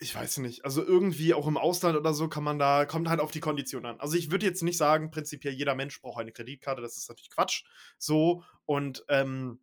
ich 0.00 0.14
weiß 0.14 0.38
nicht. 0.38 0.64
Also 0.64 0.84
irgendwie 0.84 1.34
auch 1.34 1.46
im 1.46 1.56
Ausland 1.56 1.96
oder 1.96 2.14
so 2.14 2.28
kann 2.28 2.44
man 2.44 2.58
da, 2.58 2.84
kommt 2.84 3.08
halt 3.08 3.20
auf 3.20 3.32
die 3.32 3.40
Kondition 3.40 3.84
an. 3.84 3.98
Also 3.98 4.16
ich 4.16 4.30
würde 4.30 4.46
jetzt 4.46 4.62
nicht 4.62 4.76
sagen, 4.76 5.10
prinzipiell 5.10 5.54
jeder 5.54 5.74
Mensch 5.74 6.00
braucht 6.00 6.20
eine 6.20 6.32
Kreditkarte, 6.32 6.80
das 6.82 6.96
ist 6.96 7.08
natürlich 7.08 7.30
Quatsch. 7.30 7.64
So 7.98 8.44
und 8.64 9.04
ähm, 9.08 9.60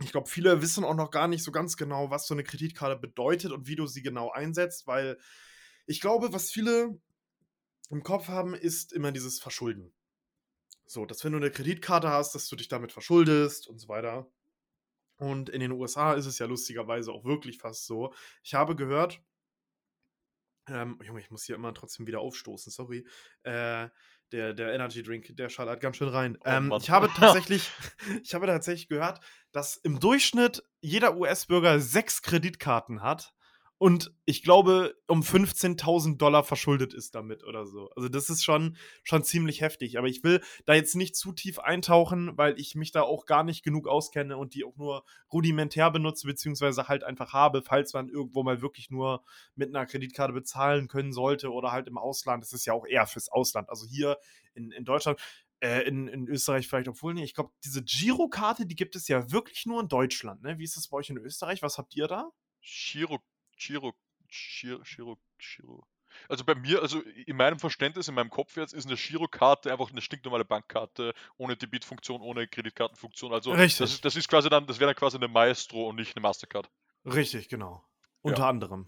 ich 0.00 0.12
glaube, 0.12 0.28
viele 0.28 0.60
wissen 0.60 0.84
auch 0.84 0.94
noch 0.94 1.10
gar 1.10 1.28
nicht 1.28 1.42
so 1.42 1.52
ganz 1.52 1.76
genau, 1.76 2.10
was 2.10 2.26
so 2.26 2.34
eine 2.34 2.44
Kreditkarte 2.44 2.96
bedeutet 2.96 3.52
und 3.52 3.66
wie 3.66 3.76
du 3.76 3.86
sie 3.86 4.02
genau 4.02 4.30
einsetzt, 4.30 4.86
weil 4.86 5.18
ich 5.86 6.00
glaube, 6.00 6.32
was 6.32 6.50
viele 6.50 7.00
im 7.90 8.02
Kopf 8.02 8.28
haben, 8.28 8.54
ist 8.54 8.92
immer 8.92 9.12
dieses 9.12 9.38
Verschulden. 9.38 9.92
So, 10.86 11.06
dass 11.06 11.24
wenn 11.24 11.32
du 11.32 11.38
eine 11.38 11.50
Kreditkarte 11.50 12.10
hast, 12.10 12.34
dass 12.34 12.48
du 12.48 12.56
dich 12.56 12.68
damit 12.68 12.92
verschuldest 12.92 13.68
und 13.68 13.78
so 13.78 13.88
weiter. 13.88 14.28
Und 15.18 15.48
in 15.48 15.60
den 15.60 15.72
USA 15.72 16.14
ist 16.14 16.26
es 16.26 16.38
ja 16.38 16.46
lustigerweise 16.46 17.12
auch 17.12 17.24
wirklich 17.24 17.58
fast 17.58 17.86
so. 17.86 18.12
Ich 18.42 18.54
habe 18.54 18.76
gehört, 18.76 19.22
ähm, 20.68 20.98
Junge, 21.02 21.20
ich 21.20 21.30
muss 21.30 21.44
hier 21.44 21.56
immer 21.56 21.74
trotzdem 21.74 22.06
wieder 22.06 22.20
aufstoßen, 22.20 22.72
sorry, 22.72 23.06
äh, 23.42 23.88
der, 24.32 24.54
der 24.54 24.72
Energy 24.72 25.02
Drink, 25.02 25.36
der 25.36 25.48
schallert 25.48 25.80
ganz 25.80 25.96
schön 25.96 26.08
rein. 26.08 26.36
Oh 26.40 26.48
ähm, 26.48 26.68
Mann. 26.68 26.80
ich 26.80 26.90
habe 26.90 27.08
tatsächlich, 27.16 27.70
ich 28.22 28.34
habe 28.34 28.46
tatsächlich 28.46 28.88
gehört, 28.88 29.20
dass 29.52 29.76
im 29.76 30.00
Durchschnitt 30.00 30.62
jeder 30.80 31.16
US-Bürger 31.16 31.80
sechs 31.80 32.22
Kreditkarten 32.22 33.02
hat 33.02 33.32
und 33.78 34.14
ich 34.24 34.42
glaube, 34.42 34.94
um 35.06 35.20
15.000 35.20 36.16
Dollar 36.16 36.44
verschuldet 36.44 36.94
ist 36.94 37.14
damit 37.14 37.44
oder 37.44 37.66
so. 37.66 37.90
Also 37.94 38.08
das 38.08 38.30
ist 38.30 38.42
schon, 38.42 38.78
schon 39.02 39.22
ziemlich 39.22 39.60
heftig. 39.60 39.98
Aber 39.98 40.06
ich 40.06 40.24
will 40.24 40.40
da 40.64 40.72
jetzt 40.72 40.96
nicht 40.96 41.14
zu 41.14 41.32
tief 41.32 41.58
eintauchen, 41.58 42.38
weil 42.38 42.58
ich 42.58 42.74
mich 42.74 42.90
da 42.90 43.02
auch 43.02 43.26
gar 43.26 43.44
nicht 43.44 43.62
genug 43.62 43.86
auskenne 43.86 44.38
und 44.38 44.54
die 44.54 44.64
auch 44.64 44.76
nur 44.76 45.04
rudimentär 45.30 45.90
benutze, 45.90 46.26
beziehungsweise 46.26 46.88
halt 46.88 47.04
einfach 47.04 47.34
habe, 47.34 47.60
falls 47.60 47.92
man 47.92 48.08
irgendwo 48.08 48.42
mal 48.42 48.62
wirklich 48.62 48.90
nur 48.90 49.22
mit 49.56 49.68
einer 49.68 49.84
Kreditkarte 49.84 50.32
bezahlen 50.32 50.88
können 50.88 51.12
sollte 51.12 51.52
oder 51.52 51.70
halt 51.70 51.86
im 51.86 51.98
Ausland. 51.98 52.42
Das 52.42 52.54
ist 52.54 52.64
ja 52.64 52.72
auch 52.72 52.86
eher 52.86 53.06
fürs 53.06 53.28
Ausland. 53.28 53.68
Also 53.68 53.86
hier 53.86 54.16
in, 54.54 54.70
in 54.70 54.86
Deutschland, 54.86 55.20
äh, 55.60 55.86
in, 55.86 56.08
in 56.08 56.28
Österreich 56.28 56.66
vielleicht 56.66 56.88
obwohl 56.88 57.12
nicht. 57.12 57.24
Ich 57.24 57.34
glaube, 57.34 57.50
diese 57.62 57.82
Girokarte, 57.82 58.64
die 58.64 58.74
gibt 58.74 58.96
es 58.96 59.06
ja 59.06 59.30
wirklich 59.32 59.66
nur 59.66 59.82
in 59.82 59.88
Deutschland. 59.88 60.42
Ne? 60.42 60.58
Wie 60.58 60.64
ist 60.64 60.78
das 60.78 60.88
bei 60.88 60.96
euch 60.96 61.10
in 61.10 61.18
Österreich? 61.18 61.60
Was 61.60 61.76
habt 61.76 61.94
ihr 61.94 62.08
da? 62.08 62.30
Giro, 62.62 63.20
Giro, 63.56 63.94
Giro, 64.28 64.80
Giro, 64.82 65.18
Giro. 65.38 65.86
Also 66.28 66.44
bei 66.44 66.54
mir, 66.54 66.80
also 66.80 67.00
in 67.00 67.36
meinem 67.36 67.58
Verständnis, 67.58 68.08
in 68.08 68.14
meinem 68.14 68.30
Kopf 68.30 68.56
jetzt, 68.56 68.72
ist 68.72 68.86
eine 68.86 68.96
Girokarte 68.96 69.70
einfach 69.70 69.90
eine 69.90 70.00
stinknormale 70.00 70.44
Bankkarte, 70.44 71.12
ohne 71.36 71.56
Debitfunktion, 71.56 72.22
ohne 72.22 72.46
Kreditkartenfunktion. 72.48 73.32
Also 73.32 73.52
Richtig. 73.52 73.78
das 73.78 73.92
ist, 73.94 74.04
das 74.04 74.16
ist 74.16 74.28
quasi 74.28 74.48
dann, 74.48 74.66
das 74.66 74.78
wäre 74.78 74.88
dann 74.88 74.98
quasi 74.98 75.16
eine 75.16 75.28
Maestro 75.28 75.88
und 75.88 75.96
nicht 75.96 76.16
eine 76.16 76.22
Mastercard. 76.22 76.70
Richtig, 77.04 77.48
genau. 77.48 77.84
Ja. 77.84 78.10
Unter 78.22 78.46
anderem. 78.46 78.86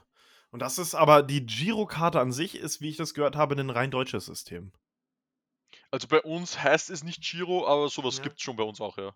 Und 0.51 0.61
das 0.61 0.79
ist 0.79 0.95
aber, 0.95 1.23
die 1.23 1.45
Girokarte 1.45 2.19
an 2.21 2.33
sich 2.33 2.55
ist, 2.55 2.81
wie 2.81 2.89
ich 2.89 2.97
das 2.97 3.13
gehört 3.13 3.37
habe, 3.37 3.55
ein 3.55 3.71
rein 3.71 3.91
deutsches 3.91 4.25
System. 4.27 4.73
Also 5.91 6.09
bei 6.09 6.23
uns 6.23 6.63
heißt 6.63 6.89
es 6.91 7.05
nicht 7.05 7.23
Giro, 7.23 7.67
aber 7.67 7.89
sowas 7.89 8.17
Ja. 8.19 8.23
gibt 8.23 8.37
es 8.37 8.43
schon 8.43 8.57
bei 8.57 8.63
uns 8.65 8.81
auch, 8.81 8.97
ja. 8.97 9.15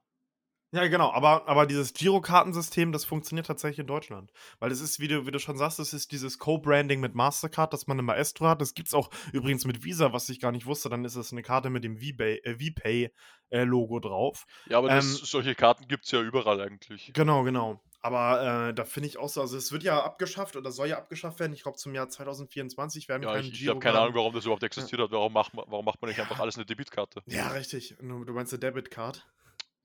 Ja, 0.74 0.86
genau, 0.86 1.12
aber, 1.12 1.46
aber 1.48 1.66
dieses 1.66 1.92
Girokartensystem, 1.92 2.92
das 2.92 3.04
funktioniert 3.04 3.46
tatsächlich 3.46 3.80
in 3.80 3.86
Deutschland. 3.86 4.32
Weil 4.58 4.72
es 4.72 4.80
ist, 4.80 5.00
wie 5.00 5.08
du, 5.08 5.26
wie 5.26 5.30
du 5.30 5.38
schon 5.38 5.58
sagst, 5.58 5.78
es 5.78 5.92
ist 5.92 6.12
dieses 6.12 6.38
Co-Branding 6.38 6.98
mit 6.98 7.14
Mastercard, 7.14 7.74
das 7.74 7.86
man 7.86 7.98
im 7.98 8.06
Maestro 8.06 8.46
hat. 8.46 8.62
Das 8.62 8.72
gibt 8.72 8.88
es 8.88 8.94
auch 8.94 9.10
übrigens 9.32 9.66
mit 9.66 9.84
Visa, 9.84 10.14
was 10.14 10.30
ich 10.30 10.40
gar 10.40 10.50
nicht 10.50 10.64
wusste. 10.64 10.88
Dann 10.88 11.04
ist 11.04 11.16
es 11.16 11.30
eine 11.30 11.42
Karte 11.42 11.68
mit 11.68 11.84
dem 11.84 11.98
VPay-Logo 11.98 14.00
drauf. 14.00 14.46
Ja, 14.66 14.78
aber 14.78 14.88
das, 14.88 15.04
Ähm, 15.04 15.20
solche 15.22 15.54
Karten 15.54 15.88
gibt 15.88 16.06
es 16.06 16.10
ja 16.10 16.22
überall 16.22 16.58
eigentlich. 16.62 17.12
Genau, 17.12 17.42
genau. 17.42 17.82
Aber 18.00 18.70
äh, 18.70 18.74
da 18.74 18.84
finde 18.84 19.10
ich 19.10 19.18
auch 19.18 19.28
so, 19.28 19.42
also 19.42 19.56
es 19.58 19.70
wird 19.72 19.82
ja 19.84 20.02
abgeschafft 20.02 20.56
oder 20.56 20.72
soll 20.72 20.88
ja 20.88 20.96
abgeschafft 20.96 21.38
werden. 21.38 21.52
Ich 21.52 21.62
glaube, 21.62 21.76
zum 21.76 21.94
Jahr 21.94 22.08
2024 22.08 23.08
werden 23.08 23.22
Ja, 23.22 23.34
keine 23.34 23.46
ich, 23.46 23.62
ich 23.62 23.68
habe 23.68 23.78
keine 23.78 23.98
Ahnung, 23.98 24.14
warum 24.14 24.32
das 24.32 24.44
überhaupt 24.44 24.64
existiert 24.64 25.02
hat. 25.02 25.10
Warum 25.12 25.34
macht 25.34 25.52
man, 25.54 25.66
warum 25.68 25.84
macht 25.84 26.00
man 26.00 26.08
nicht 26.08 26.18
einfach 26.18 26.40
alles 26.40 26.56
eine 26.56 26.64
Debitkarte? 26.64 27.22
Ja, 27.26 27.48
richtig. 27.48 27.94
Du 28.00 28.24
du 28.24 28.32
meinst 28.32 28.52
eine 28.54 28.60
Debitcard? 28.60 29.24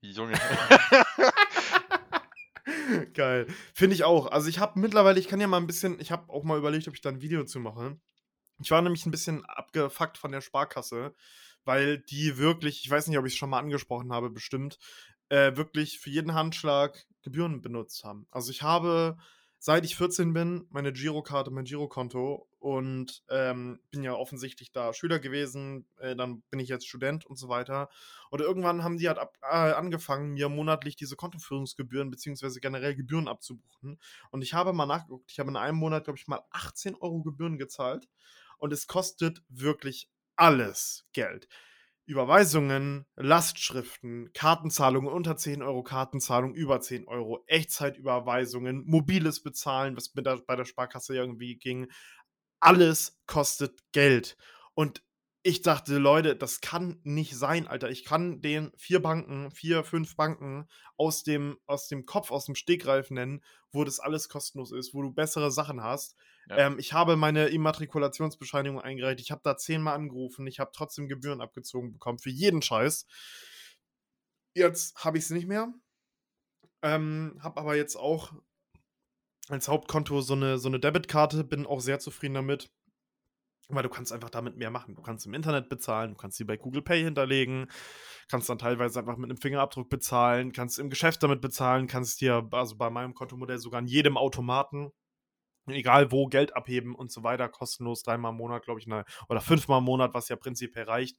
Junge. 0.01 0.33
Geil. 3.13 3.47
Finde 3.73 3.95
ich 3.95 4.03
auch. 4.03 4.27
Also 4.27 4.49
ich 4.49 4.59
habe 4.59 4.79
mittlerweile, 4.79 5.19
ich 5.19 5.27
kann 5.27 5.41
ja 5.41 5.47
mal 5.47 5.57
ein 5.57 5.67
bisschen, 5.67 5.99
ich 5.99 6.11
habe 6.11 6.31
auch 6.31 6.43
mal 6.43 6.57
überlegt, 6.57 6.87
ob 6.87 6.93
ich 6.93 7.01
da 7.01 7.09
ein 7.09 7.21
Video 7.21 7.43
zu 7.43 7.59
mache. 7.59 7.99
Ich 8.59 8.71
war 8.71 8.81
nämlich 8.81 9.05
ein 9.05 9.11
bisschen 9.11 9.45
abgefuckt 9.45 10.17
von 10.17 10.31
der 10.31 10.41
Sparkasse, 10.41 11.13
weil 11.65 11.99
die 11.99 12.37
wirklich, 12.37 12.83
ich 12.83 12.89
weiß 12.89 13.07
nicht, 13.07 13.17
ob 13.17 13.25
ich 13.25 13.33
es 13.33 13.37
schon 13.37 13.49
mal 13.49 13.59
angesprochen 13.59 14.11
habe, 14.11 14.29
bestimmt, 14.29 14.79
äh, 15.29 15.55
wirklich 15.55 15.99
für 15.99 16.09
jeden 16.09 16.33
Handschlag 16.33 17.05
Gebühren 17.21 17.61
benutzt 17.61 18.03
haben. 18.03 18.27
Also 18.31 18.51
ich 18.51 18.63
habe, 18.63 19.17
seit 19.59 19.85
ich 19.85 19.95
14 19.95 20.33
bin, 20.33 20.67
meine 20.69 20.93
Girokarte, 20.93 21.51
mein 21.51 21.65
Girokonto 21.65 22.47
und 22.59 23.23
ähm, 23.29 23.79
bin 23.91 24.03
ja 24.03 24.13
offensichtlich 24.13 24.71
da 24.71 24.93
Schüler 24.93 25.19
gewesen, 25.19 25.87
äh, 25.97 26.15
dann 26.15 26.41
bin 26.49 26.59
ich 26.59 26.69
jetzt 26.69 26.87
Student 26.87 27.25
und 27.25 27.37
so 27.37 27.49
weiter. 27.49 27.89
Und 28.29 28.41
irgendwann 28.41 28.83
haben 28.83 28.97
die 28.97 29.07
halt 29.07 29.17
ab, 29.17 29.37
äh, 29.41 29.71
angefangen, 29.73 30.33
mir 30.33 30.49
monatlich 30.49 30.95
diese 30.95 31.15
Kontoführungsgebühren 31.15 32.11
beziehungsweise 32.11 32.59
generell 32.59 32.95
Gebühren 32.95 33.27
abzubuchen. 33.27 33.99
Und 34.31 34.41
ich 34.41 34.53
habe 34.53 34.73
mal 34.73 34.85
nachgeguckt, 34.85 35.31
ich 35.31 35.39
habe 35.39 35.49
in 35.49 35.57
einem 35.57 35.77
Monat, 35.77 36.03
glaube 36.03 36.19
ich, 36.19 36.27
mal 36.27 36.41
18 36.51 36.95
Euro 36.95 37.21
Gebühren 37.23 37.57
gezahlt. 37.57 38.07
Und 38.57 38.73
es 38.73 38.87
kostet 38.87 39.43
wirklich 39.49 40.09
alles 40.35 41.05
Geld. 41.13 41.47
Überweisungen, 42.07 43.05
Lastschriften, 43.17 44.31
Kartenzahlungen 44.33 45.11
unter 45.11 45.35
10 45.35 45.61
Euro, 45.61 45.83
Kartenzahlungen 45.83 46.55
über 46.55 46.79
10 46.79 47.07
Euro, 47.07 47.43
Echtzeitüberweisungen, 47.47 48.83
mobiles 48.85 49.43
Bezahlen, 49.43 49.97
was 49.97 50.15
mit 50.15 50.25
der, 50.25 50.37
bei 50.47 50.55
der 50.55 50.65
Sparkasse 50.65 51.15
irgendwie 51.15 51.57
ging. 51.57 51.87
Alles 52.61 53.19
kostet 53.27 53.81
Geld. 53.91 54.37
Und 54.73 55.03
ich 55.43 55.61
dachte, 55.61 55.97
Leute, 55.97 56.35
das 56.35 56.61
kann 56.61 56.99
nicht 57.03 57.35
sein, 57.37 57.67
Alter. 57.67 57.89
Ich 57.89 58.05
kann 58.05 58.41
den 58.41 58.71
vier 58.77 59.01
Banken, 59.01 59.51
vier, 59.51 59.83
fünf 59.83 60.15
Banken 60.15 60.67
aus 60.95 61.23
dem, 61.23 61.57
aus 61.65 61.89
dem 61.89 62.05
Kopf, 62.05 62.31
aus 62.31 62.45
dem 62.45 62.55
Stegreif 62.55 63.11
nennen, 63.11 63.41
wo 63.71 63.83
das 63.83 63.99
alles 63.99 64.29
kostenlos 64.29 64.71
ist, 64.71 64.93
wo 64.93 65.01
du 65.01 65.11
bessere 65.11 65.51
Sachen 65.51 65.83
hast. 65.83 66.15
Ähm, 66.49 66.79
ich 66.79 66.93
habe 66.93 67.15
meine 67.15 67.47
Immatrikulationsbescheinigung 67.47 68.79
eingereicht. 68.79 69.19
Ich 69.19 69.31
habe 69.31 69.41
da 69.43 69.57
zehnmal 69.57 69.95
angerufen. 69.95 70.47
Ich 70.47 70.59
habe 70.59 70.71
trotzdem 70.73 71.07
Gebühren 71.07 71.41
abgezogen 71.41 71.91
bekommen 71.91 72.19
für 72.19 72.29
jeden 72.29 72.61
Scheiß. 72.61 73.05
Jetzt 74.53 75.03
habe 75.03 75.17
ich 75.17 75.25
es 75.25 75.29
nicht 75.29 75.47
mehr. 75.47 75.73
Ähm, 76.81 77.37
habe 77.41 77.59
aber 77.59 77.75
jetzt 77.75 77.95
auch 77.95 78.33
als 79.49 79.67
Hauptkonto 79.67 80.21
so 80.21 80.33
eine, 80.33 80.57
so 80.57 80.67
eine 80.67 80.79
Debitkarte. 80.79 81.43
Bin 81.43 81.65
auch 81.65 81.81
sehr 81.81 81.99
zufrieden 81.99 82.35
damit. 82.35 82.71
Weil 83.69 83.83
du 83.83 83.89
kannst 83.89 84.13
einfach 84.13 84.29
damit 84.29 84.55
mehr 84.55 84.71
machen. 84.71 84.95
Du 84.95 85.01
kannst 85.01 85.25
im 85.25 85.33
Internet 85.33 85.67
bezahlen, 85.67 86.11
du 86.11 86.15
kannst 86.15 86.37
sie 86.37 86.45
bei 86.45 86.55
Google 86.55 86.81
Pay 86.81 87.03
hinterlegen, 87.03 87.69
kannst 88.29 88.47
dann 88.47 88.57
teilweise 88.57 88.97
einfach 88.97 89.17
mit 89.17 89.29
einem 89.29 89.41
Fingerabdruck 89.41 89.89
bezahlen, 89.89 90.53
kannst 90.53 90.79
im 90.79 90.89
Geschäft 90.89 91.21
damit 91.21 91.41
bezahlen, 91.41 91.87
kannst 91.87 92.21
dir, 92.21 92.47
also 92.51 92.77
bei 92.77 92.89
meinem 92.89 93.13
Kontomodell 93.13 93.57
sogar 93.57 93.79
an 93.79 93.87
jedem 93.87 94.15
Automaten, 94.15 94.93
egal 95.67 96.11
wo, 96.11 96.27
Geld 96.27 96.55
abheben 96.55 96.95
und 96.95 97.11
so 97.11 97.23
weiter, 97.23 97.49
kostenlos 97.49 98.03
dreimal 98.03 98.31
im 98.31 98.37
Monat, 98.37 98.63
glaube 98.63 98.79
ich, 98.79 98.87
ne, 98.87 99.05
oder 99.29 99.41
fünfmal 99.41 99.79
im 99.79 99.85
Monat, 99.85 100.13
was 100.13 100.29
ja 100.29 100.35
prinzipiell 100.35 100.85
reicht. 100.85 101.17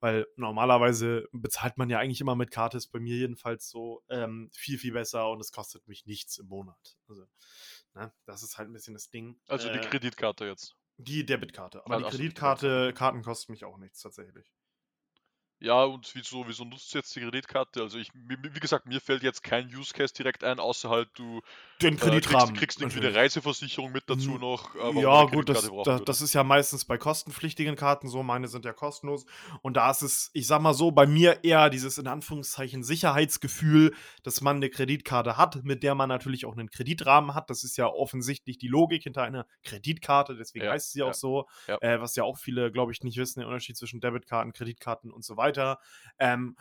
Weil 0.00 0.26
normalerweise 0.36 1.26
bezahlt 1.32 1.78
man 1.78 1.88
ja 1.90 1.98
eigentlich 1.98 2.20
immer 2.20 2.34
mit 2.36 2.50
Karte, 2.50 2.76
ist 2.76 2.88
bei 2.88 3.00
mir 3.00 3.16
jedenfalls 3.16 3.68
so 3.68 4.02
ähm, 4.08 4.50
viel, 4.52 4.78
viel 4.78 4.92
besser 4.92 5.30
und 5.30 5.40
es 5.40 5.52
kostet 5.52 5.86
mich 5.88 6.06
nichts 6.06 6.38
im 6.38 6.46
Monat. 6.48 6.96
Also, 7.08 7.24
ne, 7.94 8.12
das 8.26 8.42
ist 8.42 8.58
halt 8.58 8.68
ein 8.68 8.72
bisschen 8.72 8.94
das 8.94 9.10
Ding. 9.10 9.38
Also 9.48 9.68
die 9.70 9.78
Äh, 9.78 9.80
Kreditkarte 9.80 10.44
jetzt. 10.46 10.76
die 10.96 11.24
Debitkarte. 11.24 11.84
Aber 11.84 11.94
Ah, 11.94 11.98
die 11.98 12.04
ach 12.04 12.12
so, 12.12 12.18
die 12.18 12.24
Kreditkarte, 12.24 12.92
Karten 12.94 13.22
kosten 13.22 13.52
mich 13.52 13.64
auch 13.64 13.78
nichts 13.78 14.00
tatsächlich. 14.00 14.52
Ja, 15.64 15.84
und 15.84 16.14
wieso, 16.14 16.46
wieso 16.46 16.64
nutzt 16.64 16.92
du 16.92 16.98
jetzt 16.98 17.16
die 17.16 17.20
Kreditkarte? 17.20 17.80
Also 17.80 17.96
ich, 17.98 18.10
wie 18.14 18.60
gesagt, 18.60 18.86
mir 18.86 19.00
fällt 19.00 19.22
jetzt 19.22 19.42
kein 19.42 19.66
Use 19.74 19.94
Case 19.94 20.12
direkt 20.12 20.44
ein, 20.44 20.60
außer 20.60 20.90
halt 20.90 21.08
du 21.14 21.40
Den 21.80 21.94
äh, 21.94 21.96
kriegst, 21.96 22.02
Kreditrahmen. 22.02 22.54
kriegst 22.54 22.80
irgendwie 22.82 23.00
eine 23.06 23.14
Reiseversicherung 23.14 23.90
mit 23.90 24.04
dazu 24.10 24.32
noch. 24.38 24.74
äh, 24.74 25.00
Ja, 25.00 25.24
gut, 25.24 25.48
das, 25.48 25.70
würde. 25.70 26.02
das 26.04 26.20
ist 26.20 26.34
ja 26.34 26.44
meistens 26.44 26.84
bei 26.84 26.98
kostenpflichtigen 26.98 27.76
Karten 27.76 28.08
so. 28.08 28.22
Meine 28.22 28.48
sind 28.48 28.66
ja 28.66 28.74
kostenlos. 28.74 29.24
Und 29.62 29.78
da 29.78 29.90
ist 29.90 30.02
es, 30.02 30.30
ich 30.34 30.46
sag 30.46 30.60
mal 30.60 30.74
so, 30.74 30.90
bei 30.90 31.06
mir 31.06 31.42
eher 31.44 31.70
dieses 31.70 31.96
in 31.96 32.08
Anführungszeichen 32.08 32.82
Sicherheitsgefühl, 32.84 33.94
dass 34.22 34.42
man 34.42 34.56
eine 34.56 34.68
Kreditkarte 34.68 35.38
hat, 35.38 35.64
mit 35.64 35.82
der 35.82 35.94
man 35.94 36.10
natürlich 36.10 36.44
auch 36.44 36.52
einen 36.52 36.70
Kreditrahmen 36.70 37.34
hat. 37.34 37.48
Das 37.48 37.64
ist 37.64 37.78
ja 37.78 37.86
offensichtlich 37.86 38.58
die 38.58 38.68
Logik 38.68 39.02
hinter 39.04 39.22
einer 39.22 39.46
Kreditkarte, 39.62 40.36
deswegen 40.36 40.66
Ja, 40.66 40.72
heißt 40.72 40.92
sie 40.92 40.98
ja, 41.00 41.06
auch 41.06 41.14
so. 41.14 41.48
ja. 41.66 41.78
Äh, 41.80 42.00
was 42.02 42.16
ja 42.16 42.24
auch 42.24 42.36
viele, 42.36 42.70
glaube 42.70 42.92
ich, 42.92 43.02
nicht 43.02 43.16
wissen, 43.16 43.40
der 43.40 43.48
Unterschied 43.48 43.76
zwischen 43.78 44.00
Debitkarten, 44.00 44.52
Kreditkarten 44.52 45.10
und 45.10 45.24
so 45.24 45.36
weiter. 45.38 45.53
Ähm, 46.18 46.56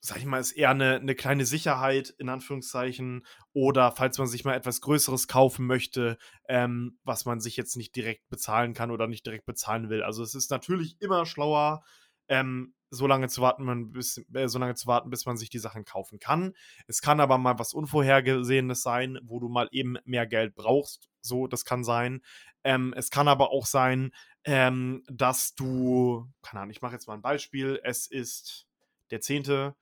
sag 0.00 0.18
ich 0.18 0.26
mal, 0.26 0.38
ist 0.38 0.52
eher 0.52 0.68
eine, 0.68 0.96
eine 0.96 1.14
kleine 1.14 1.46
Sicherheit, 1.46 2.10
in 2.18 2.28
Anführungszeichen, 2.28 3.24
oder 3.54 3.90
falls 3.90 4.18
man 4.18 4.26
sich 4.26 4.44
mal 4.44 4.54
etwas 4.54 4.82
Größeres 4.82 5.28
kaufen 5.28 5.66
möchte, 5.66 6.18
ähm, 6.46 6.98
was 7.04 7.24
man 7.24 7.40
sich 7.40 7.56
jetzt 7.56 7.76
nicht 7.78 7.96
direkt 7.96 8.28
bezahlen 8.28 8.74
kann 8.74 8.90
oder 8.90 9.06
nicht 9.06 9.24
direkt 9.24 9.46
bezahlen 9.46 9.88
will. 9.88 10.02
Also 10.02 10.22
es 10.22 10.34
ist 10.34 10.50
natürlich 10.50 11.00
immer 11.00 11.24
schlauer, 11.24 11.82
ähm, 12.28 12.74
so 12.90 13.06
lange 13.06 13.28
zu 13.28 13.40
warten, 13.40 13.64
man 13.64 13.92
bis, 13.92 14.22
äh, 14.34 14.46
so 14.46 14.58
lange 14.58 14.74
zu 14.74 14.86
warten, 14.86 15.08
bis 15.08 15.24
man 15.24 15.38
sich 15.38 15.48
die 15.48 15.58
Sachen 15.58 15.86
kaufen 15.86 16.18
kann. 16.18 16.52
Es 16.86 17.00
kann 17.00 17.18
aber 17.18 17.38
mal 17.38 17.58
was 17.58 17.72
Unvorhergesehenes 17.72 18.82
sein, 18.82 19.18
wo 19.22 19.40
du 19.40 19.48
mal 19.48 19.68
eben 19.72 19.96
mehr 20.04 20.26
Geld 20.26 20.54
brauchst. 20.54 21.08
So, 21.22 21.46
das 21.46 21.64
kann 21.64 21.82
sein. 21.82 22.20
Ähm, 22.64 22.94
es 22.96 23.10
kann 23.10 23.28
aber 23.28 23.50
auch 23.50 23.66
sein, 23.66 24.12
ähm, 24.44 25.04
dass 25.08 25.54
du, 25.54 26.26
keine 26.42 26.60
Ahnung, 26.62 26.70
ich 26.70 26.82
mache 26.82 26.94
jetzt 26.94 27.06
mal 27.06 27.14
ein 27.14 27.22
Beispiel. 27.22 27.80
Es 27.84 28.06
ist 28.06 28.66
der 29.10 29.20
10. 29.20 29.74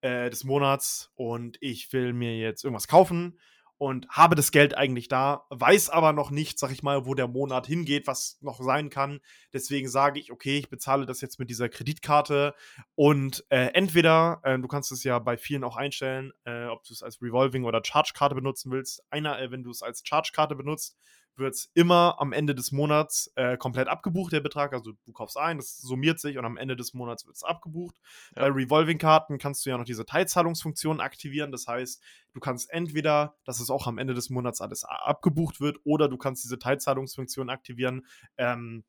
Äh, 0.00 0.28
des 0.28 0.44
Monats 0.44 1.10
und 1.14 1.56
ich 1.60 1.92
will 1.92 2.12
mir 2.12 2.36
jetzt 2.36 2.62
irgendwas 2.62 2.88
kaufen 2.88 3.38
und 3.78 4.08
habe 4.08 4.34
das 4.34 4.52
Geld 4.52 4.76
eigentlich 4.76 5.08
da, 5.08 5.46
weiß 5.50 5.90
aber 5.90 6.12
noch 6.12 6.30
nicht, 6.30 6.58
sag 6.58 6.70
ich 6.70 6.82
mal, 6.82 7.06
wo 7.06 7.14
der 7.14 7.26
Monat 7.26 7.66
hingeht, 7.66 8.06
was 8.06 8.38
noch 8.40 8.60
sein 8.60 8.88
kann. 8.88 9.20
Deswegen 9.52 9.88
sage 9.88 10.20
ich, 10.20 10.30
okay, 10.30 10.58
ich 10.58 10.68
bezahle 10.68 11.06
das 11.06 11.20
jetzt 11.20 11.38
mit 11.38 11.50
dieser 11.50 11.68
Kreditkarte 11.68 12.54
und 12.94 13.44
äh, 13.48 13.72
entweder, 13.74 14.40
äh, 14.44 14.58
du 14.58 14.68
kannst 14.68 14.92
es 14.92 15.04
ja 15.04 15.18
bei 15.18 15.36
vielen 15.36 15.64
auch 15.64 15.76
einstellen, 15.76 16.32
äh, 16.44 16.66
ob 16.66 16.84
du 16.84 16.92
es 16.92 17.02
als 17.02 17.20
Revolving 17.20 17.64
oder 17.64 17.82
Charge-Karte 17.84 18.34
benutzen 18.34 18.70
willst. 18.70 19.02
Einer, 19.10 19.40
äh, 19.40 19.50
wenn 19.50 19.62
du 19.64 19.70
es 19.70 19.82
als 19.82 20.02
Charge-Karte 20.04 20.54
benutzt, 20.54 20.96
wird 21.36 21.54
es 21.54 21.70
immer 21.74 22.16
am 22.18 22.32
Ende 22.32 22.54
des 22.54 22.72
Monats 22.72 23.32
äh, 23.36 23.56
komplett 23.56 23.88
abgebucht, 23.88 24.32
der 24.32 24.40
Betrag. 24.40 24.72
Also 24.72 24.92
du 25.04 25.12
kaufst 25.12 25.36
ein, 25.36 25.58
das 25.58 25.78
summiert 25.78 26.20
sich 26.20 26.38
und 26.38 26.44
am 26.44 26.56
Ende 26.56 26.76
des 26.76 26.94
Monats 26.94 27.26
wird 27.26 27.36
es 27.36 27.42
abgebucht. 27.42 27.96
Ja. 28.36 28.42
Bei 28.42 28.48
Revolving-Karten 28.48 29.38
kannst 29.38 29.64
du 29.64 29.70
ja 29.70 29.78
noch 29.78 29.84
diese 29.84 30.06
Teilzahlungsfunktion 30.06 31.00
aktivieren. 31.00 31.52
Das 31.52 31.66
heißt, 31.66 32.02
du 32.32 32.40
kannst 32.40 32.70
entweder, 32.70 33.36
dass 33.44 33.60
es 33.60 33.70
auch 33.70 33.86
am 33.86 33.98
Ende 33.98 34.14
des 34.14 34.30
Monats 34.30 34.60
alles 34.60 34.84
abgebucht 34.84 35.60
wird, 35.60 35.78
oder 35.84 36.08
du 36.08 36.16
kannst 36.16 36.44
diese 36.44 36.58
Teilzahlungsfunktion 36.58 37.50
aktivieren. 37.50 38.06
Ähm, 38.36 38.84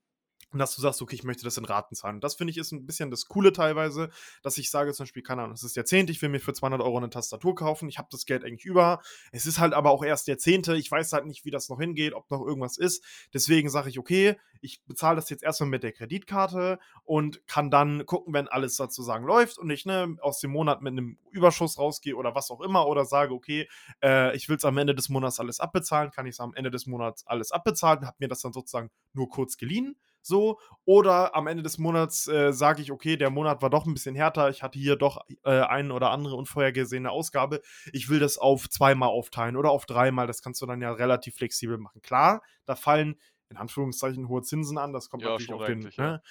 und 0.56 0.60
dass 0.60 0.74
du 0.74 0.82
sagst, 0.82 1.02
okay, 1.02 1.16
ich 1.16 1.26
möchte 1.26 1.44
das 1.44 1.58
in 1.58 1.66
Raten 1.66 1.96
zahlen. 1.96 2.16
Und 2.16 2.24
das 2.24 2.36
finde 2.36 2.52
ich 2.52 2.58
ist 2.58 2.72
ein 2.72 2.86
bisschen 2.86 3.12
das 3.12 3.26
Coole 3.26 3.52
teilweise, 3.52 4.10
dass 4.42 4.58
ich 4.58 4.72
sage 4.72 4.94
zum 4.94 5.04
Beispiel, 5.04 5.22
keine 5.22 5.42
Ahnung, 5.42 5.54
es 5.54 5.64
ist 5.64 5.76
der 5.76 5.84
Zehnte, 5.84 6.14
ich 6.14 6.22
will 6.22 6.30
mir 6.30 6.40
für 6.40 6.54
200 6.54 6.80
Euro 6.80 6.96
eine 6.96 7.10
Tastatur 7.10 7.56
kaufen, 7.56 7.90
ich 7.90 7.98
habe 7.98 8.08
das 8.10 8.26
Geld 8.26 8.46
eigentlich 8.46 8.64
über. 8.64 9.02
Es 9.34 9.48
ist 9.48 9.60
halt 9.60 9.74
aber 9.74 9.92
auch 9.92 10.02
erst 10.02 10.30
der 10.30 10.38
Zehnte, 10.38 10.78
ich 10.78 10.90
weiß 10.90 11.12
halt 11.12 11.26
nicht, 11.26 11.44
wie 11.44 11.52
das 11.52 11.68
noch 11.68 11.78
hingeht, 11.78 12.14
ob 12.14 12.32
noch 12.32 12.40
irgendwas 12.40 12.78
ist. 12.78 13.04
Deswegen 13.34 13.70
sage 13.70 13.90
ich, 13.90 14.00
okay, 14.00 14.38
ich 14.62 14.82
bezahle 14.86 15.18
das 15.18 15.30
jetzt 15.30 15.44
erstmal 15.44 15.70
mit 15.70 15.84
der 15.84 15.92
Kreditkarte 15.92 16.80
und 17.04 17.46
kann 17.48 17.70
dann 17.70 18.06
gucken, 18.06 18.34
wenn 18.34 18.48
alles 18.48 18.78
sozusagen 18.78 19.26
läuft 19.26 19.58
und 19.58 19.70
ich 19.70 19.86
ne, 19.86 20.16
aus 20.22 20.40
dem 20.40 20.52
Monat 20.52 20.82
mit 20.82 20.94
einem 20.94 21.18
Überschuss 21.32 21.78
rausgehe 21.78 22.16
oder 22.16 22.34
was 22.34 22.50
auch 22.50 22.62
immer 22.62 22.88
oder 22.88 23.04
sage, 23.04 23.34
okay, 23.34 23.68
äh, 24.02 24.34
ich 24.38 24.48
will 24.48 24.56
es 24.56 24.64
am 24.64 24.78
Ende 24.78 24.96
des 24.96 25.10
Monats 25.10 25.42
alles 25.42 25.60
abbezahlen, 25.60 26.12
kann 26.12 26.28
ich 26.28 26.36
es 26.36 26.40
am 26.40 26.54
Ende 26.54 26.72
des 26.72 26.86
Monats 26.86 27.28
alles 27.28 27.52
abbezahlen, 27.52 28.06
habe 28.06 28.16
mir 28.20 28.30
das 28.30 28.40
dann 28.40 28.54
sozusagen 28.54 28.90
nur 29.12 29.28
kurz 29.28 29.58
geliehen 29.58 29.98
so. 30.26 30.60
Oder 30.86 31.36
am 31.36 31.48
Ende 31.48 31.64
des 31.64 31.78
Monats 31.78 32.28
äh, 32.28 32.52
sage 32.54 32.82
ich, 32.82 32.92
okay, 32.92 33.18
der 33.18 33.30
Monat 33.30 33.62
war 33.62 33.70
doch 33.70 33.86
ein 33.86 33.94
bisschen 33.94 34.16
härter, 34.16 34.50
ich 34.50 34.64
hatte 34.64 34.80
hier 34.80 34.96
doch 34.96 35.26
äh, 35.44 35.62
eine 35.62 35.94
oder 35.94 36.12
andere 36.12 36.36
unvorhergesehene 36.36 37.10
Ausgabe. 37.10 37.62
Ich 37.92 38.10
will 38.10 38.20
das 38.20 38.38
auf 38.38 38.70
zweimal 38.70 39.10
aufteilen 39.10 39.56
oder 39.56 39.72
auf 39.72 39.86
dreimal. 39.86 40.28
Das 40.28 40.42
kannst 40.42 40.62
du 40.62 40.66
dann 40.66 40.82
ja 40.82 40.92
relativ 40.92 41.36
flexibel 41.36 41.78
machen. 41.78 42.02
Klar, 42.02 42.42
da 42.66 42.76
fallen 42.76 43.20
in 43.50 43.58
Anführungszeichen 43.58 44.28
hohe 44.28 44.42
Zinsen 44.42 44.78
an, 44.78 44.92
das 44.92 45.10
kommt 45.10 45.24
ja, 45.24 45.30
natürlich 45.30 45.54
auf 45.54 45.66
den. 45.66 45.80
Ne? 45.80 45.92
Ja 45.98 46.22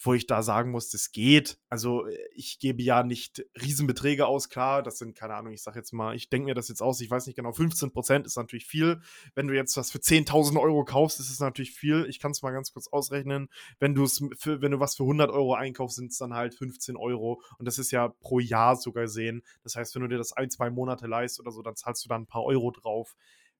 wo 0.00 0.14
ich 0.14 0.26
da 0.26 0.42
sagen 0.42 0.70
muss, 0.70 0.90
das 0.90 1.10
geht. 1.12 1.58
Also 1.68 2.06
äh, 2.06 2.16
ich 2.34 2.58
gebe 2.58 2.82
ja 2.82 3.02
nicht 3.02 3.44
Riesenbeträge 3.60 4.26
aus, 4.26 4.48
klar, 4.48 4.82
das 4.82 4.98
sind, 4.98 5.16
keine 5.16 5.34
Ahnung, 5.34 5.52
ich 5.52 5.62
sage 5.62 5.78
jetzt 5.78 5.92
mal, 5.92 6.14
ich 6.14 6.28
denke 6.30 6.46
mir 6.46 6.54
das 6.54 6.68
jetzt 6.68 6.80
aus, 6.80 7.00
ich 7.00 7.10
weiß 7.10 7.26
nicht 7.26 7.36
genau, 7.36 7.52
15 7.52 7.90
Prozent 7.90 8.26
ist 8.26 8.36
natürlich 8.36 8.66
viel. 8.66 9.00
Wenn 9.34 9.48
du 9.48 9.54
jetzt 9.54 9.76
was 9.76 9.90
für 9.90 9.98
10.000 9.98 10.60
Euro 10.60 10.84
kaufst, 10.84 11.18
ist 11.20 11.30
es 11.30 11.40
natürlich 11.40 11.72
viel. 11.72 12.06
Ich 12.08 12.20
kann 12.20 12.30
es 12.30 12.42
mal 12.42 12.52
ganz 12.52 12.72
kurz 12.72 12.88
ausrechnen. 12.88 13.48
Wenn 13.78 13.94
du 13.94 14.04
es 14.04 14.20
wenn 14.20 14.70
du 14.70 14.80
was 14.80 14.96
für 14.96 15.02
100 15.02 15.30
Euro 15.30 15.54
einkaufst, 15.54 15.96
sind 15.96 16.12
es 16.12 16.18
dann 16.18 16.34
halt 16.34 16.54
15 16.54 16.96
Euro 16.96 17.42
und 17.58 17.66
das 17.66 17.78
ist 17.78 17.90
ja 17.90 18.08
pro 18.08 18.38
Jahr 18.38 18.76
sogar 18.76 19.04
gesehen. 19.04 19.42
Das 19.62 19.76
heißt, 19.76 19.94
wenn 19.94 20.02
du 20.02 20.08
dir 20.08 20.18
das 20.18 20.32
ein, 20.32 20.50
zwei 20.50 20.70
Monate 20.70 21.06
leist 21.06 21.40
oder 21.40 21.50
so, 21.50 21.62
dann 21.62 21.76
zahlst 21.76 22.04
du 22.04 22.08
dann 22.08 22.22
ein 22.22 22.26
paar 22.26 22.44
Euro 22.44 22.70
drauf. 22.70 23.16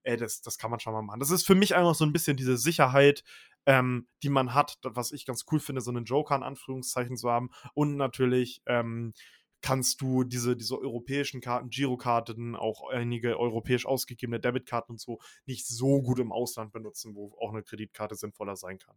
Ey, 0.09 0.17
das, 0.17 0.41
das 0.41 0.57
kann 0.57 0.71
man 0.71 0.81
schon 0.81 0.95
mal 0.95 1.03
machen. 1.03 1.21
Das 1.21 1.31
ist 1.31 1.47
für 1.47 1.55
mich 1.55 1.75
einfach 1.77 1.95
so 1.95 2.03
ein 2.05 2.15
bisschen 2.15 2.39
diese 2.39 2.57
Sicherheit, 2.57 3.25
ähm, 3.67 4.09
die 4.23 4.31
man 4.31 4.55
hat, 4.55 4.79
was 4.83 5.13
ich 5.13 5.27
ganz 5.27 5.45
cool 5.53 5.61
finde, 5.61 5.83
so 5.83 5.91
einen 5.91 6.07
Joker 6.07 6.35
in 6.35 6.43
Anführungszeichen 6.43 7.19
zu 7.19 7.31
haben. 7.31 7.51
Und 7.75 7.97
natürlich 7.97 8.63
ähm, 8.65 9.13
kannst 9.61 10.01
du 10.01 10.25
diese, 10.25 10.57
diese 10.57 10.79
europäischen 10.79 11.43
Karten, 11.43 11.69
Girokarten, 11.69 12.57
auch 12.57 12.89
einige 12.89 13.39
europäisch 13.39 13.85
ausgegebene 13.85 14.41
Debitkarten 14.41 14.95
und 14.95 14.99
so 14.99 15.19
nicht 15.45 15.67
so 15.67 16.01
gut 16.01 16.21
im 16.21 16.33
Ausland 16.33 16.73
benutzen, 16.73 17.15
wo 17.15 17.37
auch 17.39 17.53
eine 17.53 17.63
Kreditkarte 17.63 18.15
sinnvoller 18.15 18.57
sein 18.57 18.79
kann. 18.79 18.97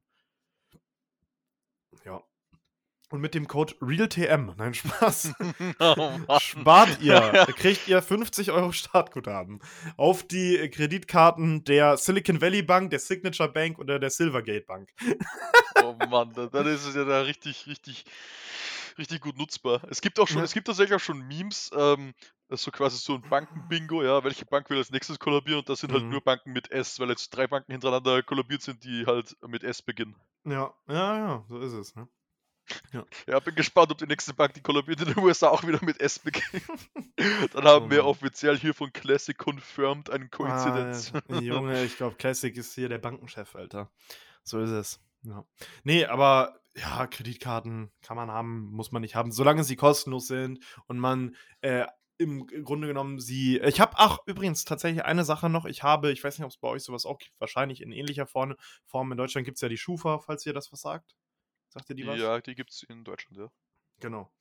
Ja. 2.06 2.24
Und 3.12 3.20
mit 3.20 3.36
dem 3.36 3.46
Code 3.46 3.76
RealTM, 3.82 4.54
nein, 4.58 4.74
Spaß, 4.74 5.34
oh 5.80 6.40
spart 6.40 7.02
ihr, 7.02 7.20
kriegt 7.58 7.90
ihr 7.90 8.02
50 8.02 8.52
Euro 8.52 8.72
Startguthaben 8.72 9.60
auf 9.98 10.24
die 10.24 10.70
Kreditkarten 10.70 11.66
der 11.66 11.98
Silicon 11.98 12.40
Valley 12.40 12.62
Bank, 12.62 12.90
der 12.90 13.00
Signature 13.00 13.52
Bank 13.52 13.80
oder 13.80 14.00
der 14.00 14.12
Silvergate 14.12 14.66
Bank. 14.66 14.90
oh 15.84 15.94
Mann, 16.10 16.32
dann 16.34 16.68
ist 16.68 16.86
es 16.86 16.96
ja 16.96 17.04
da 17.04 17.22
richtig, 17.24 17.68
richtig, 17.68 18.06
richtig 18.98 19.20
gut 19.20 19.38
nutzbar. 19.38 19.82
Es 19.90 20.00
gibt 20.00 20.18
auch 20.18 20.30
schon, 20.30 20.38
ja. 20.38 20.46
es 20.46 20.54
gibt 20.54 20.68
tatsächlich 20.68 20.96
auch 20.96 21.04
schon 21.04 21.28
Memes, 21.28 21.70
ähm, 21.78 22.14
das 22.48 22.62
ist 22.62 22.64
so 22.64 22.72
quasi 22.72 22.98
so 22.98 23.16
ein 23.16 23.24
Bankenbingo, 23.30 24.04
ja, 24.04 24.24
welche 24.24 24.46
Bank 24.46 24.70
will 24.70 24.78
als 24.78 24.90
nächstes 24.90 25.20
kollabieren 25.20 25.60
und 25.60 25.68
das 25.68 25.82
sind 25.82 25.92
halt 25.92 26.04
mhm. 26.04 26.12
nur 26.12 26.22
Banken 26.22 26.54
mit 26.54 26.72
S, 26.72 26.98
weil 26.98 27.10
jetzt 27.10 27.30
drei 27.32 27.48
Banken 27.48 27.74
hintereinander 27.74 28.24
kollabiert 28.24 28.62
sind, 28.62 28.86
die 28.86 29.06
halt 29.06 29.36
mit 29.46 29.66
S 29.66 29.82
beginnen. 29.82 30.16
Ja, 30.46 30.74
ja, 30.88 31.18
ja, 31.18 31.46
so 31.50 31.60
ist 31.60 31.74
es, 31.74 31.94
ne? 31.96 32.08
Ja. 32.94 33.06
ja, 33.28 33.40
bin 33.40 33.56
gespannt, 33.56 33.92
ob 33.92 33.98
die 33.98 34.06
nächste 34.06 34.34
Bank, 34.34 34.54
die 34.54 34.62
kollabiert 34.62 35.02
in 35.02 35.14
den 35.14 35.20
USA, 35.20 35.50
auch 35.50 35.66
wieder 35.66 35.84
mit 35.84 36.00
S 36.00 36.20
beginnt. 36.20 36.64
Dann 37.54 37.64
haben 37.66 37.86
oh 37.88 37.90
wir 37.90 38.06
offiziell 38.06 38.58
hier 38.58 38.74
von 38.74 38.94
Classic 38.94 39.38
confirmed 39.38 40.10
einen 40.10 40.30
Koinzidenz. 40.30 41.12
Ah, 41.30 41.40
Junge, 41.40 41.84
ich 41.84 41.98
glaube, 41.98 42.16
Classic 42.16 42.56
ist 42.56 42.74
hier 42.74 42.90
der 42.90 43.00
Bankenchef, 43.00 43.56
Alter. 43.56 43.92
So 44.44 44.60
ist 44.60 44.70
es. 44.70 45.00
Ja. 45.24 45.46
Nee, 45.84 46.06
aber 46.06 46.60
ja, 46.76 47.08
Kreditkarten 47.08 47.92
kann 48.02 48.18
man 48.18 48.32
haben, 48.32 48.72
muss 48.72 48.92
man 48.92 49.02
nicht 49.02 49.16
haben, 49.16 49.32
solange 49.32 49.64
sie 49.64 49.76
kostenlos 49.76 50.28
sind 50.28 50.64
und 50.88 51.00
man 51.00 51.36
äh, 51.62 51.86
im 52.18 52.46
Grunde 52.46 52.88
genommen 52.88 53.20
sie. 53.20 53.60
Ich 53.60 53.80
habe, 53.80 53.94
ach, 53.96 54.20
übrigens 54.28 54.64
tatsächlich 54.64 55.04
eine 55.04 55.26
Sache 55.26 55.50
noch. 55.50 55.66
Ich 55.66 55.82
habe, 55.82 56.12
ich 56.12 56.24
weiß 56.24 56.38
nicht, 56.38 56.46
ob 56.46 56.52
es 56.52 56.58
bei 56.58 56.68
euch 56.68 56.84
sowas 56.84 57.06
auch 57.06 57.18
gibt, 57.18 57.34
wahrscheinlich 57.40 57.82
in 57.82 57.92
ähnlicher 57.92 58.28
Form. 58.28 58.56
In 59.12 59.18
Deutschland 59.18 59.46
gibt 59.46 59.58
es 59.58 59.62
ja 59.62 59.70
die 59.70 59.78
Schufa, 59.78 60.20
falls 60.20 60.46
ihr 60.46 60.54
das 60.54 60.72
was 60.72 60.82
sagt. 60.82 61.16
Sagt 61.72 61.90
ihr 61.90 61.96
die 61.96 62.06
was? 62.06 62.20
Ja, 62.20 62.40
die 62.40 62.56
gibt 62.56 62.72
es 62.72 62.84
in 62.84 63.04
Deutschland, 63.04 63.38
ja. 63.38 63.52
Genau. 64.00 64.32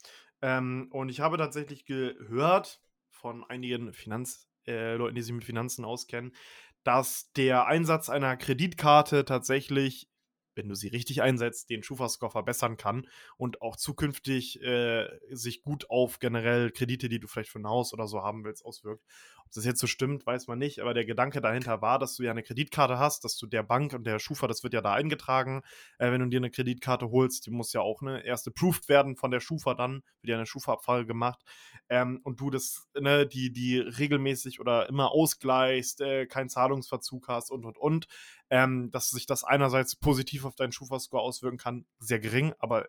Ähm, 0.42 0.88
und 0.90 1.08
ich 1.08 1.20
habe 1.20 1.36
tatsächlich 1.36 1.84
gehört 1.84 2.82
von 3.10 3.44
einigen 3.44 3.92
Finanzleuten, 3.92 5.10
äh, 5.10 5.14
die 5.14 5.22
sich 5.22 5.32
mit 5.32 5.44
Finanzen 5.44 5.84
auskennen, 5.84 6.34
dass 6.82 7.30
der 7.32 7.66
Einsatz 7.66 8.08
einer 8.08 8.36
Kreditkarte 8.36 9.24
tatsächlich 9.24 10.10
wenn 10.54 10.68
du 10.68 10.74
sie 10.74 10.88
richtig 10.88 11.22
einsetzt, 11.22 11.70
den 11.70 11.82
Schufa-Score 11.82 12.30
verbessern 12.30 12.76
kann 12.76 13.06
und 13.36 13.62
auch 13.62 13.76
zukünftig 13.76 14.62
äh, 14.62 15.08
sich 15.30 15.62
gut 15.62 15.88
auf 15.90 16.18
generell 16.18 16.70
Kredite, 16.70 17.08
die 17.08 17.20
du 17.20 17.26
vielleicht 17.26 17.50
für 17.50 17.58
ein 17.58 17.68
Haus 17.68 17.92
oder 17.92 18.06
so 18.06 18.22
haben 18.22 18.44
willst, 18.44 18.64
auswirkt. 18.64 19.04
Ob 19.50 19.54
das 19.54 19.64
jetzt 19.64 19.80
so 19.80 19.86
stimmt, 19.86 20.26
weiß 20.26 20.46
man 20.46 20.58
nicht, 20.58 20.80
aber 20.80 20.94
der 20.94 21.04
Gedanke 21.04 21.40
dahinter 21.40 21.82
war, 21.82 21.98
dass 21.98 22.14
du 22.16 22.22
ja 22.22 22.30
eine 22.30 22.42
Kreditkarte 22.42 22.98
hast, 22.98 23.24
dass 23.24 23.36
du 23.36 23.46
der 23.46 23.62
Bank 23.62 23.92
und 23.94 24.06
der 24.06 24.18
Schufa, 24.18 24.46
das 24.46 24.62
wird 24.62 24.74
ja 24.74 24.80
da 24.80 24.92
eingetragen, 24.94 25.62
äh, 25.98 26.12
wenn 26.12 26.20
du 26.20 26.28
dir 26.28 26.38
eine 26.38 26.50
Kreditkarte 26.50 27.10
holst, 27.10 27.46
die 27.46 27.50
muss 27.50 27.72
ja 27.72 27.80
auch 27.80 28.00
ne, 28.02 28.24
erst 28.24 28.46
approved 28.46 28.88
werden 28.88 29.16
von 29.16 29.30
der 29.30 29.40
Schufa 29.40 29.74
dann, 29.74 30.02
wird 30.22 30.30
ja 30.30 30.36
eine 30.36 30.46
Schufa-Abfrage 30.46 31.06
gemacht 31.06 31.42
ähm, 31.88 32.20
und 32.22 32.40
du 32.40 32.50
das, 32.50 32.88
ne, 32.98 33.26
die, 33.26 33.52
die 33.52 33.78
regelmäßig 33.78 34.60
oder 34.60 34.88
immer 34.88 35.10
ausgleichst, 35.10 36.00
äh, 36.00 36.26
keinen 36.26 36.48
Zahlungsverzug 36.48 37.28
hast 37.28 37.50
und 37.50 37.64
und 37.64 37.76
und, 37.76 38.06
ähm, 38.50 38.90
dass 38.90 39.10
sich 39.10 39.26
das 39.26 39.44
einerseits 39.44 39.96
positiv 39.96 40.44
auf 40.44 40.56
deinen 40.56 40.72
Schufa-Score 40.72 41.22
auswirken 41.22 41.58
kann, 41.58 41.86
sehr 41.98 42.20
gering, 42.20 42.52
aber 42.58 42.88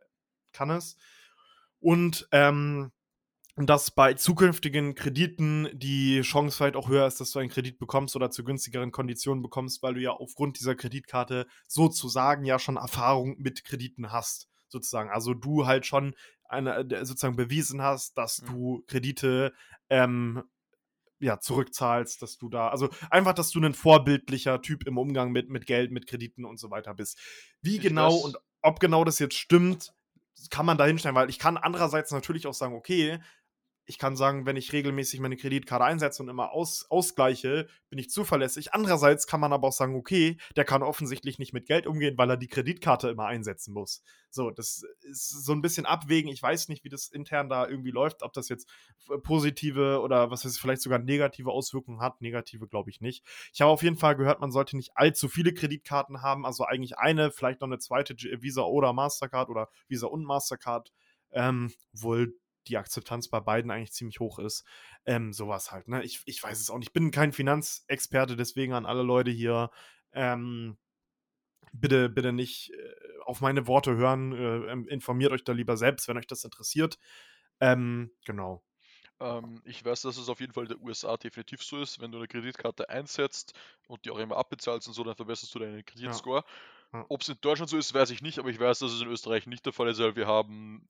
kann 0.51 0.70
es. 0.70 0.97
Und 1.80 2.28
ähm, 2.32 2.91
dass 3.55 3.91
bei 3.91 4.14
zukünftigen 4.14 4.95
Krediten 4.95 5.70
die 5.74 6.22
Chance 6.22 6.57
vielleicht 6.57 6.76
auch 6.76 6.88
höher 6.88 7.05
ist, 7.05 7.20
dass 7.20 7.32
du 7.32 7.39
einen 7.39 7.49
Kredit 7.49 7.80
bekommst 7.80 8.16
oder 8.16 8.32
zu 8.32 8.43
günstigeren 8.43 8.91
Konditionen 8.91 9.43
bekommst, 9.43 9.84
weil 9.84 9.95
du 9.95 10.01
ja 10.01 10.12
aufgrund 10.12 10.59
dieser 10.59 10.76
Kreditkarte 10.76 11.47
sozusagen 11.68 12.45
ja 12.45 12.59
schon 12.59 12.78
Erfahrung 12.78 13.36
mit 13.38 13.66
Krediten 13.66 14.12
hast, 14.12 14.47
sozusagen. 14.68 15.09
Also 15.09 15.34
du 15.34 15.66
halt 15.66 15.86
schon 15.86 16.16
eine, 16.45 16.78
äh, 16.78 17.05
sozusagen 17.05 17.36
bewiesen 17.36 17.82
hast, 17.82 18.18
dass 18.18 18.41
mhm. 18.41 18.47
du 18.47 18.84
Kredite 18.88 19.53
ähm, 19.89 20.43
ja, 21.22 21.40
zurückzahlst, 21.40 22.22
dass 22.22 22.38
du 22.38 22.50
da, 22.50 22.70
also 22.70 22.90
einfach, 23.10 23.34
dass 23.34 23.52
du 23.52 23.62
ein 23.62 23.74
vorbildlicher 23.74 24.62
Typ 24.62 24.86
im 24.88 24.98
Umgang 24.98 25.32
mit, 25.32 25.50
mit 25.50 25.66
Geld, 25.66 25.92
mit 25.92 26.08
Krediten 26.08 26.46
und 26.46 26.60
so 26.60 26.72
weiter 26.72 26.94
bist. 26.94 27.20
Wie 27.62 27.76
ich 27.76 27.82
genau 27.82 28.16
und 28.16 28.38
ob 28.62 28.80
genau 28.80 29.04
das 29.04 29.20
jetzt 29.20 29.36
stimmt, 29.36 29.94
kann 30.50 30.66
man 30.66 30.78
da 30.78 30.86
hinstellen, 30.86 31.16
weil 31.16 31.30
ich 31.30 31.40
kann 31.40 31.58
andererseits 31.58 32.12
natürlich 32.12 32.48
auch 32.48 32.54
sagen, 32.54 32.74
okay, 32.74 33.20
ich 33.86 33.98
kann 33.98 34.16
sagen, 34.16 34.46
wenn 34.46 34.58
ich 34.58 34.74
regelmäßig 34.74 35.20
meine 35.20 35.38
Kreditkarte 35.38 35.84
einsetze 35.84 36.22
und 36.22 36.30
immer 36.30 36.52
aus, 36.52 36.86
ausgleiche, 36.90 37.68
bin 37.90 38.00
ich 38.00 38.10
zuverlässig. 38.10 38.74
Andererseits 38.74 39.28
kann 39.28 39.40
man 39.40 39.54
aber 39.54 39.70
auch 39.70 39.74
sagen, 39.74 39.96
okay, 39.96 40.38
der 40.56 40.66
kann 40.66 40.84
offensichtlich 40.84 41.40
nicht 41.40 41.52
mit 41.52 41.66
Geld 41.66 41.88
umgehen, 41.88 42.18
weil 42.18 42.30
er 42.30 42.38
die 42.38 42.48
Kreditkarte 42.48 43.10
immer 43.10 43.26
einsetzen 43.26 43.74
muss. 43.74 44.04
So, 44.30 44.52
das 44.52 44.84
ist 45.02 45.30
so 45.46 45.52
ein 45.52 45.62
bisschen 45.62 45.86
abwägen. 45.86 46.32
Ich 46.32 46.42
weiß 46.42 46.70
nicht, 46.70 46.84
wie 46.84 46.90
das 46.90 47.08
intern 47.08 47.50
da 47.50 47.68
irgendwie 47.68 47.92
läuft, 47.92 48.24
ob 48.24 48.34
das 48.34 48.50
jetzt 48.50 48.70
positive 49.24 50.00
oder 50.02 50.32
was 50.32 50.46
ich, 50.46 50.62
vielleicht 50.62 50.82
sogar 50.82 51.00
negative 51.00 51.52
Auswirkungen 51.52 52.02
hat. 52.02 52.22
Negative 52.22 52.68
glaube 52.68 52.92
ich 52.92 53.02
nicht. 53.02 53.26
Ich 53.52 53.62
habe 53.62 53.72
auf 53.72 53.84
jeden 53.84 53.98
Fall 53.98 54.16
gehört, 54.16 54.42
man 54.42 54.52
sollte 54.52 54.78
nicht 54.78 54.92
allzu 54.96 55.28
viele 55.28 55.54
Kreditkarten 55.54 56.22
haben, 56.22 56.46
also 56.46 56.66
eigentlich 56.66 56.98
eine, 56.98 57.32
vielleicht 57.32 57.62
noch 57.62 57.68
eine 57.68 57.80
zweite 57.80 58.16
Visa 58.16 58.62
oder 58.62 58.94
Mastercard 58.94 59.50
oder 59.50 59.70
Visa 59.88 60.08
und 60.08 60.24
Mastercard. 60.24 60.94
Ähm, 61.34 61.74
wohl 61.94 62.36
die 62.68 62.78
Akzeptanz 62.78 63.28
bei 63.28 63.39
beiden 63.39 63.72
eigentlich 63.72 63.93
ziemlich 63.93 64.20
hoch 64.20 64.39
ist. 64.39 64.66
Ähm, 65.05 65.34
sowas 65.34 65.72
halt, 65.72 65.88
ne? 65.88 66.03
Ich, 66.03 66.22
ich 66.26 66.41
weiß 66.41 66.59
es 66.59 66.70
auch 66.70 66.78
nicht. 66.78 66.89
Ich 66.89 66.93
bin 66.93 67.12
kein 67.12 67.34
Finanzexperte, 67.34 68.36
deswegen 68.36 68.74
an 68.74 68.86
alle 68.86 69.03
Leute 69.03 69.32
hier, 69.32 69.72
ähm, 70.14 70.78
bitte, 71.74 72.09
bitte 72.09 72.34
nicht 72.34 72.72
äh, 72.72 72.95
auf 73.26 73.41
meine 73.41 73.68
Worte 73.68 73.95
hören. 73.95 74.34
Äh, 74.34 74.93
informiert 74.93 75.32
euch 75.32 75.43
da 75.43 75.53
lieber 75.53 75.78
selbst, 75.78 76.07
wenn 76.07 76.18
euch 76.18 76.28
das 76.28 76.43
interessiert. 76.43 76.97
Ähm, 77.59 78.12
genau. 78.26 78.64
Ähm, 79.20 79.62
ich 79.66 79.86
weiß, 79.86 80.01
dass 80.01 80.18
es 80.18 80.30
auf 80.30 80.39
jeden 80.39 80.53
Fall 80.53 80.64
in 80.64 80.70
der 80.70 80.82
USA 80.82 81.16
definitiv 81.16 81.64
so 81.64 81.80
ist. 81.82 82.01
Wenn 82.01 82.12
du 82.12 82.18
eine 82.18 82.28
Kreditkarte 82.28 82.89
einsetzt 82.89 83.53
und 83.88 84.03
die 84.05 84.12
auch 84.12 84.18
immer 84.18 84.38
abbezahlst 84.38 84.88
und 84.88 84.93
so, 84.93 85.03
dann 85.03 85.16
verbesserst 85.16 85.53
du 85.53 85.59
deinen 85.59 85.86
Kreditscore. 85.86 86.43
Ja. 86.93 87.05
Ob 87.07 87.22
es 87.22 87.30
in 87.30 87.38
Deutschland 87.39 87.70
so 87.70 87.78
ist, 87.78 87.93
weiß 87.93 88.09
ich 88.09 88.22
nicht, 88.22 88.39
aber 88.39 88.49
ich 88.49 88.59
weiß, 88.59 88.80
dass 88.80 88.91
es 88.91 89.01
in 89.01 89.07
Österreich 89.07 89.47
nicht 89.47 89.66
der 89.66 89.74
Fall 89.74 89.88
ist, 89.88 89.99
weil 89.99 90.16
wir 90.16 90.28
haben 90.28 90.89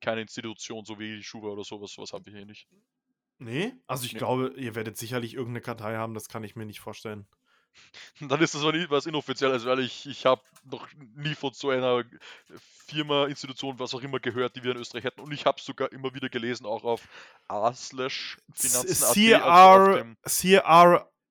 keine 0.00 0.22
Institution, 0.22 0.84
so 0.84 0.98
wie 0.98 1.16
die 1.16 1.22
Schufa 1.24 1.46
oder 1.48 1.64
sowas, 1.64 1.92
sowas 1.92 2.12
haben 2.12 2.24
wir 2.26 2.32
hier 2.32 2.46
nicht. 2.46 2.66
Nee? 3.38 3.74
Also 3.86 4.06
ich 4.06 4.12
Nee. 4.14 4.18
glaube, 4.18 4.54
ihr 4.56 4.74
werdet 4.74 4.96
sicherlich 4.96 5.34
irgendeine 5.34 5.60
Kartei 5.60 5.96
haben, 5.96 6.14
das 6.14 6.28
kann 6.28 6.42
ich 6.44 6.56
mir 6.56 6.64
nicht 6.66 6.80
vorstellen. 6.80 7.26
Dann 8.20 8.40
ist 8.40 8.54
das 8.54 8.62
aber 8.62 8.72
nie 8.72 8.86
was 8.88 9.04
Inoffizielles, 9.04 9.66
weil 9.66 9.80
ich, 9.80 10.06
ich 10.06 10.24
habe 10.24 10.40
noch 10.64 10.88
nie 11.14 11.34
von 11.34 11.52
so 11.52 11.68
einer 11.70 12.04
Firma, 12.86 13.26
Institution, 13.26 13.78
was 13.78 13.92
auch 13.92 14.00
immer 14.00 14.20
gehört, 14.20 14.56
die 14.56 14.62
wir 14.64 14.70
in 14.72 14.78
Österreich 14.78 15.04
hätten. 15.04 15.20
Und 15.20 15.32
ich 15.32 15.44
habe 15.44 15.60
sogar 15.60 15.92
immer 15.92 16.14
wieder 16.14 16.28
gelesen, 16.30 16.64
auch 16.64 16.84
auf 16.84 17.06
a/finanzen.at. 17.48 18.64
also 18.74 19.06
auf 19.06 19.14
CR, 19.14 19.96
dem- 19.98 20.16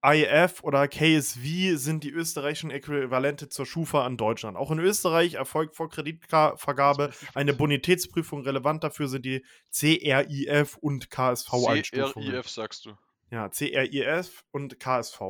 CRIF 0.06 0.64
oder 0.64 0.88
KSV 0.88 1.78
sind 1.78 2.03
die 2.03 2.12
österreichischen 2.12 2.70
Äquivalente 2.70 3.49
zur 3.49 3.66
Schufa 3.66 4.06
an 4.06 4.18
Deutschland. 4.18 4.56
Auch 4.56 4.70
in 4.70 4.80
Österreich 4.80 5.34
erfolgt 5.34 5.76
vor 5.76 5.89
Kreditvergabe 5.89 7.12
eine 7.34 7.53
Bonitätsprüfung. 7.53 8.43
Relevant 8.43 8.84
dafür 8.84 9.08
sind 9.08 9.26
die 9.26 9.43
CRIF 9.74 10.78
und 10.78 11.10
KSV-Einstufungen. 11.10 12.30
CRIF 12.30 12.49
sagst 12.49 12.86
du. 12.86 12.95
Ja, 13.32 13.49
CRIF 13.49 14.43
und 14.51 14.80
KSV. 14.80 15.22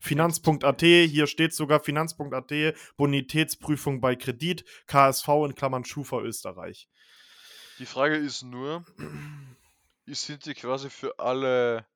Finanz.at, 0.00 0.80
hier 0.80 1.28
steht 1.28 1.54
sogar 1.54 1.78
Finanz.at, 1.78 2.74
Bonitätsprüfung 2.96 4.00
bei 4.00 4.16
Kredit, 4.16 4.64
KSV 4.88 5.28
in 5.46 5.54
Klammern 5.54 5.84
Schufa 5.84 6.18
Österreich. 6.18 6.88
Die 7.78 7.86
Frage 7.86 8.16
ist 8.16 8.42
nur, 8.42 8.84
sind 10.06 10.46
die 10.46 10.54
quasi 10.54 10.90
für 10.90 11.20
alle 11.20 11.86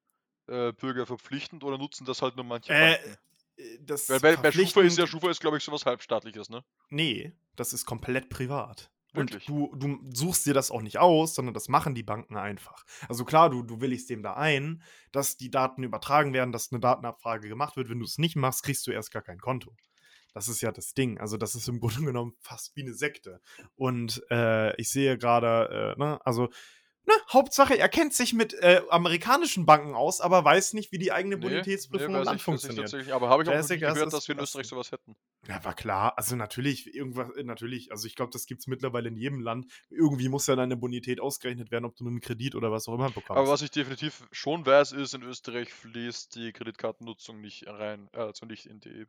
äh, 0.49 0.73
Bürger 0.73 1.07
verpflichtend 1.07 1.65
oder 1.65 1.79
nutzen 1.79 2.05
das 2.05 2.23
halt 2.23 2.37
nur 2.37 2.45
manche 2.45 2.73
Äh, 2.73 2.97
Banken? 2.97 3.17
Das 3.87 4.11
Weil 4.11 4.21
bei, 4.21 4.37
bei 4.37 4.53
Schufa 4.53 4.83
ist 4.83 4.99
ja, 4.99 5.07
Schufa 5.07 5.31
ist 5.31 5.41
glaube 5.41 5.57
ich 5.57 5.65
sowas 5.65 5.87
halbstaatliches, 5.87 6.51
ne? 6.51 6.63
Nee, 6.91 7.33
das 7.57 7.73
ist 7.73 7.87
komplett 7.87 8.29
privat. 8.29 8.91
Und 9.15 9.49
du, 9.49 9.75
du 9.75 9.99
suchst 10.13 10.45
dir 10.45 10.53
das 10.53 10.71
auch 10.71 10.83
nicht 10.83 10.99
aus, 10.99 11.35
sondern 11.35 11.55
das 11.55 11.69
machen 11.69 11.95
die 11.95 12.03
Banken 12.03 12.37
einfach. 12.37 12.85
Also 13.09 13.25
klar, 13.25 13.49
du, 13.49 13.63
du 13.63 13.81
willigst 13.81 14.11
dem 14.11 14.23
da 14.23 14.35
ein, 14.35 14.83
dass 15.11 15.39
die 15.39 15.51
Daten 15.51 15.85
übertragen 15.85 16.35
werden, 16.35 16.53
dass 16.53 16.71
eine 16.71 16.81
Datenabfrage 16.81 17.49
gemacht 17.49 17.77
wird. 17.77 17.89
Wenn 17.89 17.99
du 17.99 18.05
es 18.05 18.19
nicht 18.19 18.37
machst, 18.37 18.63
kriegst 18.63 18.87
du 18.87 18.91
erst 18.91 19.11
gar 19.13 19.23
kein 19.23 19.39
Konto. 19.41 19.75
Das 20.35 20.49
ist 20.49 20.61
ja 20.61 20.71
das 20.71 20.93
Ding. 20.93 21.19
Also 21.19 21.39
das 21.39 21.55
ist 21.55 21.67
im 21.67 21.81
Grunde 21.81 22.03
genommen 22.05 22.35
fast 22.41 22.77
wie 22.77 22.83
eine 22.83 22.93
Sekte. 22.93 23.41
Und 23.75 24.23
äh, 24.31 24.77
ich 24.77 24.91
sehe 24.91 25.17
gerade, 25.17 25.95
äh, 25.97 25.99
ne, 25.99 26.21
also 26.27 26.51
ne, 27.07 27.15
Hauptsache, 27.33 27.79
er 27.79 27.89
kennt 27.89 28.13
sich 28.15 28.33
mit 28.35 28.55
äh, 28.55 28.83
amerikanischen 28.91 29.65
Banken 29.67 29.95
aus, 29.95 30.21
aber 30.21 30.45
weiß 30.45 30.75
nicht, 30.75 30.93
wie 30.93 30.99
die 30.99 31.13
eigene 31.13 31.37
Bonitätsprüfung 31.39 32.09
im 32.09 32.15
weiß 32.21 32.25
Land 32.27 32.41
ich- 32.41 32.47
weiß 32.49 32.65
ich 32.65 32.71
funktioniert. 32.77 33.11
aber 33.13 33.29
habe 33.29 33.43
ich 33.43 33.49
auch 33.49 33.53
das 33.55 33.69
gehört, 33.69 33.97
ist- 33.99 34.13
dass 34.13 34.29
wir 34.29 34.35
in 34.35 34.39
das- 34.39 34.49
Österreich 34.51 34.67
sowas 34.69 34.93
hätten. 34.93 35.17
Ja, 35.49 35.65
war 35.65 35.75
klar. 35.75 36.19
Also 36.19 36.35
natürlich, 36.37 36.93
irgendwas, 36.95 37.29
natürlich, 37.43 37.93
also 37.93 38.07
ich 38.07 38.17
glaube, 38.17 38.33
das 38.33 38.47
gibt 38.47 38.61
es 38.63 38.67
mittlerweile 38.67 39.09
in 39.09 39.17
jedem 39.17 39.41
Land. 39.41 39.67
Irgendwie 39.91 40.29
muss 40.29 40.47
ja 40.49 40.57
deine 40.57 40.77
Bonität 40.77 41.21
ausgerechnet 41.21 41.71
werden, 41.71 41.85
ob 41.85 41.95
du 41.97 42.07
einen 42.07 42.21
Kredit 42.21 42.55
oder 42.57 42.73
was 42.73 42.89
auch 42.89 42.95
immer 42.95 43.11
bekommst. 43.11 43.31
Aber 43.39 43.49
was 43.49 43.63
ich 43.63 43.71
definitiv 43.71 44.27
schon 44.33 44.67
weiß, 44.67 44.93
ist, 44.93 45.15
in 45.15 45.23
Österreich 45.23 45.73
fließt 45.73 46.35
die 46.35 46.53
Kreditkartennutzung 46.53 47.41
nicht 47.41 47.67
rein, 47.69 48.09
also 48.13 48.45
nicht 48.47 48.67
in 48.67 48.81
die 48.81 49.07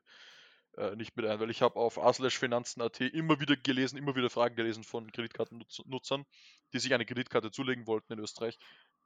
äh, 0.78 0.96
nicht 0.96 1.16
mit 1.18 1.26
ein, 1.26 1.40
weil 1.40 1.50
ich 1.50 1.62
habe 1.62 1.76
auf 1.76 1.98
a/finanzen.at 1.98 3.02
immer 3.02 3.40
wieder 3.40 3.56
gelesen, 3.56 3.98
immer 3.98 4.16
wieder 4.16 4.30
Fragen 4.30 4.56
gelesen 4.56 4.84
von 4.84 5.12
Kreditkartennutzern, 5.12 6.26
die 6.74 6.80
sich 6.80 6.94
eine 6.94 7.06
Kreditkarte 7.06 7.52
zulegen 7.52 7.88
wollten 7.88 8.14
in 8.14 8.20
Österreich, 8.20 8.58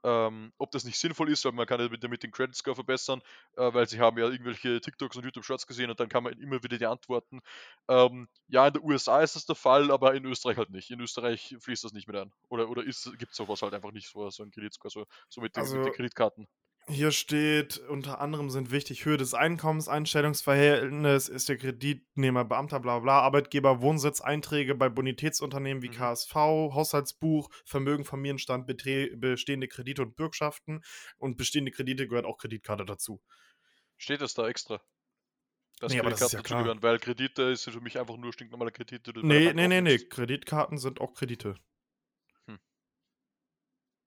ähm, 0.04 0.52
ob 0.58 0.70
das 0.72 0.84
nicht 0.84 0.98
sinnvoll 0.98 1.30
ist, 1.30 1.44
weil 1.44 1.52
man 1.52 1.66
kann 1.66 1.80
ja 1.80 1.88
mit- 1.88 2.02
damit 2.02 2.22
den 2.24 2.32
Credit 2.32 2.54
Score 2.56 2.74
verbessern, 2.74 3.22
äh, 3.56 3.72
weil 3.72 3.88
sie 3.88 4.00
haben 4.00 4.18
ja 4.18 4.28
irgendwelche 4.28 4.80
TikToks 4.80 5.16
und 5.16 5.24
YouTube 5.24 5.44
Shorts 5.44 5.66
gesehen 5.66 5.90
und 5.90 6.00
dann 6.00 6.08
kann 6.08 6.24
man 6.24 6.32
immer 6.40 6.62
wieder 6.62 6.76
die 6.78 6.86
Antworten. 6.86 7.40
Ähm, 7.88 8.28
ja, 8.48 8.66
in 8.66 8.72
der 8.74 8.82
USA 8.84 9.20
ist 9.22 9.36
das 9.36 9.46
der 9.46 9.54
Fall, 9.56 9.90
aber 9.90 10.14
in 10.14 10.24
Österreich 10.24 10.56
halt 10.56 10.70
nicht. 10.70 10.90
In 10.90 11.00
Österreich 11.00 11.56
fließt 11.60 11.84
das 11.84 11.92
nicht 11.92 12.08
mit 12.08 12.16
ein. 12.16 12.32
Oder, 12.48 12.68
oder 12.68 12.82
gibt 12.82 12.94
es 13.30 13.36
sowas 13.36 13.62
halt 13.62 13.74
einfach 13.74 13.92
nicht, 13.92 14.08
so, 14.08 14.28
so 14.30 14.42
ein 14.42 14.50
Kreditscore, 14.50 14.90
so, 14.90 15.06
so 15.28 15.40
mit, 15.40 15.56
den, 15.56 15.62
mit 15.62 15.70
Also- 15.72 15.84
den 15.84 15.92
Kreditkarten. 15.92 16.48
Hier 16.88 17.12
steht, 17.12 17.78
unter 17.78 18.20
anderem 18.20 18.50
sind 18.50 18.72
wichtig 18.72 19.04
Höhe 19.04 19.16
des 19.16 19.34
Einkommens, 19.34 19.88
Einstellungsverhältnis, 19.88 21.28
ist 21.28 21.48
der 21.48 21.56
Kreditnehmer 21.56 22.44
Beamter, 22.44 22.80
bla 22.80 22.98
bla, 22.98 23.20
Arbeitgeber, 23.20 23.80
Wohnsitz, 23.80 24.20
Einträge 24.20 24.74
bei 24.74 24.88
Bonitätsunternehmen 24.88 25.82
wie 25.82 25.88
Mhm. 25.88 25.92
KSV, 25.92 26.34
Haushaltsbuch, 26.34 27.50
Vermögen, 27.64 28.04
Familienstand, 28.04 28.68
betre- 28.68 29.16
bestehende 29.16 29.68
Kredite 29.68 30.02
und 30.02 30.16
Bürgschaften. 30.16 30.82
Und 31.18 31.36
bestehende 31.36 31.70
Kredite 31.70 32.08
gehört 32.08 32.26
auch 32.26 32.36
Kreditkarte 32.36 32.84
dazu. 32.84 33.22
Steht 33.96 34.20
es 34.20 34.34
da 34.34 34.48
extra? 34.48 34.82
Dass 35.78 35.92
Nee, 35.92 36.00
aber 36.00 36.10
das 36.10 36.20
ist 36.22 36.32
ja 36.32 36.40
klar. 36.40 36.58
dazugehören, 36.58 36.82
weil 36.82 36.98
Kredite 36.98 37.42
ist 37.42 37.64
für 37.64 37.80
mich 37.80 37.98
einfach 37.98 38.16
nur 38.16 38.32
stinknormale 38.32 38.72
Kredite. 38.72 39.12
Nee, 39.22 39.52
nee, 39.52 39.68
nee, 39.68 39.80
nee. 39.80 39.98
Kreditkarten 39.98 40.78
sind 40.78 41.00
auch 41.00 41.14
Kredite. 41.14 41.54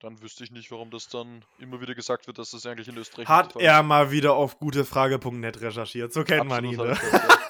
Dann 0.06 0.22
wüsste 0.22 0.43
ich 0.43 0.51
nicht, 0.51 0.70
warum 0.70 0.91
das 0.91 1.08
dann 1.10 1.43
immer 1.58 1.82
wieder 1.82 1.95
gesagt 1.95 2.28
wird, 2.28 2.38
dass 2.38 2.51
das 2.51 2.64
eigentlich 2.68 2.88
in 2.88 2.95
Österreich 2.95 3.28
nicht 3.28 3.28
Hat 3.30 3.56
er 3.56 3.80
ist. 3.80 3.86
mal 3.88 4.12
wieder 4.12 4.36
auf 4.36 4.60
gutefrage.net 4.60 5.62
recherchiert. 5.62 6.14
So 6.14 6.24
kennt 6.24 6.47
man 6.47 6.64
ihn. 6.64 6.80
Absolut 6.80 7.01
Ne? 7.12 7.32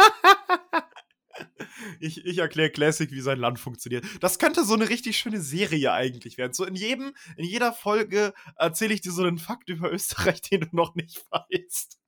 Ich, 1.99 2.25
ich 2.25 2.37
erkläre 2.37 2.69
Classic, 2.69 3.11
wie 3.11 3.19
sein 3.19 3.39
Land 3.39 3.59
funktioniert. 3.59 4.05
Das 4.21 4.39
könnte 4.39 4.63
so 4.63 4.73
eine 4.73 4.87
richtig 4.87 5.17
schöne 5.17 5.41
Serie 5.41 5.91
eigentlich 5.91 6.37
werden. 6.37 6.53
So 6.53 6.63
in 6.63 6.75
jedem, 6.75 7.13
in 7.35 7.43
jeder 7.45 7.73
Folge 7.73 8.33
erzähle 8.55 8.93
ich 8.93 9.01
dir 9.01 9.11
so 9.11 9.23
einen 9.23 9.37
Fakt 9.37 9.67
über 9.69 9.91
Österreich, 9.91 10.39
den 10.41 10.61
du 10.61 10.67
noch 10.71 10.95
nicht 10.95 11.25
weißt. 11.31 11.99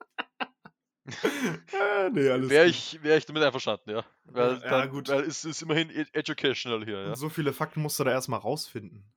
äh, 1.07 2.09
nee, 2.11 2.29
alles 2.29 2.49
Wäre 2.49 2.67
ich, 2.67 3.03
wär 3.03 3.17
ich 3.17 3.25
damit 3.25 3.43
einverstanden, 3.43 3.89
ja. 3.89 4.05
Weil, 4.23 4.61
Ja, 4.61 4.69
dann, 4.69 4.89
gut. 4.91 5.09
weil 5.09 5.23
es 5.23 5.43
ist 5.43 5.61
immerhin 5.61 5.89
ed- 5.89 6.13
educational 6.13 6.85
hier, 6.85 6.99
ja. 7.01 7.15
So 7.17 7.27
viele 7.27 7.51
Fakten 7.51 7.81
musst 7.81 7.99
du 7.99 8.05
da 8.05 8.11
erstmal 8.11 8.39
rausfinden. 8.39 9.11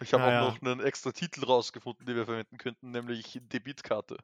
Ich 0.00 0.12
habe 0.14 0.24
Naja. 0.24 0.40
auch 0.48 0.60
noch 0.60 0.62
einen 0.62 0.80
extra 0.80 1.12
Titel 1.12 1.44
rausgefunden, 1.44 2.06
den 2.06 2.16
wir 2.16 2.26
verwenden 2.26 2.58
könnten, 2.58 2.90
nämlich 2.90 3.38
Debitkarte. 3.42 4.16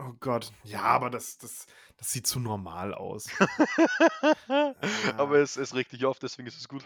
Oh 0.00 0.12
Gott. 0.20 0.52
Ja, 0.62 0.82
aber 0.82 1.10
das, 1.10 1.38
das, 1.38 1.66
das 1.96 2.12
sieht 2.12 2.24
zu 2.24 2.38
normal 2.38 2.94
aus. 2.94 3.28
Aber 5.16 5.38
es, 5.38 5.56
es 5.56 5.74
regt 5.74 5.90
dich 5.90 6.04
auf, 6.04 6.20
deswegen 6.20 6.46
ist 6.46 6.56
es 6.56 6.68
gut. 6.68 6.84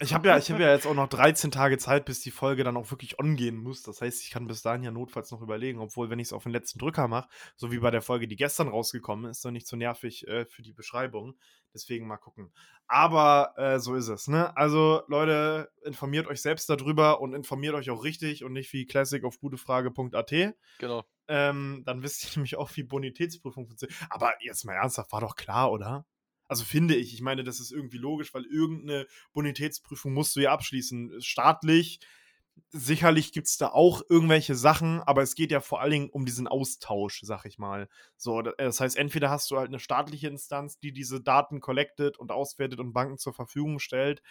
Ich 0.00 0.14
habe 0.14 0.28
ja, 0.28 0.38
ich 0.38 0.50
hab 0.50 0.58
ja 0.58 0.72
jetzt 0.72 0.86
auch 0.86 0.94
noch 0.94 1.08
13 1.08 1.50
Tage 1.50 1.76
Zeit, 1.76 2.06
bis 2.06 2.20
die 2.20 2.30
Folge 2.30 2.64
dann 2.64 2.78
auch 2.78 2.90
wirklich 2.90 3.18
on-gehen 3.18 3.58
muss. 3.58 3.82
Das 3.82 4.00
heißt, 4.00 4.22
ich 4.22 4.30
kann 4.30 4.46
bis 4.46 4.62
dahin 4.62 4.82
ja 4.82 4.90
notfalls 4.90 5.30
noch 5.30 5.42
überlegen, 5.42 5.78
obwohl, 5.78 6.08
wenn 6.08 6.18
ich 6.18 6.28
es 6.28 6.32
auf 6.32 6.44
den 6.44 6.52
letzten 6.52 6.78
Drücker 6.78 7.06
mache, 7.06 7.28
so 7.54 7.70
wie 7.70 7.80
bei 7.80 7.90
der 7.90 8.00
Folge, 8.00 8.26
die 8.26 8.36
gestern 8.36 8.68
rausgekommen 8.68 9.30
ist, 9.30 9.44
dann 9.44 9.52
nicht 9.52 9.66
so 9.66 9.76
nervig 9.76 10.26
äh, 10.26 10.46
für 10.46 10.62
die 10.62 10.72
Beschreibung. 10.72 11.34
Deswegen 11.74 12.06
mal 12.06 12.16
gucken. 12.16 12.50
Aber 12.86 13.52
äh, 13.58 13.78
so 13.78 13.94
ist 13.94 14.08
es, 14.08 14.28
ne? 14.28 14.56
Also, 14.56 15.02
Leute, 15.08 15.70
informiert 15.84 16.28
euch 16.28 16.40
selbst 16.40 16.70
darüber 16.70 17.20
und 17.20 17.34
informiert 17.34 17.74
euch 17.74 17.90
auch 17.90 18.04
richtig 18.04 18.42
und 18.42 18.52
nicht 18.54 18.72
wie 18.72 18.86
Classic 18.86 19.22
auf 19.24 19.38
gutefrage.at. 19.38 20.54
Genau. 20.78 21.04
Ähm, 21.28 21.82
dann 21.86 22.02
wisst 22.02 22.24
ihr 22.24 22.30
nämlich 22.36 22.56
auch, 22.56 22.70
wie 22.76 22.82
Bonitätsprüfung 22.82 23.66
funktioniert. 23.66 23.98
Aber 24.10 24.32
jetzt 24.40 24.64
mal 24.64 24.74
ernsthaft, 24.74 25.12
war 25.12 25.20
doch 25.20 25.36
klar, 25.36 25.72
oder? 25.72 26.06
Also 26.48 26.64
finde 26.64 26.94
ich. 26.94 27.14
Ich 27.14 27.22
meine, 27.22 27.44
das 27.44 27.60
ist 27.60 27.72
irgendwie 27.72 27.98
logisch, 27.98 28.34
weil 28.34 28.44
irgendeine 28.44 29.06
Bonitätsprüfung 29.32 30.12
musst 30.12 30.36
du 30.36 30.40
ja 30.40 30.52
abschließen. 30.52 31.20
Staatlich, 31.22 32.00
sicherlich 32.70 33.32
gibt 33.32 33.46
es 33.48 33.56
da 33.56 33.68
auch 33.68 34.02
irgendwelche 34.08 34.54
Sachen, 34.54 35.00
aber 35.02 35.22
es 35.22 35.34
geht 35.34 35.50
ja 35.50 35.60
vor 35.60 35.80
allen 35.80 35.90
Dingen 35.92 36.10
um 36.10 36.26
diesen 36.26 36.46
Austausch, 36.48 37.20
sag 37.22 37.44
ich 37.46 37.58
mal. 37.58 37.88
So, 38.16 38.42
da- 38.42 38.52
das 38.58 38.80
heißt, 38.80 38.96
entweder 38.96 39.30
hast 39.30 39.50
du 39.50 39.56
halt 39.58 39.68
eine 39.68 39.80
staatliche 39.80 40.28
Instanz, 40.28 40.78
die 40.78 40.92
diese 40.92 41.20
Daten 41.20 41.60
collectet 41.60 42.18
und 42.18 42.30
auswertet 42.32 42.78
und 42.80 42.92
Banken 42.92 43.18
zur 43.18 43.32
Verfügung 43.34 43.78
stellt, 43.78 44.22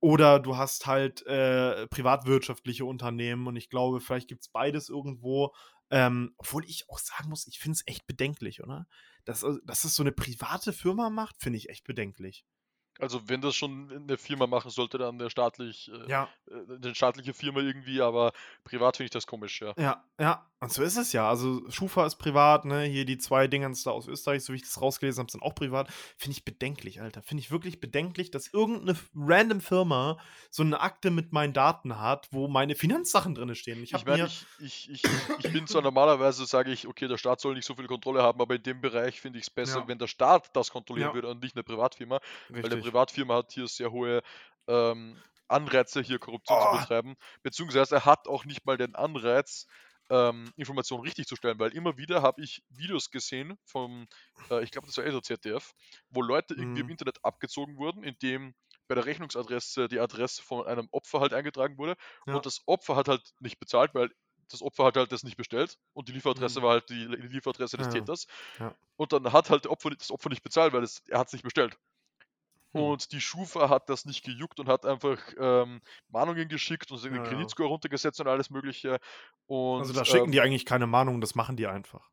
oder 0.00 0.40
du 0.40 0.56
hast 0.56 0.86
halt 0.86 1.26
äh, 1.26 1.86
privatwirtschaftliche 1.88 2.84
Unternehmen 2.84 3.46
und 3.46 3.56
ich 3.56 3.70
glaube, 3.70 4.00
vielleicht 4.00 4.28
gibt 4.28 4.42
es 4.42 4.48
beides 4.48 4.88
irgendwo. 4.88 5.54
Ähm, 5.90 6.34
obwohl 6.36 6.64
ich 6.64 6.88
auch 6.88 6.98
sagen 6.98 7.28
muss, 7.28 7.46
ich 7.46 7.60
finde 7.60 7.76
es 7.76 7.86
echt 7.86 8.06
bedenklich, 8.06 8.62
oder? 8.62 8.86
Dass, 9.24 9.42
äh, 9.42 9.54
dass 9.64 9.84
es 9.84 9.94
so 9.94 10.02
eine 10.02 10.12
private 10.12 10.72
Firma 10.72 11.10
macht, 11.10 11.36
finde 11.40 11.58
ich 11.58 11.68
echt 11.70 11.84
bedenklich. 11.84 12.44
Also 12.98 13.28
wenn 13.28 13.40
das 13.40 13.54
schon 13.54 13.90
eine 13.92 14.16
Firma 14.18 14.46
machen 14.46 14.70
sollte, 14.70 14.98
dann 14.98 15.18
der 15.18 15.30
staatlich, 15.30 15.90
äh, 15.92 16.10
Ja, 16.10 16.28
äh, 16.50 16.74
eine 16.82 16.94
staatliche 16.94 17.34
Firma 17.34 17.60
irgendwie, 17.60 18.00
aber 18.00 18.32
privat 18.64 18.96
finde 18.96 19.06
ich 19.06 19.10
das 19.10 19.26
komisch, 19.26 19.60
ja. 19.60 19.74
ja, 19.78 20.02
ja. 20.18 20.46
Und 20.58 20.72
so 20.72 20.82
ist 20.82 20.96
es 20.96 21.12
ja. 21.12 21.28
Also 21.28 21.68
Schufa 21.70 22.06
ist 22.06 22.16
privat, 22.16 22.64
ne? 22.64 22.84
Hier 22.84 23.04
die 23.04 23.18
zwei 23.18 23.46
Dingens 23.46 23.82
da 23.82 23.90
aus 23.90 24.08
Österreich, 24.08 24.42
so 24.42 24.54
wie 24.54 24.56
ich 24.56 24.62
das 24.62 24.80
rausgelesen 24.80 25.20
habe, 25.20 25.30
sind 25.30 25.42
auch 25.42 25.54
privat. 25.54 25.88
Finde 26.16 26.38
ich 26.38 26.46
bedenklich, 26.46 27.02
Alter. 27.02 27.20
Finde 27.22 27.42
ich 27.42 27.50
wirklich 27.50 27.78
bedenklich, 27.78 28.30
dass 28.30 28.48
irgendeine 28.48 28.98
random 29.14 29.60
Firma 29.60 30.18
so 30.50 30.62
eine 30.62 30.80
Akte 30.80 31.10
mit 31.10 31.32
meinen 31.32 31.52
Daten 31.52 32.00
hat, 32.00 32.28
wo 32.30 32.48
meine 32.48 32.74
Finanzsachen 32.74 33.34
drin 33.34 33.54
stehen. 33.54 33.82
Ich 33.82 33.92
Ich 33.92 34.06
mir. 34.06 34.24
ich, 34.24 34.46
ich, 34.60 34.90
ich, 34.90 35.02
ich 35.44 35.52
bin 35.52 35.66
zwar 35.66 35.82
normalerweise, 35.82 36.46
sage 36.46 36.72
ich, 36.72 36.86
okay, 36.88 37.06
der 37.06 37.18
Staat 37.18 37.40
soll 37.42 37.54
nicht 37.54 37.66
so 37.66 37.74
viel 37.74 37.86
Kontrolle 37.86 38.22
haben, 38.22 38.40
aber 38.40 38.54
in 38.54 38.62
dem 38.62 38.80
Bereich 38.80 39.20
finde 39.20 39.38
ich 39.38 39.44
es 39.44 39.50
besser, 39.50 39.80
Ja. 39.80 39.88
wenn 39.88 39.98
der 39.98 40.06
Staat 40.08 40.56
das 40.56 40.70
kontrollieren 40.70 41.08
Ja. 41.10 41.14
würde 41.14 41.28
und 41.28 41.42
nicht 41.42 41.54
eine 41.54 41.64
Privatfirma, 41.64 42.18
weil 42.48 42.62
Richtig. 42.62 42.85
Privatfirma 42.90 43.34
hat 43.36 43.52
hier 43.52 43.68
sehr 43.68 43.90
hohe 43.92 44.22
ähm, 44.68 45.22
Anreize, 45.48 46.02
hier 46.02 46.18
Korruption 46.18 46.60
zu 46.60 46.68
Oh. 46.68 46.70
betreiben. 46.70 47.14
Beziehungsweise 47.42 47.96
er 47.96 48.04
hat 48.04 48.26
auch 48.28 48.44
nicht 48.44 48.66
mal 48.66 48.76
den 48.76 48.94
Anreiz, 48.94 49.66
ähm, 50.10 50.52
Informationen 50.56 51.02
richtig 51.04 51.26
zu 51.26 51.36
stellen, 51.36 51.58
weil 51.58 51.72
immer 51.72 51.96
wieder 51.98 52.22
habe 52.22 52.42
ich 52.42 52.62
Videos 52.68 53.10
gesehen 53.10 53.56
vom, 53.64 54.06
äh, 54.50 54.62
ich 54.62 54.70
glaube, 54.70 54.86
das 54.86 54.96
war 54.96 55.04
eh 55.04 55.10
so 55.10 55.20
ZDF, 55.20 55.72
wo 56.10 56.22
Leute 56.22 56.54
irgendwie 56.54 56.80
im 56.80 56.88
Mhm. 56.88 56.90
Internet 56.90 57.24
abgezogen 57.24 57.76
wurden, 57.76 58.02
indem 58.04 58.54
bei 58.88 58.94
der 58.94 59.04
Rechnungsadresse 59.06 59.88
die 59.88 59.98
Adresse 60.00 60.42
von 60.42 60.66
einem 60.66 60.88
Opfer 60.92 61.20
halt 61.20 61.32
eingetragen 61.32 61.76
wurde 61.78 61.96
Ja. 62.26 62.30
und 62.30 62.46
das 62.46 62.60
Opfer 62.66 62.94
hat 62.96 63.08
halt 63.08 63.32
nicht 63.40 63.58
bezahlt, 63.58 63.94
weil 63.94 64.10
das 64.48 64.62
Opfer 64.62 64.84
hat 64.84 64.96
halt 64.96 65.10
das 65.10 65.24
nicht 65.24 65.36
bestellt 65.36 65.76
und 65.92 66.08
die 66.08 66.12
Lieferadresse 66.12 66.62
Mhm. 66.62 66.62
war 66.62 66.70
halt 66.74 66.88
die, 66.90 67.08
die 67.08 67.16
Lieferadresse 67.28 67.76
des 67.76 67.88
Ja. 67.88 67.88
Täters. 67.88 68.26
Ja. 68.58 68.76
Und 68.96 69.12
dann 69.12 69.32
hat 69.32 69.50
halt 69.50 69.66
Opfer, 69.66 69.90
das 69.90 70.10
Opfer 70.10 70.30
nicht 70.30 70.42
bezahlt, 70.42 70.72
weil 70.72 70.82
es, 70.84 71.02
er 71.08 71.18
hat 71.18 71.26
es 71.28 71.32
nicht 71.32 71.42
bestellt. 71.42 71.76
Hm. 72.76 72.82
Und 72.82 73.12
die 73.12 73.20
Schufa 73.20 73.68
hat 73.68 73.88
das 73.88 74.04
nicht 74.04 74.24
gejuckt 74.24 74.60
und 74.60 74.68
hat 74.68 74.84
einfach 74.84 75.18
ähm, 75.38 75.80
Mahnungen 76.08 76.48
geschickt 76.48 76.90
und 76.92 77.02
den 77.02 77.14
Ja. 77.14 77.22
Kreditscore 77.22 77.68
runtergesetzt 77.68 78.20
und 78.20 78.28
alles 78.28 78.50
Mögliche. 78.50 78.98
Und, 79.46 79.80
Also 79.80 79.92
da 79.92 80.04
schicken 80.04 80.26
ähm, 80.26 80.32
die 80.32 80.40
eigentlich 80.40 80.64
keine 80.66 80.86
Mahnung, 80.86 81.20
das 81.20 81.34
machen 81.34 81.56
die 81.56 81.66
einfach. 81.66 82.08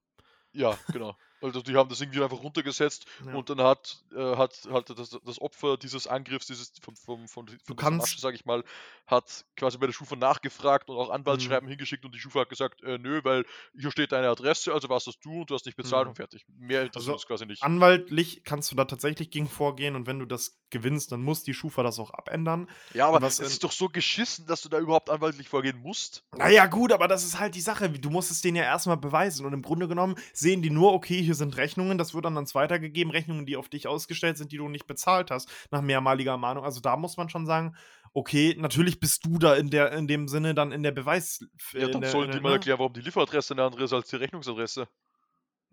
Ja, 0.53 0.78
genau. 0.91 1.16
Also 1.44 1.62
die 1.62 1.76
haben 1.76 1.89
das 1.89 2.00
irgendwie 2.02 2.24
einfach 2.24 2.41
runtergesetzt 2.41 3.06
Ja. 3.26 3.34
und 3.36 3.50
dann 3.50 3.62
hat, 3.62 4.04
äh, 4.16 4.36
hat, 4.38 4.68
hat 4.72 4.89
das, 4.98 5.10
das 5.24 5.41
Opfer 5.41 5.78
dieses 5.78 6.08
Angriffs, 6.08 6.48
dieses 6.48 6.72
von, 6.82 6.96
von, 6.96 7.28
von, 7.28 7.48
von 7.64 7.76
kannst- 7.76 8.00
Masche, 8.00 8.20
sag 8.22 8.34
ich 8.34 8.46
mal, 8.46 8.64
hat 9.08 9.46
quasi 9.58 9.78
bei 9.78 9.86
der 9.86 9.94
Schufa 9.94 10.16
nachgefragt 10.16 10.89
und 10.89 10.98
auch 10.98 11.08
Mhm. 11.10 11.14
Anwaltsschreiben 11.16 11.68
hingeschickt 11.68 12.06
und 12.06 12.16
die 12.16 12.20
Schufa 12.20 12.41
hat 12.41 12.50
gesagt, 12.50 12.82
äh, 12.84 12.98
nö, 12.98 13.20
weil 13.24 13.46
hier 13.78 13.91
steht 13.91 14.12
deine 14.14 14.30
Adresse, 14.30 14.74
also 14.74 14.88
warst 14.89 15.08
das 15.08 15.20
du 15.20 15.41
und 15.41 15.50
du 15.50 15.56
hast 15.56 15.66
nicht 15.66 15.76
bezahlt 15.76 16.06
Mhm. 16.06 16.10
und 16.12 16.16
fertig. 16.16 16.46
Mehr 16.48 16.84
interessiert 16.84 16.96
Also 16.96 17.14
uns 17.14 17.28
quasi 17.28 17.46
nicht. 17.46 17.62
Anwaltlich 17.62 18.44
kannst 18.46 18.72
du 18.72 18.76
da 18.76 18.86
tatsächlich 18.86 19.30
gegen 19.30 19.50
vorgehen 19.50 19.96
und 19.96 20.08
wenn 20.08 20.20
du 20.20 20.26
das 20.26 20.58
gewinnst, 20.70 21.12
dann 21.12 21.22
muss 21.22 21.44
die 21.44 21.54
Schufa 21.54 21.84
das 21.84 22.00
auch 22.00 22.12
abändern. 22.12 22.70
Ja, 22.94 23.08
aber 23.08 23.22
es 23.28 23.39
ist 23.39 23.64
doch 23.64 23.72
so 23.72 23.89
geschissen, 23.89 24.48
dass 24.48 24.62
du 24.62 24.70
da 24.70 24.80
überhaupt 24.80 25.10
anwaltlich 25.10 25.50
vorgehen 25.50 25.78
musst. 25.80 26.24
Naja, 26.38 26.66
gut, 26.68 26.91
aber 26.94 27.08
das 27.08 27.24
ist 27.26 27.38
halt 27.39 27.54
die 27.56 27.62
Sache. 27.62 27.89
Du 27.89 28.10
musst 28.10 28.32
es 28.32 28.41
denen 28.41 28.56
ja 28.58 28.64
erstmal 28.64 28.98
beweisen. 28.98 29.46
Und 29.46 29.54
im 29.54 29.62
Grunde 29.62 29.88
genommen 29.88 30.16
sehen 30.34 30.62
die 30.62 30.70
nur, 30.72 30.94
okay, 30.94 31.22
hier 31.22 31.33
sind 31.36 31.58
Rechnungen, 31.58 31.98
das 31.98 32.14
wird 32.14 32.26
dann 32.26 32.36
ans 32.36 32.56
weitergegeben. 32.56 33.12
Rechnungen, 33.12 33.46
die 33.46 33.58
auf 33.58 33.70
dich 33.70 33.88
ausgestellt 33.88 34.38
sind, 34.38 34.52
die 34.52 34.58
du 34.58 34.70
nicht 34.70 34.88
bezahlt 34.88 35.32
hast, 35.32 35.50
nach 35.72 35.82
mehrmaliger 35.82 36.38
Mahnung. 36.38 36.64
Also 36.64 36.82
da 36.82 36.98
muss 36.98 37.18
man 37.18 37.30
schon 37.30 37.46
sagen, 37.46 37.76
okay, 38.14 38.56
natürlich 38.58 39.00
bist 39.00 39.26
du 39.26 39.40
da 39.40 39.56
in, 39.56 39.70
der, 39.70 39.92
in 39.94 40.08
dem 40.08 40.28
Sinne 40.28 40.54
dann 40.54 40.72
in 40.72 40.84
der 40.84 40.92
Beweis. 40.92 41.46
Ja, 41.74 41.88
dann 41.88 42.04
sollen 42.04 42.32
die 42.32 42.40
mal 42.40 42.50
ne? 42.50 42.56
erklären, 42.56 42.80
warum 42.80 42.94
die 42.94 43.02
Lieferadresse 43.02 43.54
eine 43.54 43.64
andere 43.64 43.84
ist 43.84 43.94
als 43.94 44.10
die 44.10 44.18
Rechnungsadresse. 44.18 44.88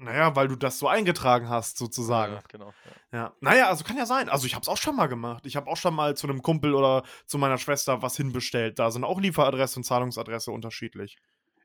Naja, 0.03 0.35
weil 0.35 0.49
du 0.49 0.57
das 0.57 0.79
so 0.79 0.89
eingetragen 0.89 1.51
hast, 1.51 1.77
sozusagen. 1.77 2.33
Ja, 2.33 2.43
genau. 2.49 2.73
Ja. 3.13 3.19
Ja. 3.19 3.33
Naja, 3.41 3.69
also 3.69 3.85
kann 3.85 3.99
ja 3.99 4.07
sein. 4.07 4.31
Also 4.31 4.47
ich 4.47 4.55
hab's 4.55 4.67
auch 4.67 4.79
schon 4.79 4.97
mal 4.97 5.09
gemacht. 5.09 5.45
Ich 5.45 5.57
habe 5.57 5.71
auch 5.71 5.77
schon 5.77 5.95
mal 5.95 6.17
zu 6.17 6.27
einem 6.27 6.41
Kumpel 6.41 6.75
oder 6.75 7.03
zu 7.27 7.37
meiner 7.37 7.59
Schwester 7.59 8.01
was 8.01 8.17
hinbestellt. 8.17 8.79
Da 8.79 8.91
sind 8.91 9.05
auch 9.05 9.21
Lieferadresse 9.21 9.79
und 9.79 9.85
Zahlungsadresse 9.85 10.53
unterschiedlich. 10.53 11.19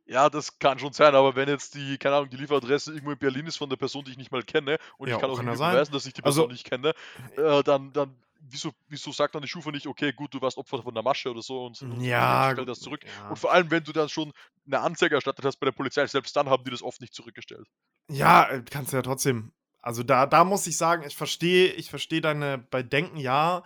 Ja, 0.07 0.29
das 0.29 0.59
kann 0.59 0.77
schon 0.77 0.93
sein, 0.93 1.15
aber 1.15 1.35
wenn 1.35 1.49
jetzt 1.49 1.73
die, 1.73 1.97
keine 1.97 2.17
Ahnung, 2.17 2.29
die 2.29 2.37
Lieferadresse 2.37 2.91
irgendwo 2.93 3.11
in 3.11 3.17
Berlin 3.17 3.47
ist 3.47 3.57
von 3.57 3.69
der 3.69 3.77
Person, 3.77 4.05
die 4.05 4.11
ich 4.11 4.17
nicht 4.17 4.31
mal 4.31 4.43
kenne 4.43 4.77
und 4.97 5.07
Ja, 5.09 5.15
ich 5.15 5.21
kann 5.21 5.31
auch 5.31 5.37
kann 5.37 5.55
sein. 5.57 5.71
beweisen, 5.73 5.91
dass 5.93 6.05
ich 6.05 6.13
die 6.13 6.23
Also- 6.23 6.41
Person 6.43 6.51
nicht 6.51 6.65
kenne, 6.69 6.93
äh, 7.37 7.63
dann, 7.63 7.91
dann 7.91 8.15
wieso, 8.39 8.71
wieso 8.87 9.11
sagt 9.11 9.33
dann 9.33 9.41
die 9.41 9.47
Schufa 9.47 9.71
nicht, 9.71 9.87
okay, 9.87 10.13
gut, 10.13 10.31
du 10.31 10.39
warst 10.41 10.57
Opfer 10.59 10.83
von 10.83 10.93
der 10.93 11.01
Masche 11.01 11.31
oder 11.31 11.41
so 11.41 11.65
und, 11.65 11.81
und 11.81 12.01
Ja, 12.01 12.51
stell 12.53 12.65
das 12.65 12.79
zurück. 12.81 13.01
ja. 13.03 13.29
Und 13.29 13.39
vor 13.39 13.51
allem, 13.51 13.71
wenn 13.71 13.83
du 13.83 13.91
dann 13.91 14.07
schon 14.07 14.31
eine 14.67 14.79
Anzeige 14.79 15.15
erstattet 15.15 15.43
hast 15.43 15.57
bei 15.57 15.65
der 15.65 15.71
Polizei, 15.71 16.05
selbst 16.05 16.35
dann 16.35 16.49
haben 16.51 16.63
die 16.63 16.69
das 16.71 16.83
oft 16.83 17.01
nicht 17.01 17.15
zurückgestellt. 17.15 17.67
Ja, 18.07 18.47
äh, 18.49 18.63
kannst 18.69 18.93
du 18.93 18.97
ja 18.97 19.01
trotzdem. 19.01 19.53
Also 19.81 20.03
da, 20.03 20.27
da 20.27 20.43
muss 20.43 20.67
ich 20.67 20.77
sagen, 20.77 21.03
ich 21.07 21.15
verstehe, 21.15 21.71
ich 21.73 21.89
verstehe 21.89 22.21
deine 22.21 22.59
Bedenken, 22.59 23.17
ja, 23.17 23.63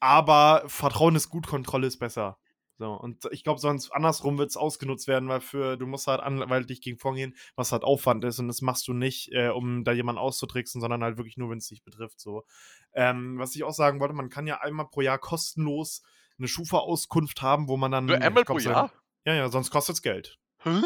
aber 0.00 0.62
Vertrauen 0.66 1.16
ist 1.16 1.28
gut, 1.28 1.46
Kontrolle 1.46 1.86
ist 1.86 1.98
besser. 1.98 2.38
So, 2.76 2.92
und 2.92 3.28
ich 3.30 3.44
glaube, 3.44 3.60
sonst 3.60 3.92
andersrum 3.92 4.36
wird 4.36 4.50
es 4.50 4.56
ausgenutzt 4.56 5.06
werden, 5.06 5.28
weil 5.28 5.40
für, 5.40 5.76
du 5.76 5.86
musst 5.86 6.08
halt 6.08 6.20
anwaltlich 6.20 6.80
gegen 6.80 6.98
vorgehen, 6.98 7.36
was 7.54 7.70
halt 7.70 7.84
Aufwand 7.84 8.24
ist 8.24 8.40
und 8.40 8.48
das 8.48 8.62
machst 8.62 8.88
du 8.88 8.92
nicht, 8.92 9.30
äh, 9.32 9.48
um 9.48 9.84
da 9.84 9.92
jemanden 9.92 10.18
auszutricksen, 10.18 10.80
sondern 10.80 11.04
halt 11.04 11.16
wirklich 11.16 11.36
nur, 11.36 11.50
wenn 11.50 11.58
es 11.58 11.68
dich 11.68 11.84
betrifft. 11.84 12.20
So. 12.20 12.44
Ähm, 12.92 13.38
was 13.38 13.54
ich 13.54 13.62
auch 13.62 13.72
sagen 13.72 14.00
wollte, 14.00 14.14
man 14.14 14.28
kann 14.28 14.46
ja 14.46 14.60
einmal 14.60 14.88
pro 14.88 15.02
Jahr 15.02 15.18
kostenlos 15.18 16.02
eine 16.38 16.48
Schufa-Auskunft 16.48 17.42
haben, 17.42 17.68
wo 17.68 17.76
man 17.76 17.92
dann. 17.92 18.06
Nur 18.06 18.20
einmal 18.20 18.44
pro 18.44 18.58
Jahr? 18.58 18.92
Ja, 19.24 19.34
ja, 19.34 19.48
sonst 19.48 19.70
kostet 19.70 19.96
es 19.96 20.02
Geld. 20.02 20.38
Hä? 20.58 20.80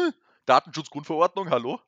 Datenschutzgrundverordnung, 0.45 1.49
hallo? 1.49 1.79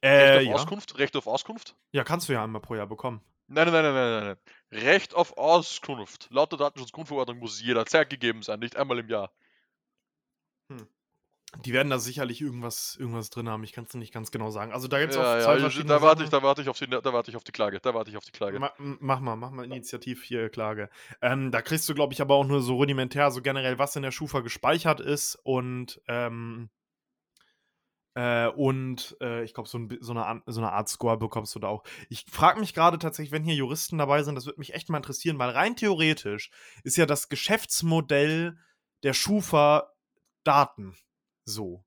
Äh, 0.00 0.08
Recht 0.08 0.38
auf 0.38 0.42
ja. 0.44 0.54
Auskunft? 0.54 0.98
Recht 0.98 1.16
auf 1.16 1.26
Auskunft? 1.26 1.76
ja, 1.92 2.04
kannst 2.04 2.28
du 2.28 2.32
ja 2.34 2.44
einmal 2.44 2.60
pro 2.60 2.74
Jahr 2.74 2.86
bekommen. 2.86 3.22
Nein, 3.48 3.66
nein, 3.70 3.82
nein, 3.82 3.94
nein, 3.94 4.10
nein, 4.10 4.24
nein. 4.24 4.36
Recht 4.70 5.14
auf 5.14 5.38
Auskunft. 5.38 6.28
Laut 6.30 6.52
der 6.52 6.58
Datenschutzgrundverordnung 6.58 7.38
muss 7.38 7.62
jederzeit 7.62 8.10
gegeben 8.10 8.42
sein, 8.42 8.60
nicht 8.60 8.76
einmal 8.76 8.98
im 8.98 9.08
Jahr. 9.08 9.32
Die 11.64 11.72
werden 11.72 11.88
da 11.88 11.98
sicherlich 11.98 12.42
irgendwas, 12.42 12.94
irgendwas 13.00 13.30
drin 13.30 13.48
haben. 13.48 13.64
Ich 13.64 13.72
kann 13.72 13.84
es 13.84 13.94
nicht 13.94 14.12
ganz 14.12 14.30
genau 14.30 14.50
sagen. 14.50 14.72
Also 14.72 14.86
da 14.86 15.00
gibt 15.00 15.12
es 15.12 15.18
auch 15.18 15.22
Ja, 15.22 15.40
zwei 15.40 15.54
ja, 15.54 15.60
verschiedene 15.60 15.88
da 15.94 16.02
warte 16.02 16.22
ich, 16.22 16.28
da 16.28 16.42
warte 16.42 16.60
ich 16.60 16.68
auf 16.68 16.78
die, 16.78 16.86
da 16.86 17.12
warte 17.12 17.30
ich 17.30 17.36
auf 17.38 17.44
die 17.44 17.52
Klage. 17.52 17.80
Da 17.80 17.94
warte 17.94 18.10
ich 18.10 18.18
auf 18.18 18.24
die 18.24 18.32
Klage. 18.32 18.58
Ma 18.58 18.70
mach 18.76 19.20
mal, 19.20 19.36
mach 19.36 19.50
mal 19.50 19.64
Initiativ 19.64 20.22
hier 20.22 20.50
Klage. 20.50 20.90
Ähm, 21.22 21.50
da 21.50 21.62
kriegst 21.62 21.88
du, 21.88 21.94
glaube 21.94 22.12
ich, 22.12 22.20
aber 22.20 22.34
auch 22.34 22.44
nur 22.44 22.60
so 22.60 22.74
rudimentär, 22.74 23.30
so 23.30 23.40
generell, 23.40 23.78
was 23.78 23.96
in 23.96 24.02
der 24.02 24.10
Schufa 24.10 24.40
gespeichert 24.40 25.00
ist 25.00 25.36
und 25.42 26.02
ähm, 26.06 26.68
äh, 28.14 28.48
und 28.48 29.16
äh, 29.20 29.44
ich 29.44 29.54
glaube, 29.54 29.68
so, 29.68 29.78
ein, 29.78 29.96
so, 30.00 30.12
eine, 30.12 30.42
so 30.46 30.60
eine 30.60 30.72
Art 30.72 30.88
Score 30.88 31.16
bekommst 31.18 31.54
du 31.54 31.58
da 31.58 31.68
auch. 31.68 31.84
Ich 32.08 32.24
frage 32.30 32.60
mich 32.60 32.74
gerade 32.74 32.98
tatsächlich, 32.98 33.32
wenn 33.32 33.44
hier 33.44 33.54
Juristen 33.54 33.98
dabei 33.98 34.22
sind, 34.22 34.34
das 34.34 34.46
würde 34.46 34.58
mich 34.58 34.74
echt 34.74 34.88
mal 34.88 34.96
interessieren, 34.98 35.38
weil 35.38 35.50
rein 35.50 35.76
theoretisch 35.76 36.50
ist 36.82 36.96
ja 36.96 37.06
das 37.06 37.28
Geschäftsmodell 37.28 38.58
der 39.02 39.12
Schufa 39.14 39.92
Daten 40.44 40.96
so. 41.44 41.84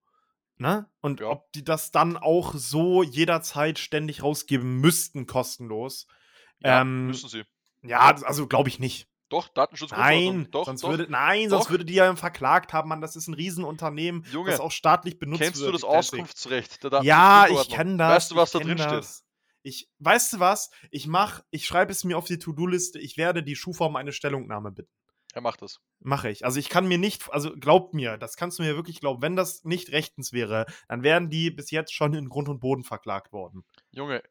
Ne? 0.57 0.89
Und 1.01 1.19
Ja. 1.21 1.29
ob 1.29 1.51
die 1.53 1.63
das 1.63 1.91
dann 1.91 2.17
auch 2.17 2.53
so 2.53 3.01
jederzeit 3.03 3.79
ständig 3.79 4.21
rausgeben 4.23 4.77
müssten, 4.77 5.25
kostenlos. 5.25 6.07
Ja, 6.59 6.81
ähm, 6.81 7.07
müssen 7.07 7.29
sie. 7.29 7.43
Ja, 7.81 7.99
also 7.99 8.47
glaube 8.47 8.69
ich 8.69 8.77
nicht. 8.77 9.07
Doch, 9.31 9.47
Datenschutzgrundverordnung. 9.47 10.35
Nein, 10.35 10.51
doch, 10.51 10.65
sonst 10.65 10.83
doch. 10.83 10.89
würde, 10.89 11.07
nein, 11.09 11.49
sonst 11.49 11.65
doch. 11.65 11.71
würde 11.71 11.85
die 11.85 11.93
ja 11.93 12.13
verklagt 12.17 12.73
haben, 12.73 12.89
man, 12.89 12.99
das 12.99 13.15
ist 13.15 13.27
ein 13.27 13.33
Riesenunternehmen, 13.33 14.25
Junge, 14.29 14.51
das 14.51 14.59
auch 14.59 14.71
staatlich 14.71 15.19
benutzt 15.19 15.41
Kennst 15.41 15.61
du 15.61 15.65
wird. 15.65 15.75
das 15.75 15.81
deswegen. 15.81 16.23
Auskunftsrecht 16.23 16.83
der 16.83 17.01
Ja, 17.03 17.47
ich 17.49 17.69
kenne 17.69 17.95
das. 17.97 18.15
Weißt 18.15 18.31
du, 18.31 18.35
was 18.35 18.51
da 18.51 18.59
drin 18.59 18.77
steht? 18.77 18.91
das. 18.91 19.25
Ich, 19.63 19.89
weißt 19.99 20.33
du 20.33 20.39
was? 20.39 20.69
Ich 20.89 21.07
mach, 21.07 21.43
ich 21.49 21.65
schreibe 21.65 21.93
es 21.93 22.03
mir 22.03 22.17
auf 22.17 22.25
die 22.25 22.39
To-Do-Liste. 22.39 22.99
Ich 22.99 23.15
werde 23.15 23.41
die 23.41 23.55
Schufa 23.55 23.85
um 23.85 23.95
eine 23.95 24.11
Stellungnahme 24.11 24.71
bitten. 24.71 24.91
Er 25.33 25.41
macht 25.41 25.61
das. 25.61 25.79
Mache 25.99 26.29
ich. 26.29 26.43
Also 26.43 26.59
ich 26.59 26.67
kann 26.67 26.87
mir 26.87 26.97
nicht, 26.97 27.31
also 27.31 27.51
glaub 27.55 27.93
mir, 27.93 28.17
das 28.17 28.35
kannst 28.35 28.59
du 28.59 28.63
mir 28.63 28.75
wirklich 28.75 28.99
glauben. 28.99 29.21
Wenn 29.21 29.37
das 29.37 29.63
nicht 29.63 29.91
rechtens 29.91 30.33
wäre, 30.33 30.65
dann 30.89 31.03
wären 31.03 31.29
die 31.29 31.51
bis 31.51 31.71
jetzt 31.71 31.93
schon 31.93 32.13
in 32.13 32.27
Grund 32.27 32.49
und 32.49 32.59
Boden 32.59 32.83
verklagt 32.83 33.31
worden. 33.31 33.63
Junge. 33.91 34.23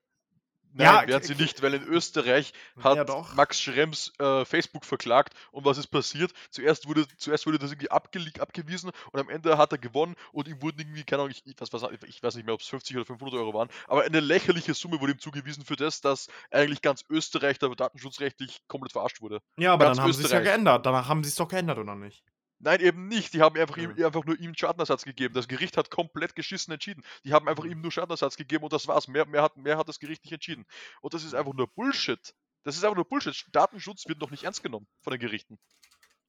Nein, 0.73 0.87
Ja, 0.87 1.09
werden 1.09 1.25
sie 1.25 1.35
nicht, 1.35 1.62
weil 1.62 1.75
in 1.75 1.85
Österreich 1.85 2.53
hat 2.81 3.09
Ja. 3.09 3.27
Max 3.35 3.61
Schrems 3.61 4.12
äh, 4.18 4.45
Facebook 4.45 4.85
verklagt 4.85 5.35
und 5.51 5.64
was 5.64 5.79
ist 5.79 5.89
passiert? 5.89 6.33
Zuerst 6.51 6.87
wurde, 6.87 7.07
zuerst 7.16 7.47
wurde 7.47 7.59
das 7.59 7.73
irgendwie 7.73 7.91
abge 7.91 8.21
abgewiesen 8.39 8.91
und 9.12 9.21
am 9.21 9.29
Ende 9.29 9.59
hat 9.59 9.73
er 9.73 9.79
gewonnen 9.79 10.14
und 10.33 10.49
ihm 10.49 10.62
wurden 10.62 10.79
irgendwie, 10.79 11.05
keine 11.05 11.23
Ahnung, 11.23 11.33
ich, 11.33 11.45
ich, 11.47 11.55
was, 11.59 11.83
ich 12.07 12.23
weiß 12.23 12.37
nicht 12.37 12.45
mehr, 12.45 12.55
ob 12.55 12.61
es 12.61 12.68
50 12.68 12.97
oder 12.97 13.07
500 13.07 13.35
Euro 13.39 13.55
waren, 13.55 13.68
aber 13.89 14.03
eine 14.03 14.21
lächerliche 14.21 14.75
Summe 14.75 15.01
wurde 15.01 15.12
ihm 15.12 15.18
zugewiesen 15.18 15.64
für 15.64 15.77
das, 15.77 16.01
dass 16.01 16.29
eigentlich 16.51 16.83
ganz 16.83 17.05
Österreich 17.09 17.59
da 17.59 17.68
datenschutzrechtlich 17.68 18.62
komplett 18.68 18.93
verarscht 18.93 19.21
wurde. 19.21 19.41
Ja, 19.57 19.73
aber 19.73 19.87
Ganz 19.87 19.97
dann 19.97 20.05
haben 20.05 20.12
sie 20.12 20.25
es 20.25 20.31
ja 20.31 20.41
geändert. 20.41 20.87
Danach 20.87 21.09
haben 21.09 21.25
sie 21.25 21.31
es 21.31 21.37
doch 21.37 21.49
geändert, 21.49 21.79
oder 21.79 21.95
nicht? 21.95 22.25
Nein, 22.63 22.81
eben 22.81 23.09
nicht. 23.09 23.33
Die 23.33 23.41
haben 23.41 23.59
einfach, 23.59 23.77
Ja. 23.79 23.85
ihm, 23.91 24.05
einfach 24.05 24.25
nur 24.25 24.39
ihm 24.39 24.55
Schadenersatz 24.55 25.05
gegeben. 25.05 25.35
Das 25.35 25.49
Gericht 25.49 25.77
hat 25.79 25.91
komplett 25.91 26.35
geschissen 26.37 26.73
entschieden. 26.73 27.03
Die 27.25 27.33
haben 27.33 27.49
einfach 27.49 27.65
Mhm. 27.65 27.71
ihm 27.73 27.81
nur 27.81 27.91
Schadenersatz 27.91 28.37
gegeben 28.37 28.65
und 28.65 28.73
das 28.73 28.87
war's. 28.87 29.09
Mehr, 29.09 29.25
mehr, 29.27 29.43
hat, 29.43 29.57
mehr 29.57 29.79
hat 29.79 29.89
das 29.89 29.99
Gericht 29.99 30.25
nicht 30.25 30.33
entschieden. 30.33 30.67
Und 31.01 31.15
das 31.15 31.25
ist 31.25 31.35
einfach 31.35 31.55
nur 31.55 31.69
Bullshit. 31.69 32.35
Das 32.63 32.77
ist 32.77 32.85
einfach 32.85 32.97
nur 32.97 33.09
Bullshit. 33.09 33.47
Datenschutz 33.53 34.07
wird 34.07 34.21
noch 34.21 34.31
nicht 34.31 34.45
ernst 34.45 34.63
genommen 34.63 34.87
von 35.01 35.11
den 35.13 35.21
Gerichten. 35.21 35.59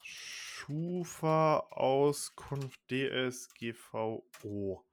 Schufa 0.02 1.60
Auskunft 1.72 2.80
DSGVO. 2.90 4.86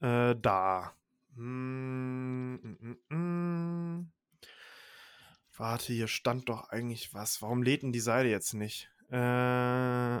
Äh, 0.00 0.34
da. 0.36 0.94
Mm, 1.36 2.54
mm, 2.56 2.98
mm. 3.08 4.12
Warte, 5.56 5.92
hier 5.92 6.08
stand 6.08 6.48
doch 6.48 6.68
eigentlich 6.70 7.14
was. 7.14 7.40
Warum 7.40 7.62
lädt 7.62 7.82
denn 7.82 7.92
die 7.92 8.00
Seite 8.00 8.28
jetzt 8.28 8.52
nicht? 8.54 8.90
Äh, 9.12 10.18
äh 10.18 10.20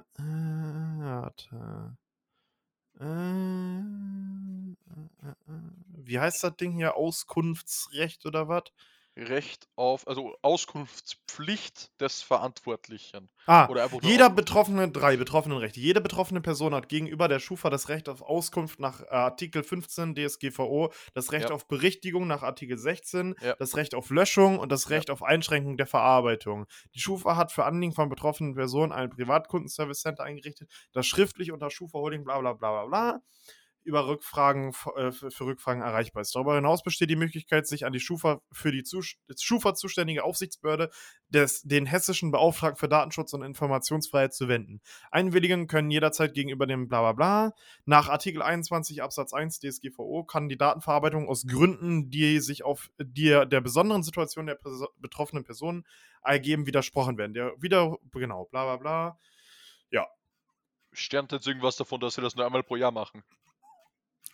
warte. 0.98 1.96
Äh, 2.98 3.04
äh, 3.04 4.76
äh, 5.22 5.30
äh. 5.30 5.60
Wie 6.04 6.18
heißt 6.18 6.42
das 6.42 6.56
Ding 6.56 6.72
hier? 6.72 6.96
Auskunftsrecht 6.96 8.26
oder 8.26 8.48
was? 8.48 8.64
Recht 9.20 9.68
auf, 9.76 10.06
also 10.08 10.34
Auskunftspflicht 10.42 11.90
des 12.00 12.22
Verantwortlichen. 12.22 13.28
Ah, 13.46 13.68
jeder 14.02 14.30
betroffene, 14.30 14.90
drei 14.90 15.16
Betroffenenrechte. 15.16 15.80
Jede 15.80 16.00
betroffene 16.00 16.40
Person 16.40 16.74
hat 16.74 16.88
gegenüber 16.88 17.28
der 17.28 17.38
Schufa 17.38 17.70
das 17.70 17.88
Recht 17.88 18.08
auf 18.08 18.22
Auskunft 18.22 18.80
nach 18.80 19.02
äh, 19.02 19.06
Artikel 19.10 19.62
15 19.62 20.14
DSGVO, 20.14 20.92
das 21.14 21.32
Recht 21.32 21.48
Ja. 21.50 21.54
auf 21.54 21.68
Berichtigung 21.68 22.26
nach 22.26 22.42
Artikel 22.42 22.78
16, 22.78 23.34
Ja. 23.40 23.54
das 23.56 23.76
Recht 23.76 23.94
auf 23.94 24.10
Löschung 24.10 24.58
und 24.58 24.70
das 24.72 24.84
Ja. 24.84 24.96
Recht 24.96 25.10
auf 25.10 25.22
Einschränkung 25.22 25.76
der 25.76 25.86
Verarbeitung. 25.86 26.66
Die 26.94 27.00
Schufa 27.00 27.36
hat 27.36 27.52
für 27.52 27.64
Anliegen 27.64 27.94
von 27.94 28.08
betroffenen 28.08 28.54
Personen 28.54 28.92
ein 28.92 29.10
Privatkundenservice 29.10 30.00
Center 30.00 30.24
eingerichtet, 30.24 30.70
das 30.92 31.06
schriftlich 31.06 31.52
unter 31.52 31.70
Schufa 31.70 31.98
Holding 31.98 32.24
bla 32.24 32.38
bla 32.40 32.52
bla 32.54 32.70
bla 32.70 32.86
bla 32.86 33.20
über 33.82 34.06
Rückfragen 34.06 34.74
äh, 34.96 35.10
für 35.12 35.44
Rückfragen 35.44 35.82
erreichbar 35.82 36.22
ist. 36.22 36.34
Darüber 36.34 36.54
hinaus 36.54 36.82
besteht 36.82 37.10
die 37.10 37.16
Möglichkeit, 37.16 37.66
sich 37.66 37.86
an 37.86 37.92
die 37.92 38.00
Schufa 38.00 38.40
für 38.52 38.72
die 38.72 38.82
Zus- 38.82 39.16
Schufa 39.38 39.74
zuständige 39.74 40.24
Aufsichtsbehörde 40.24 40.90
des, 41.28 41.62
den 41.62 41.86
hessischen 41.86 42.30
Beauftragten 42.30 42.78
für 42.78 42.88
Datenschutz 42.88 43.32
und 43.32 43.42
Informationsfreiheit 43.42 44.34
zu 44.34 44.48
wenden. 44.48 44.80
Einwilligungen 45.10 45.66
können 45.66 45.90
jederzeit 45.90 46.34
gegenüber 46.34 46.66
dem 46.66 46.88
Blablabla. 46.88 47.12
Bla 47.12 47.48
bla. 47.50 47.54
Nach 47.84 48.08
Artikel 48.08 48.42
21 48.42 49.02
Absatz 49.02 49.32
1 49.32 49.60
DSGVO 49.60 50.24
kann 50.24 50.48
die 50.48 50.58
Datenverarbeitung 50.58 51.28
aus 51.28 51.46
Gründen, 51.46 52.10
die 52.10 52.40
sich 52.40 52.64
auf 52.64 52.90
die, 52.98 53.28
der 53.28 53.60
besonderen 53.60 54.02
Situation 54.02 54.46
der 54.46 54.56
Perso 54.56 54.88
betroffenen 54.98 55.44
Person 55.44 55.86
ergeben, 56.22 56.66
widersprochen 56.66 57.16
werden. 57.16 57.34
Der 57.34 57.54
wieder, 57.60 57.96
genau, 58.12 58.46
bla 58.46 58.64
bla 58.64 58.76
bla. 58.76 59.18
Sternt 60.92 61.30
jetzt 61.32 61.46
irgendwas 61.46 61.76
davon, 61.76 62.00
dass 62.00 62.14
sie 62.14 62.20
das 62.20 62.34
nur 62.34 62.44
einmal 62.44 62.62
pro 62.62 62.76
Jahr 62.76 62.90
machen? 62.90 63.22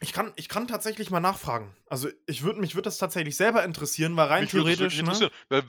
Ich 0.01 0.13
kann, 0.13 0.33
ich 0.37 0.49
kann 0.49 0.69
tatsächlich 0.69 1.11
mal 1.11 1.21
nachfragen. 1.21 1.75
Also 1.89 2.09
ich 2.27 2.43
würde 2.43 2.61
mich 2.61 2.75
würde 2.75 2.85
das 2.85 2.99
tatsächlich 2.99 3.37
selber 3.37 3.65
interessieren, 3.65 4.15
weil 4.17 4.29
rein 4.29 4.43
Mich 4.43 4.51
theoretisch, 4.51 5.01
ne? 5.03 5.31
weil, 5.49 5.69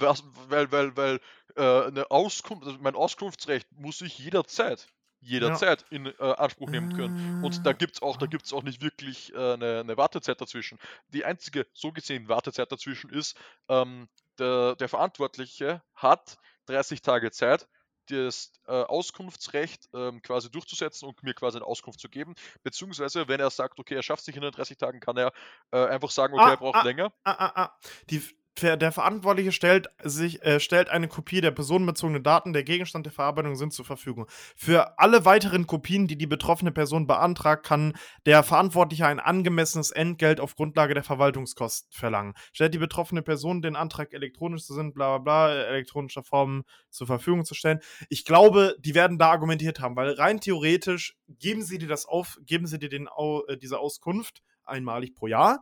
weil, 0.49 0.71
weil, 0.71 0.97
weil 0.97 1.19
äh, 1.55 1.87
eine 1.87 2.11
Auskunft, 2.11 2.65
also 2.65 2.77
mein 2.81 2.95
Auskunftsrecht 2.95 3.71
muss 3.71 4.01
ich 4.01 4.19
jederzeit, 4.19 4.87
jederzeit 5.21 5.85
in 5.89 6.07
äh, 6.07 6.13
Anspruch 6.19 6.71
nehmen 6.71 6.89
können. 6.89 7.13
Und 7.39 7.65
da 7.65 7.71
gibt 7.71 7.95
es 7.95 8.01
auch, 8.01 8.17
da 8.17 8.25
Ah. 8.25 8.29
gibt's 8.29 8.51
auch 8.51 8.63
nicht 8.63 8.81
wirklich 8.81 9.33
äh, 9.33 9.53
eine, 9.53 9.79
eine 9.79 9.95
Wartezeit 9.97 10.41
dazwischen. 10.41 10.77
Die 11.13 11.23
einzige 11.23 11.65
so 11.73 11.93
gesehen 11.93 12.27
Wartezeit 12.27 12.69
dazwischen 12.71 13.09
ist, 13.09 13.37
ähm, 13.69 14.09
der, 14.39 14.75
der 14.75 14.89
Verantwortliche 14.89 15.81
hat 15.95 16.37
30 16.65 17.01
Tage 17.01 17.31
Zeit, 17.31 17.67
das 18.07 18.51
äh, 18.67 18.71
Auskunftsrecht 18.71 19.89
ähm, 19.93 20.21
quasi 20.21 20.49
durchzusetzen 20.49 21.07
und 21.07 21.21
mir 21.23 21.33
quasi 21.33 21.57
eine 21.57 21.65
Auskunft 21.65 21.99
zu 21.99 22.09
geben. 22.09 22.35
Beziehungsweise, 22.63 23.27
wenn 23.27 23.39
er 23.39 23.49
sagt, 23.49 23.79
okay, 23.79 23.95
er 23.95 24.03
schafft 24.03 24.25
sich 24.25 24.35
in 24.35 24.41
den 24.41 24.51
30 24.51 24.77
Tagen, 24.77 24.99
kann 24.99 25.17
er 25.17 25.31
äh, 25.71 25.85
einfach 25.85 26.09
sagen, 26.09 26.33
okay, 26.33 26.43
Ah, 26.43 26.51
er 26.51 26.57
braucht 26.57 26.75
ah. 26.75 26.83
länger. 26.83 27.11
Ah, 27.23 27.31
ah, 27.31 27.51
ah. 27.55 27.77
Die, 28.09 28.21
der, 28.61 28.91
Verantwortliche 28.91 29.51
stellt, 29.51 29.87
sich, 30.03 30.43
äh, 30.43 30.59
stellt 30.59 30.89
eine 30.89 31.07
Kopie 31.07 31.41
der 31.41 31.51
personenbezogenen 31.51 32.23
Daten, 32.23 32.53
der 32.53 32.63
Gegenstand 32.63 33.05
der 33.05 33.13
Verarbeitung 33.13 33.55
sind 33.55 33.73
zur 33.73 33.85
Verfügung. 33.85 34.27
Für 34.55 34.99
alle 34.99 35.25
weiteren 35.25 35.67
Kopien, 35.67 36.07
die 36.07 36.17
die 36.17 36.27
betroffene 36.27 36.71
Person 36.71 37.07
beantragt, 37.07 37.65
kann 37.65 37.93
der 38.25 38.43
Verantwortliche 38.43 39.05
ein 39.05 39.19
angemessenes 39.19 39.91
Entgelt 39.91 40.39
auf 40.39 40.55
Grundlage 40.55 40.93
der 40.93 41.03
Verwaltungskosten 41.03 41.91
verlangen. 41.91 42.33
Stellt 42.51 42.73
die 42.73 42.79
betroffene 42.79 43.21
Person 43.21 43.61
den 43.61 43.75
Antrag 43.75 44.13
elektronisch 44.13 44.65
zu 44.65 44.73
sind, 44.73 44.93
bla 44.93 45.17
bla 45.17 45.47
bla, 45.47 45.53
elektronischer 45.53 46.23
Form 46.23 46.63
zur 46.89 47.07
Verfügung 47.07 47.45
zu 47.45 47.53
stellen. 47.53 47.79
Ich 48.09 48.25
glaube, 48.25 48.75
die 48.79 48.95
werden 48.95 49.17
da 49.17 49.31
argumentiert 49.31 49.79
haben, 49.79 49.95
weil 49.95 50.11
rein 50.11 50.39
theoretisch 50.39 51.15
geben 51.27 51.63
sie 51.63 51.77
dir 51.77 51.87
das 51.87 52.05
auf, 52.05 52.37
geben 52.45 52.67
sie 52.67 52.79
dir 52.79 52.89
den, 52.89 53.07
äh, 53.07 53.57
diese 53.57 53.79
Auskunft 53.79 54.41
einmalig 54.63 55.15
pro 55.15 55.27
Jahr. 55.27 55.61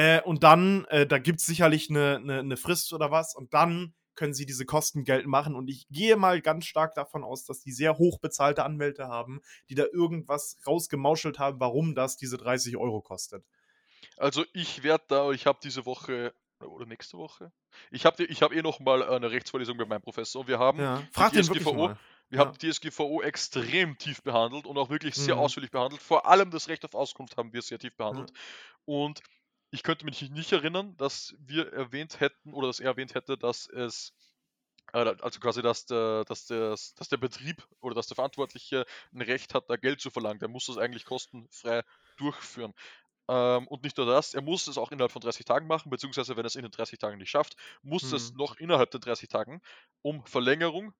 Äh, 0.00 0.22
und 0.22 0.42
dann, 0.44 0.86
äh, 0.86 1.06
da 1.06 1.18
gibt 1.18 1.40
es 1.40 1.46
sicherlich 1.46 1.90
eine, 1.90 2.16
eine, 2.16 2.38
eine 2.38 2.56
Frist 2.56 2.94
oder 2.94 3.10
was, 3.10 3.34
und 3.36 3.52
dann 3.52 3.92
können 4.14 4.32
sie 4.32 4.46
diese 4.46 4.64
Kosten 4.64 5.04
geltend 5.04 5.28
machen. 5.30 5.54
Und 5.54 5.68
ich 5.68 5.88
gehe 5.88 6.16
mal 6.16 6.40
ganz 6.40 6.64
stark 6.64 6.94
davon 6.94 7.22
aus, 7.22 7.44
dass 7.44 7.60
die 7.60 7.72
sehr 7.72 7.98
hoch 7.98 8.18
bezahlte 8.18 8.64
Anwälte 8.64 9.08
haben, 9.08 9.42
die 9.68 9.74
da 9.74 9.84
irgendwas 9.92 10.56
rausgemauschelt 10.66 11.38
haben, 11.38 11.60
warum 11.60 11.94
das 11.94 12.16
diese 12.16 12.38
30 12.38 12.78
Euro 12.78 13.02
kostet. 13.02 13.44
Also 14.16 14.44
ich 14.54 14.82
werde 14.82 15.04
da, 15.08 15.30
ich 15.32 15.46
habe 15.46 15.58
diese 15.62 15.84
Woche 15.86 16.34
oder 16.60 16.86
nächste 16.86 17.16
Woche, 17.18 17.52
ich 17.90 18.04
habe 18.04 18.24
ich 18.24 18.42
hab 18.42 18.52
eh 18.52 18.62
noch 18.62 18.80
mal 18.80 19.02
eine 19.02 19.30
Rechtsvorlesung 19.30 19.78
bei 19.78 19.86
meinem 19.86 20.02
Professor 20.02 20.40
und 20.40 20.48
wir 20.48 20.58
haben 20.58 20.78
Ja. 20.78 21.08
Frag 21.12 21.34
wirklich 21.34 21.66
DSGVO. 21.68 21.90
Wir 22.28 22.38
Ja. 22.38 22.40
haben 22.40 22.52
die 22.52 22.58
DSGVO 22.70 23.22
extrem 23.22 23.98
tief 23.98 24.22
behandelt 24.22 24.66
und 24.66 24.78
auch 24.78 24.90
wirklich 24.90 25.16
sehr 25.16 25.36
Mhm. 25.36 25.38
ausführlich 25.38 25.70
behandelt. 25.70 26.02
Vor 26.02 26.26
allem 26.26 26.50
das 26.50 26.68
Recht 26.68 26.84
auf 26.84 26.94
Auskunft 26.94 27.36
haben 27.36 27.52
wir 27.52 27.62
sehr 27.62 27.78
tief 27.78 27.96
behandelt. 27.96 28.32
Und 28.84 29.22
ich 29.70 29.82
könnte 29.82 30.04
mich 30.04 30.20
nicht 30.30 30.52
erinnern, 30.52 30.96
dass 30.96 31.34
wir 31.38 31.72
erwähnt 31.72 32.20
hätten 32.20 32.52
oder 32.52 32.66
dass 32.68 32.80
er 32.80 32.90
erwähnt 32.92 33.14
hätte, 33.14 33.38
dass 33.38 33.68
es 33.68 34.12
äh, 34.92 34.98
also 35.20 35.40
quasi, 35.40 35.62
dass 35.62 35.86
der, 35.86 36.24
dass, 36.24 36.46
der, 36.46 36.70
dass 36.70 37.08
der 37.10 37.16
Betrieb 37.18 37.66
oder 37.80 37.94
dass 37.94 38.08
der 38.08 38.16
Verantwortliche 38.16 38.86
ein 39.14 39.22
Recht 39.22 39.54
hat, 39.54 39.70
da 39.70 39.76
Geld 39.76 40.00
zu 40.00 40.10
verlangen. 40.10 40.40
Der 40.40 40.48
muss 40.48 40.66
das 40.66 40.78
eigentlich 40.78 41.04
kostenfrei 41.04 41.82
durchführen. 42.16 42.74
Ähm, 43.28 43.68
und 43.68 43.84
nicht 43.84 43.96
nur 43.98 44.06
das, 44.06 44.34
er 44.34 44.42
muss 44.42 44.66
es 44.68 44.78
auch 44.78 44.92
innerhalb 44.92 45.12
von 45.12 45.22
30 45.22 45.46
Tagen 45.46 45.66
machen, 45.68 45.90
beziehungsweise 45.90 46.36
wenn 46.36 46.44
er 46.44 46.48
es 46.48 46.56
in 46.56 46.62
den 46.62 46.72
30 46.72 46.98
Tagen 47.00 47.18
nicht 47.18 47.30
schafft, 47.30 47.56
muss 47.82 48.12
es 48.12 48.32
Mhm. 48.32 48.36
noch 48.36 48.56
innerhalb 48.58 48.90
der 48.92 49.00
30 49.00 49.28
Tagen 49.30 49.62
um 50.02 50.26
Verlängerung 50.26 50.94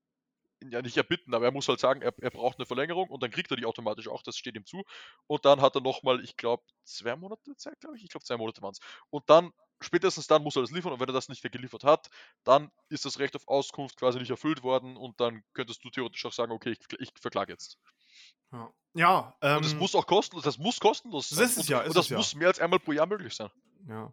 ja 0.69 0.83
nicht 0.83 0.97
erbitten, 0.97 1.35
aber 1.35 1.47
er 1.47 1.53
muss 1.53 1.69
halt 1.69 1.81
sagen, 1.81 2.03
er, 2.03 2.13
er 2.21 2.31
braucht 2.31 2.59
eine 2.59 2.67
Verlängerung 2.67 3.09
und 3.09 3.23
dann 3.23 3.31
kriegt 3.31 3.51
er 3.51 3.57
die 3.57 3.67
automatisch 3.67 4.09
auch, 4.09 4.23
das 4.23 4.37
steht 4.37 4.57
ihm 4.57 4.67
zu. 4.67 4.85
Und 5.27 5.45
dann 5.45 5.61
hat 5.61 5.75
er 5.75 5.81
nochmal, 5.81 6.23
ich 6.23 6.37
glaube, 6.37 6.63
zwei 6.85 7.17
Monate 7.17 7.57
Zeit, 7.57 7.81
glaube 7.81 7.97
ich. 7.97 8.05
Ich 8.05 8.11
glaube, 8.11 8.25
zwei 8.25 8.37
Monate 8.37 8.61
waren 8.63 8.73
es. 8.73 8.81
Und 9.11 9.29
dann, 9.31 9.53
spätestens 9.81 10.27
dann 10.27 10.43
muss 10.43 10.57
er 10.57 10.63
das 10.63 10.71
liefern 10.71 10.93
und 10.93 11.01
wenn 11.01 11.09
er 11.09 11.15
das 11.15 11.29
nicht 11.29 11.43
mehr 11.43 11.51
geliefert 11.51 11.85
hat, 11.85 12.11
dann 12.45 12.71
ist 12.89 13.05
das 13.05 13.19
Recht 13.19 13.35
auf 13.37 13.49
Auskunft 13.49 13.97
quasi 13.97 14.19
nicht 14.19 14.31
erfüllt 14.31 14.63
worden 14.63 14.97
und 14.97 15.21
dann 15.21 15.43
könntest 15.55 15.85
du 15.85 15.91
theoretisch 15.91 16.25
auch 16.27 16.33
sagen, 16.33 16.53
okay, 16.53 16.73
ich, 16.73 17.01
ich 17.01 17.11
verklage 17.21 17.53
jetzt. 17.53 17.79
Ja, 18.53 18.73
ja 18.95 19.35
ähm, 19.41 19.57
Und 19.57 19.65
das 19.65 19.75
muss 19.75 19.95
auch 19.95 20.07
kostenlos, 20.07 20.45
das 20.45 20.59
muss 20.59 20.81
kostenlos 20.81 21.29
Das 21.29 21.39
sein. 21.39 21.47
ist 21.47 21.53
es 21.53 21.59
und, 21.59 21.69
ja, 21.69 21.81
und 21.81 21.87
ist 21.87 21.97
das 21.97 22.05
es 22.07 22.11
ja. 22.11 22.17
muss 22.17 22.35
mehr 22.35 22.49
als 22.49 22.59
einmal 22.59 22.81
pro 22.81 22.93
Jahr 22.93 23.07
möglich 23.07 23.35
sein. 23.35 23.51
Ja. 23.89 24.13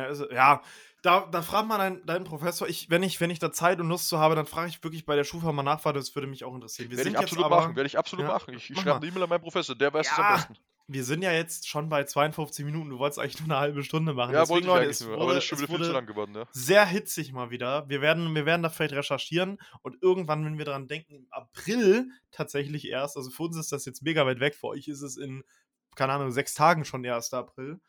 Also, 0.00 0.30
ja, 0.30 0.62
da, 1.02 1.26
da 1.30 1.42
fragt 1.42 1.66
man 1.68 1.78
deinen, 1.78 2.06
deinen 2.06 2.24
Professor, 2.24 2.68
ich, 2.68 2.88
wenn, 2.90 3.02
ich, 3.02 3.20
wenn 3.20 3.30
ich 3.30 3.38
da 3.40 3.52
Zeit 3.52 3.80
und 3.80 3.88
Lust 3.88 4.08
zu 4.08 4.18
habe, 4.18 4.34
dann 4.36 4.46
frage 4.46 4.68
ich 4.68 4.82
wirklich 4.84 5.04
bei 5.04 5.16
der 5.16 5.24
Schufa 5.24 5.50
mal 5.52 5.62
nach, 5.62 5.84
weil 5.84 5.92
das 5.92 6.14
würde 6.14 6.28
mich 6.28 6.44
auch 6.44 6.54
interessieren. 6.54 6.90
Wir 6.90 6.96
Werde 6.98 7.10
sind 7.10 7.14
ich 7.14 7.20
jetzt 7.20 7.32
absolut 7.32 7.46
aber, 7.46 7.56
machen, 7.62 7.76
werde 7.76 7.86
ich 7.88 7.98
absolut 7.98 8.24
Ja, 8.26 8.32
machen. 8.32 8.54
Ich, 8.54 8.70
ich 8.70 8.78
schreibe 8.78 8.96
eine 8.96 9.06
E-Mail 9.06 9.24
an 9.24 9.28
meinen 9.28 9.40
Professor, 9.42 9.74
der 9.74 9.92
weiß 9.92 10.06
es 10.06 10.18
am 10.18 10.24
Ja, 10.24 10.36
besten. 10.36 10.56
wir 10.86 11.04
sind 11.04 11.22
ja 11.22 11.32
jetzt 11.32 11.68
schon 11.68 11.88
bei 11.88 12.04
52 12.04 12.64
Minuten, 12.64 12.90
du 12.90 12.98
wolltest 13.00 13.18
eigentlich 13.18 13.40
nur 13.40 13.48
eine 13.50 13.58
halbe 13.58 13.82
Stunde 13.82 14.14
machen. 14.14 14.32
Ja, 14.32 14.40
Deswegen, 14.42 14.68
wollte 14.68 14.84
ich 14.84 14.88
eigentlich 15.00 15.08
nur, 15.08 15.20
aber 15.20 15.34
das 15.34 15.42
ist 15.42 15.48
schon 15.48 15.58
wieder 15.58 15.74
viel 15.76 15.84
zu 15.86 15.92
lang 15.92 16.06
geworden, 16.06 16.34
ja. 16.36 16.44
sehr 16.52 16.86
hitzig 16.86 17.32
mal 17.32 17.50
wieder. 17.50 17.88
Wir 17.88 18.00
werden, 18.00 18.32
wir 18.34 18.46
werden 18.46 18.62
da 18.62 18.68
vielleicht 18.68 18.94
recherchieren 18.94 19.58
und 19.82 20.00
irgendwann, 20.02 20.44
wenn 20.44 20.58
wir 20.58 20.64
daran 20.64 20.86
denken, 20.86 21.14
im 21.14 21.26
April 21.30 22.08
tatsächlich 22.30 22.86
erst, 22.88 23.16
also 23.16 23.30
für 23.30 23.42
uns 23.42 23.56
ist 23.56 23.72
das 23.72 23.84
jetzt 23.86 24.02
mega 24.02 24.24
weit 24.24 24.38
weg, 24.38 24.54
für 24.54 24.68
euch 24.68 24.86
ist 24.86 25.02
es 25.02 25.16
in, 25.16 25.42
keine 25.96 26.12
Ahnung, 26.12 26.30
sechs 26.30 26.54
Tagen 26.54 26.84
schon 26.84 27.02
der 27.02 27.16
1. 27.16 27.34
April. 27.34 27.80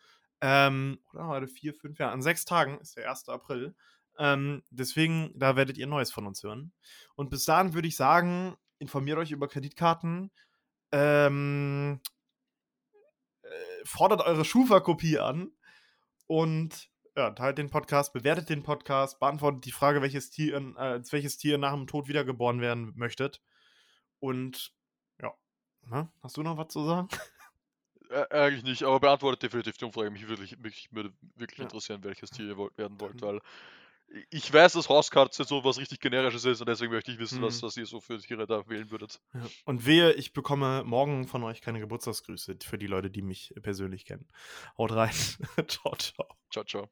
Ähm, 0.45 0.99
oder 1.13 1.27
heute 1.27 1.47
vier, 1.47 1.73
fünf 1.73 1.97
Jahre. 1.99 2.11
An 2.11 2.21
sechs 2.21 2.43
Tagen 2.43 2.77
ist 2.81 2.97
der 2.97 3.09
1. 3.09 3.29
April. 3.29 3.75
Ähm, 4.19 4.61
deswegen, 4.69 5.31
da 5.39 5.55
werdet 5.55 5.77
ihr 5.77 5.87
Neues 5.87 6.11
von 6.11 6.27
uns 6.27 6.43
hören. 6.43 6.73
Und 7.15 7.29
bis 7.29 7.45
dahin 7.45 7.73
würde 7.73 7.87
ich 7.87 7.95
sagen, 7.95 8.57
informiert 8.77 9.17
euch 9.17 9.31
über 9.31 9.47
Kreditkarten. 9.47 10.31
Ähm, 10.91 12.01
äh, 13.41 13.47
fordert 13.85 14.19
eure 14.19 14.43
Schufa-Kopie 14.43 15.17
an 15.17 15.49
und 16.27 16.89
ja, 17.15 17.31
teilt 17.31 17.57
den 17.57 17.69
Podcast, 17.69 18.11
bewertet 18.11 18.49
den 18.49 18.63
Podcast, 18.63 19.21
beantwortet 19.21 19.63
die 19.63 19.71
Frage, 19.71 20.01
welches 20.01 20.29
Tier, 20.29 20.57
äh, 20.57 21.01
welches 21.09 21.37
Tier 21.37 21.57
nach 21.57 21.73
dem 21.73 21.87
Tod 21.87 22.09
wiedergeboren 22.09 22.59
werden 22.59 22.91
möchtet. 22.97 23.41
Und 24.19 24.73
ja, 25.21 25.33
ne? 25.83 26.11
hast 26.21 26.35
du 26.35 26.43
noch 26.43 26.57
was 26.57 26.67
zu 26.67 26.83
sagen? 26.85 27.07
Eigentlich 28.29 28.63
nicht, 28.63 28.83
aber 28.83 28.99
beantwortet 28.99 29.43
definitiv 29.43 29.77
die 29.77 29.85
Umfrage. 29.85 30.11
Mich, 30.11 30.27
wirklich, 30.27 30.57
mich 30.59 30.87
würde 30.91 31.11
wirklich 31.35 31.57
Ja. 31.59 31.63
interessieren, 31.65 32.03
welches 32.03 32.29
Tier 32.29 32.45
ihr 32.47 32.57
wollt, 32.57 32.77
werden 32.77 32.99
wollt, 32.99 33.21
weil 33.21 33.39
ich 34.29 34.53
weiß, 34.53 34.73
dass 34.73 34.89
Hauskatze 34.89 35.43
so 35.43 35.63
was 35.63 35.79
richtig 35.79 35.99
generisches 35.99 36.45
ist 36.45 36.61
und 36.61 36.69
deswegen 36.69 36.91
möchte 36.91 37.11
ich 37.11 37.17
wissen, 37.17 37.41
was, 37.41 37.61
Mhm. 37.61 37.65
was 37.65 37.77
ihr 37.77 37.85
so 37.87 37.99
für 37.99 38.19
Tiere 38.19 38.45
da 38.45 38.67
wählen 38.69 38.91
würdet. 38.91 39.19
Ja. 39.33 39.41
Und 39.65 39.85
wehe, 39.87 40.13
ich 40.13 40.33
bekomme 40.33 40.83
morgen 40.83 41.27
von 41.27 41.43
euch 41.43 41.61
keine 41.61 41.79
Geburtstagsgrüße 41.79 42.57
für 42.63 42.77
die 42.77 42.87
Leute, 42.87 43.09
die 43.09 43.23
mich 43.23 43.53
persönlich 43.63 44.05
kennen. 44.05 44.27
Haut 44.77 44.91
rein. 44.91 45.09
ciao, 45.67 45.95
ciao. 45.95 46.27
Ciao, 46.51 46.63
ciao. 46.65 46.89